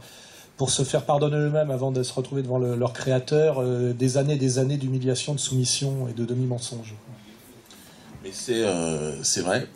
pour 0.59 0.70
se 0.70 0.82
faire 0.82 1.06
pardonner 1.06 1.36
eux-mêmes 1.36 1.70
avant 1.70 1.90
de 1.92 2.02
se 2.02 2.12
retrouver 2.12 2.42
devant 2.42 2.59
leur 2.59 2.92
créateur, 2.92 3.64
des 3.94 4.18
années, 4.18 4.36
des 4.36 4.59
années 4.59 4.76
d'humiliation, 4.76 5.32
de 5.32 5.40
soumission 5.40 6.09
et 6.09 6.12
de 6.12 6.24
demi-mensonge. 6.24 6.94
Mais 8.24 8.32
c'est 8.32 9.40
vrai. 9.40 9.66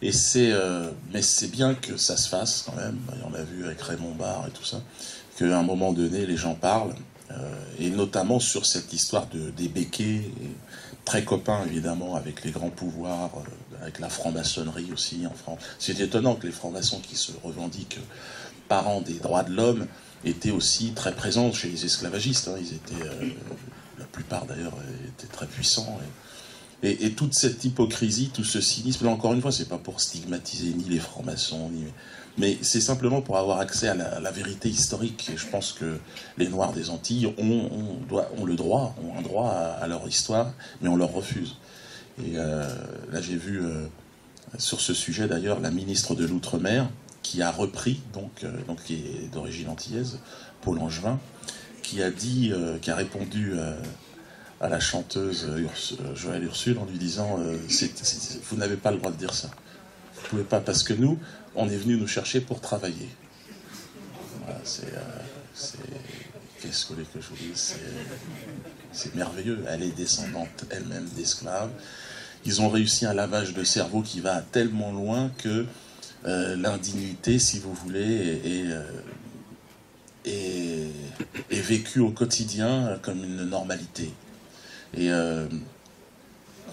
Et 0.00 0.10
euh, 0.36 0.90
mais 1.12 1.22
c'est 1.22 1.48
bien 1.48 1.74
que 1.74 1.96
ça 1.96 2.16
se 2.16 2.28
fasse 2.28 2.64
quand 2.66 2.76
même. 2.76 2.98
On 3.24 3.30
l'a 3.30 3.42
vu 3.42 3.64
avec 3.64 3.80
Raymond 3.80 4.14
Barre 4.14 4.46
et 4.48 4.50
tout 4.50 4.64
ça, 4.64 4.80
qu'à 5.38 5.58
un 5.58 5.62
moment 5.62 5.92
donné, 5.92 6.26
les 6.26 6.36
gens 6.36 6.54
parlent, 6.54 6.94
euh, 7.30 7.34
et 7.78 7.90
notamment 7.90 8.40
sur 8.40 8.66
cette 8.66 8.92
histoire 8.92 9.26
de, 9.28 9.50
des 9.50 9.68
béquets, 9.68 10.22
très 11.04 11.24
copains 11.24 11.64
évidemment 11.66 12.14
avec 12.14 12.44
les 12.44 12.50
grands 12.50 12.70
pouvoirs, 12.70 13.30
euh, 13.36 13.82
avec 13.82 13.98
la 13.98 14.08
franc-maçonnerie 14.08 14.90
aussi 14.92 15.26
en 15.26 15.34
France. 15.34 15.60
C'est 15.78 15.98
étonnant 16.00 16.34
que 16.34 16.46
les 16.46 16.52
francs-maçons 16.52 17.00
qui 17.00 17.16
se 17.16 17.32
revendiquent 17.42 17.98
parents 18.68 19.00
des 19.00 19.14
droits 19.14 19.42
de 19.42 19.52
l'homme 19.52 19.86
étaient 20.24 20.50
aussi 20.50 20.92
très 20.92 21.14
présents 21.14 21.52
chez 21.52 21.68
les 21.68 21.84
esclavagistes. 21.84 22.48
Hein. 22.48 22.56
Ils 22.60 22.74
étaient, 22.74 23.04
la 23.98 24.04
plupart 24.06 24.46
d'ailleurs, 24.46 24.74
étaient 25.08 25.32
très 25.32 25.46
puissants. 25.46 25.98
Et, 26.84 27.12
toute 27.12 27.34
cette 27.34 27.64
hypocrisie, 27.64 28.30
tout 28.34 28.42
ce 28.42 28.60
cynisme, 28.60 29.04
là 29.04 29.12
encore 29.12 29.32
une 29.32 29.40
fois, 29.40 29.52
c'est 29.52 29.68
pas 29.68 29.78
pour 29.78 30.00
stigmatiser 30.00 30.74
ni 30.74 30.84
les 30.84 30.98
francs-maçons, 30.98 31.70
ni... 31.70 31.84
mais 32.38 32.58
c'est 32.60 32.80
simplement 32.80 33.20
pour 33.20 33.38
avoir 33.38 33.60
accès 33.60 33.86
à 33.86 33.94
la, 33.94 34.30
vérité 34.32 34.68
historique. 34.68 35.30
Et 35.32 35.36
je 35.36 35.46
pense 35.46 35.72
que 35.72 35.98
les 36.38 36.48
Noirs 36.48 36.72
des 36.72 36.90
Antilles 36.90 37.32
ont, 37.38 37.70
ont 38.36 38.44
le 38.44 38.56
droit, 38.56 38.96
ont 39.00 39.16
un 39.16 39.22
droit 39.22 39.50
à, 39.50 39.86
leur 39.86 40.08
histoire, 40.08 40.52
mais 40.80 40.88
on 40.88 40.96
leur 40.96 41.12
refuse. 41.12 41.54
Et 42.18 42.32
euh, 42.36 42.66
là, 43.12 43.20
j'ai 43.20 43.36
vu 43.36 43.62
euh, 43.62 43.86
sur 44.58 44.80
ce 44.80 44.92
sujet 44.92 45.28
d'ailleurs 45.28 45.60
la 45.60 45.70
ministre 45.70 46.16
de 46.16 46.26
l'Outre-mer 46.26 46.88
qui 47.22 47.42
a 47.42 47.50
repris, 47.50 48.00
donc, 48.12 48.44
euh, 48.44 48.52
donc 48.66 48.82
qui 48.84 48.94
est 48.94 49.32
d'origine 49.32 49.68
antillaise, 49.68 50.18
Paul 50.60 50.78
Angevin, 50.78 51.18
qui 51.82 52.02
a 52.02 52.10
dit, 52.10 52.52
qui 52.80 52.90
a 52.90 52.94
répondu 52.94 53.54
à 54.62 54.68
la 54.68 54.78
chanteuse 54.78 55.44
euh, 55.48 56.14
Joëlle 56.14 56.44
Ursule 56.44 56.78
en 56.78 56.86
lui 56.86 56.96
disant 56.96 57.38
euh, 57.40 57.58
Vous 58.48 58.56
n'avez 58.56 58.76
pas 58.76 58.92
le 58.92 58.98
droit 58.98 59.10
de 59.10 59.16
dire 59.16 59.34
ça. 59.34 59.48
Vous 60.14 60.22
ne 60.22 60.28
pouvez 60.28 60.44
pas, 60.44 60.60
parce 60.60 60.84
que 60.84 60.94
nous, 60.94 61.18
on 61.56 61.68
est 61.68 61.76
venu 61.76 61.96
nous 61.96 62.06
chercher 62.06 62.40
pour 62.40 62.60
travailler. 62.60 63.08
Voilà, 64.44 64.60
c'est. 64.62 64.94
Euh, 64.94 65.98
qu'est-ce 66.60 66.86
que 66.86 66.94
je 66.94 67.26
vous 67.26 67.36
dise? 67.36 67.74
C'est 68.92 69.14
merveilleux. 69.16 69.64
Elle 69.68 69.82
est 69.82 69.96
descendante 69.96 70.64
elle-même 70.70 71.08
d'esclaves. 71.16 71.70
Ils 72.44 72.62
ont 72.62 72.68
réussi 72.68 73.04
un 73.04 73.14
lavage 73.14 73.54
de 73.54 73.64
cerveau 73.64 74.00
qui 74.00 74.20
va 74.20 74.42
tellement 74.42 74.92
loin 74.92 75.30
que 75.38 75.66
l'indignité, 76.24 77.38
si 77.38 77.58
vous 77.58 77.74
voulez, 77.74 78.40
est, 80.24 80.30
est, 81.50 81.60
vécue 81.60 82.00
au 82.00 82.10
quotidien 82.10 82.98
comme 83.02 83.24
une 83.24 83.44
normalité. 83.44 84.12
Et 84.94 85.10
euh, 85.10 85.46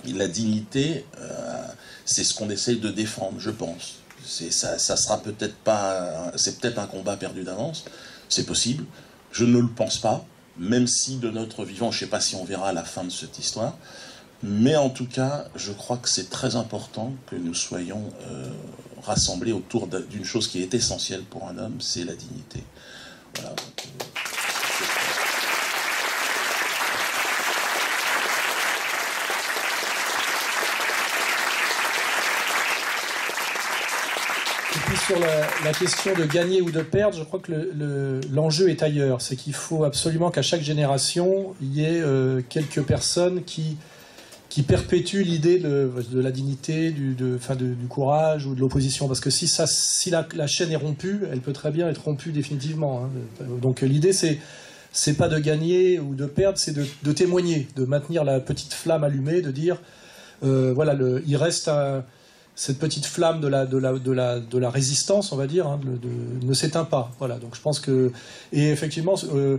la 0.06 0.28
dignité, 0.28 1.06
euh, 1.20 1.66
c'est 2.06 2.24
ce 2.24 2.34
qu'on 2.34 2.50
essaye 2.50 2.80
de 2.80 2.90
défendre, 2.90 3.40
je 3.40 3.52
pense. 3.52 3.96
Ça 4.26 4.78
sera 4.78 5.22
peut-être 5.22 5.56
pas, 5.56 6.32
c'est 6.36 6.60
peut-être 6.60 6.78
un 6.78 6.88
combat 6.88 7.18
perdu 7.18 7.44
d'avance, 7.44 7.86
c'est 8.28 8.46
possible. 8.46 8.84
Je 9.32 9.46
ne 9.46 9.60
le 9.60 9.68
pense 9.68 9.98
pas, 9.98 10.26
même 10.58 10.88
si 10.88 11.18
de 11.18 11.30
notre 11.30 11.64
vivant, 11.64 11.92
je 11.92 11.98
ne 11.98 12.00
sais 12.02 12.10
pas 12.10 12.20
si 12.20 12.36
on 12.36 12.44
verra 12.44 12.74
la 12.74 12.84
fin 12.84 13.04
de 13.04 13.10
cette 13.10 13.40
histoire, 13.40 13.78
mais 14.44 14.76
en 14.76 14.90
tout 14.90 15.08
cas, 15.08 15.46
je 15.56 15.72
crois 15.72 15.98
que 15.98 16.10
c'est 16.10 16.30
très 16.30 16.56
important 16.56 17.14
que 17.28 17.36
nous 17.36 17.54
soyons 17.54 18.04
euh, 18.30 18.50
rassemblés 19.04 19.52
autour 19.52 19.88
d'une 19.88 20.26
chose 20.26 20.48
qui 20.48 20.62
est 20.62 20.74
essentielle 20.74 21.24
pour 21.24 21.48
un 21.48 21.58
homme, 21.58 21.76
c'est 21.80 22.06
la 22.06 22.16
dignité. 22.16 22.64
Voilà. 23.36 23.56
sur 35.10 35.20
la, 35.20 35.72
question 35.74 36.14
de 36.14 36.24
gagner 36.26 36.62
ou 36.62 36.70
de 36.70 36.82
perdre, 36.82 37.18
je 37.18 37.24
crois 37.24 37.40
que 37.40 38.22
l'enjeu 38.32 38.70
est 38.70 38.84
ailleurs. 38.84 39.22
C'est 39.22 39.36
qu'il 39.36 39.54
faut 39.54 39.84
absolument 39.84 40.30
qu'à 40.30 40.42
chaque 40.42 40.62
génération, 40.62 41.56
il 41.62 41.74
y 41.74 41.84
ait 41.84 42.02
euh, 42.02 42.42
quelques 42.48 42.84
personnes 42.84 43.44
qui, 43.44 43.78
qui 44.60 44.66
perpétuent 44.66 45.24
l'idée 45.24 45.58
de, 45.58 45.90
la 46.16 46.32
dignité, 46.32 46.92
du, 46.92 47.16
du 47.16 47.88
courage 47.88 48.46
ou 48.46 48.56
de 48.56 48.60
l'opposition. 48.60 49.08
Parce 49.08 49.22
que 49.22 49.30
si, 49.30 49.48
ça, 49.48 49.66
si 49.68 50.10
la, 50.10 50.48
chaîne 50.48 50.70
est 50.74 50.76
rompue, 50.76 51.22
elle 51.32 51.40
peut 51.40 51.54
très 51.54 51.72
bien 51.72 51.88
être 51.88 52.04
rompue 52.04 52.34
définitivement. 52.34 53.06
Hein. 53.06 53.46
Donc 53.62 53.80
l'idée, 53.80 54.12
c'est 54.12 54.38
c'est 54.92 55.14
pas 55.14 55.30
de 55.30 55.40
gagner 55.40 55.98
ou 55.98 56.14
de 56.14 56.26
perdre, 56.26 56.58
c'est 56.58 56.74
de, 56.74 57.12
témoigner, 57.14 57.70
de 57.78 57.86
maintenir 57.86 58.26
la 58.26 58.42
petite 58.42 58.74
flamme 58.74 59.06
allumée, 59.06 59.42
de 59.42 59.52
dire 59.52 59.78
euh, 60.44 60.74
voilà, 60.76 60.94
il 61.26 61.38
reste 61.38 61.72
cette 62.54 62.80
petite 62.80 63.06
flamme 63.06 63.40
de 63.40 63.48
la, 63.48 63.66
de 63.66 63.78
la, 63.78 63.94
de 63.94 64.12
la, 64.12 64.42
de 64.42 64.58
la 64.58 64.70
résistance, 64.70 65.32
on 65.32 65.38
va 65.38 65.48
dire, 65.48 65.68
hein, 65.68 65.80
ne 66.44 66.54
s'éteint 66.54 66.84
pas. 66.84 67.14
Voilà, 67.18 67.38
donc 67.38 67.56
je 67.56 67.62
pense 67.62 67.80
que. 67.80 68.12
Et 68.52 68.72
effectivement, 68.72 69.16
euh, 69.34 69.58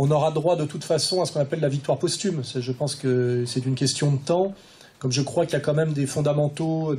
on 0.00 0.12
aura 0.12 0.30
droit 0.30 0.54
de 0.54 0.64
toute 0.64 0.84
façon 0.84 1.20
à 1.20 1.26
ce 1.26 1.32
qu'on 1.32 1.40
appelle 1.40 1.58
la 1.60 1.68
victoire 1.68 1.98
posthume. 1.98 2.42
Je 2.54 2.72
pense 2.72 2.94
que 2.94 3.44
c'est 3.46 3.66
une 3.66 3.74
question 3.74 4.12
de 4.12 4.18
temps. 4.18 4.54
Comme 5.00 5.10
je 5.10 5.22
crois 5.22 5.44
qu'il 5.44 5.54
y 5.54 5.56
a 5.56 5.60
quand 5.60 5.74
même 5.74 5.92
des 5.92 6.06
fondamentaux 6.06 6.96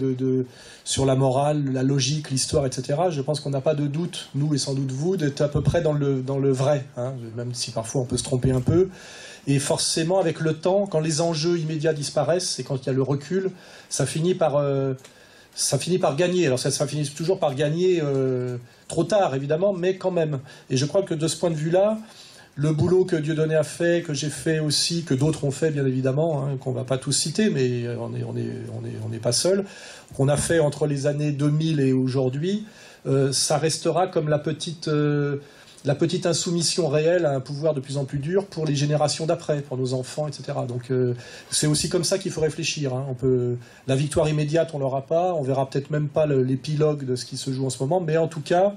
sur 0.83 1.05
la 1.05 1.15
morale, 1.15 1.71
la 1.71 1.83
logique, 1.83 2.29
l'histoire, 2.29 2.65
etc., 2.65 2.99
je 3.09 3.21
pense 3.21 3.39
qu'on 3.39 3.49
n'a 3.49 3.61
pas 3.61 3.73
de 3.73 3.87
doute, 3.87 4.29
nous 4.35 4.53
et 4.53 4.57
sans 4.57 4.73
doute 4.73 4.91
vous, 4.91 5.17
d'être 5.17 5.41
à 5.41 5.47
peu 5.47 5.61
près 5.61 5.81
dans 5.81 5.93
le, 5.93 6.51
vrai, 6.51 6.85
hein, 6.97 7.13
même 7.35 7.53
si 7.53 7.71
parfois 7.71 8.01
on 8.01 8.05
peut 8.05 8.17
se 8.17 8.23
tromper 8.23 8.51
un 8.51 8.61
peu. 8.61 8.89
Et 9.47 9.59
forcément, 9.59 10.19
avec 10.19 10.41
le 10.41 10.53
temps, 10.53 10.85
quand 10.85 10.99
les 10.99 11.21
enjeux 11.21 11.57
immédiats 11.57 11.93
disparaissent 11.93 12.59
et 12.59 12.63
quand 12.63 12.83
il 12.83 12.87
y 12.87 12.89
a 12.89 12.93
le 12.93 13.01
recul, 13.01 13.51
ça 13.89 14.05
finit 14.05 14.35
par. 14.35 14.57
Euh, 14.57 14.93
gagner. 16.15 16.45
Alors 16.45 16.59
ça, 16.59 16.87
finit 16.87 17.09
toujours 17.09 17.39
par 17.39 17.55
gagner 17.55 18.01
euh, 18.01 18.57
trop 18.87 19.03
tard, 19.03 19.35
évidemment, 19.35 19.73
mais 19.73 19.95
quand 19.97 20.11
même. 20.11 20.39
Et 20.69 20.77
je 20.77 20.85
crois 20.85 21.01
que 21.03 21.13
de 21.13 21.27
ce 21.27 21.35
point 21.35 21.49
de 21.49 21.55
vue-là, 21.55 21.97
le 22.59 22.73
boulot 22.73 23.05
que 23.05 23.15
Dieudonné 23.15 23.55
a 23.55 23.63
fait, 23.63 24.03
que 24.05 24.13
j'ai 24.13 24.29
fait 24.29 24.59
aussi, 24.59 25.03
que 25.03 25.13
d'autres 25.13 25.45
ont 25.45 25.51
fait, 25.51 25.71
bien 25.71 25.85
évidemment, 25.85 26.43
hein, 26.43 26.57
qu'on 26.59 26.73
va 26.73 26.83
pas 26.83 26.97
tous 26.97 27.13
citer, 27.13 27.49
mais 27.49 27.87
on 27.97 28.09
n'est 28.09 28.23
on 28.23 28.35
est, 28.35 28.51
on 28.73 28.85
est, 28.85 29.15
on 29.15 29.19
pas 29.19 29.31
seul, 29.31 29.63
qu'on 30.15 30.27
a 30.27 30.35
fait 30.35 30.59
entre 30.59 30.85
les 30.85 31.07
années 31.07 31.31
2000 31.31 31.79
et 31.79 31.93
aujourd'hui, 31.93 32.65
euh, 33.07 33.31
ça 33.31 33.57
restera 33.57 34.07
comme 34.07 34.29
la 34.29 34.39
petite... 34.39 34.87
Euh, 34.87 35.37
la 35.85 35.95
petite 35.95 36.25
insoumission 36.25 36.89
réelle 36.89 37.25
à 37.25 37.31
un 37.31 37.39
pouvoir 37.39 37.73
de 37.73 37.79
plus 37.79 37.95
en 37.95 38.03
plus 38.03 38.17
dur 38.17 38.47
pour 38.47 38.65
les 38.65 38.75
générations 38.75 39.25
d'après, 39.25 39.61
pour 39.61 39.77
nos 39.77 39.93
enfants, 39.93 40.27
etc. 40.27 40.59
Donc 40.67 40.91
euh, 40.91 41.13
c'est 41.51 41.67
aussi 41.67 41.87
comme 41.87 42.03
ça 42.03 42.17
qu'il 42.17 42.33
faut 42.33 42.41
réfléchir. 42.41 42.93
Hein. 42.93 43.05
On 43.09 43.13
peut, 43.13 43.55
la 43.87 43.95
victoire 43.95 44.27
immédiate, 44.27 44.71
on 44.73 44.79
l'aura 44.79 45.03
pas. 45.05 45.33
On 45.33 45.41
verra 45.41 45.69
peut-être 45.69 45.89
même 45.89 46.09
pas 46.09 46.25
l'épilogue 46.25 47.05
de 47.05 47.15
ce 47.15 47.23
qui 47.23 47.37
se 47.37 47.51
joue 47.51 47.65
en 47.65 47.69
ce 47.69 47.81
moment, 47.81 48.01
mais 48.01 48.17
en 48.17 48.27
tout 48.27 48.41
cas, 48.41 48.75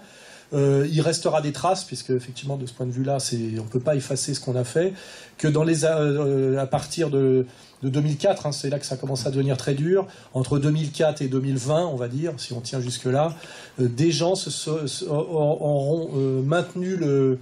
euh, 0.54 0.86
il 0.90 1.00
restera 1.00 1.40
des 1.40 1.52
traces, 1.52 1.84
puisque 1.84 2.10
effectivement, 2.10 2.56
de 2.56 2.66
ce 2.66 2.72
point 2.72 2.86
de 2.86 2.90
vue-là, 2.90 3.18
on 3.32 3.36
ne 3.36 3.68
peut 3.68 3.80
pas 3.80 3.96
effacer 3.96 4.34
ce 4.34 4.40
qu'on 4.40 4.56
a 4.56 4.64
fait, 4.64 4.92
que 5.38 5.48
dans 5.48 5.64
les, 5.64 5.84
euh, 5.84 6.58
à 6.58 6.66
partir 6.66 7.10
de, 7.10 7.46
2004, 7.82 8.46
hein, 8.46 8.52
c'est 8.52 8.70
là 8.70 8.78
que 8.78 8.86
ça 8.86 8.96
commence 8.96 9.26
à 9.26 9.30
devenir 9.30 9.56
très 9.56 9.74
dur, 9.74 10.06
entre 10.34 10.58
2004 10.58 11.22
et 11.22 11.28
2020, 11.28 11.86
on 11.86 11.96
va 11.96 12.08
dire, 12.08 12.34
si 12.36 12.52
on 12.52 12.60
tient 12.60 12.80
jusque-là, 12.80 13.34
euh, 13.80 13.88
des 13.88 14.12
gens 14.12 14.34
se, 14.34 15.04
auront 15.08 16.42
maintenu 16.42 16.96
le, 16.96 17.38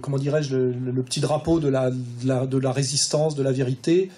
comment 0.00 0.18
dirais-je, 0.18 0.56
le, 0.56 1.02
petit 1.02 1.20
drapeau 1.20 1.58
de 1.60 1.68
la, 1.68 1.90
de 1.90 2.58
la, 2.58 2.72
résistance, 2.72 3.34
de 3.34 3.42
la 3.42 3.52
vérité, 3.52 4.10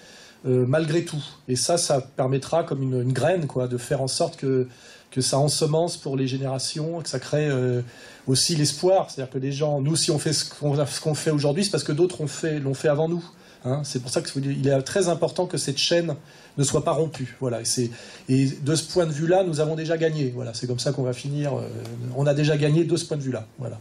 malgré 0.45 1.05
tout. 1.05 1.23
Et 1.47 1.55
ça, 1.55 1.77
ça 1.77 2.01
permettra, 2.01 2.63
comme 2.63 2.83
une, 2.83 3.11
graine, 3.13 3.47
quoi, 3.47 3.67
de 3.67 3.77
faire 3.77 4.01
en 4.01 4.07
sorte 4.07 4.37
que 4.37 4.67
que 5.13 5.21
ça 5.21 5.37
ensemence 5.37 5.95
pour 5.95 6.17
les 6.17 6.27
générations, 6.27 6.99
que 7.01 7.07
ça 7.07 7.19
crée 7.19 7.47
euh, 7.47 7.83
aussi 8.25 8.55
l'espoir. 8.55 9.11
C'est-à-dire 9.11 9.31
que 9.31 9.37
les 9.37 9.51
gens, 9.51 9.79
nous, 9.79 9.95
si 9.95 10.09
on 10.09 10.17
fait 10.17 10.33
ce 10.33 10.49
qu'on 10.49 11.13
fait 11.13 11.29
aujourd'hui, 11.29 11.63
c'est 11.63 11.69
parce 11.69 11.83
que 11.83 11.91
d'autres 11.91 12.21
l'ont 12.21 12.27
fait, 12.27 12.59
fait 12.73 12.87
avant 12.87 13.07
nous. 13.07 13.23
Hein. 13.65 13.81
c'est 13.85 14.01
pour 14.01 14.11
ça 14.11 14.21
qu'il 14.21 14.67
est 14.67 14.81
très 14.81 15.07
important 15.07 15.45
que 15.45 15.57
cette 15.57 15.77
chaîne 15.77 16.15
ne 16.57 16.63
soit 16.63 16.83
pas 16.83 16.91
rompue. 16.91 17.37
Voilà. 17.39 17.61
Et, 17.61 17.91
et 18.27 18.47
de 18.47 18.75
ce 18.75 18.91
point 18.91 19.05
de 19.05 19.11
vue-là, 19.11 19.43
nous 19.43 19.59
avons 19.59 19.75
déjà 19.75 19.97
gagné. 19.97 20.31
Voilà. 20.35 20.53
C'est 20.55 20.65
comme 20.65 20.79
ça 20.79 20.91
qu'on 20.91 21.03
va 21.03 21.13
finir. 21.13 21.53
Euh, 21.53 21.69
on 22.17 22.25
a 22.25 22.33
déjà 22.33 22.57
gagné 22.57 22.83
de 22.83 22.95
ce 22.97 23.05
point 23.05 23.17
de 23.17 23.21
vue-là. 23.21 23.45
Voilà. 23.59 23.77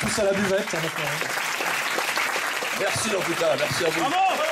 tous 0.00 0.07
à 0.20 0.24
la 0.24 0.32
buvette. 0.32 0.74
Merci 2.80 3.08
en 3.14 3.20
tout 3.20 3.34
cas, 3.34 3.56
merci 3.58 3.84
à 3.84 3.90
vous. 3.90 4.00
Bravo 4.00 4.47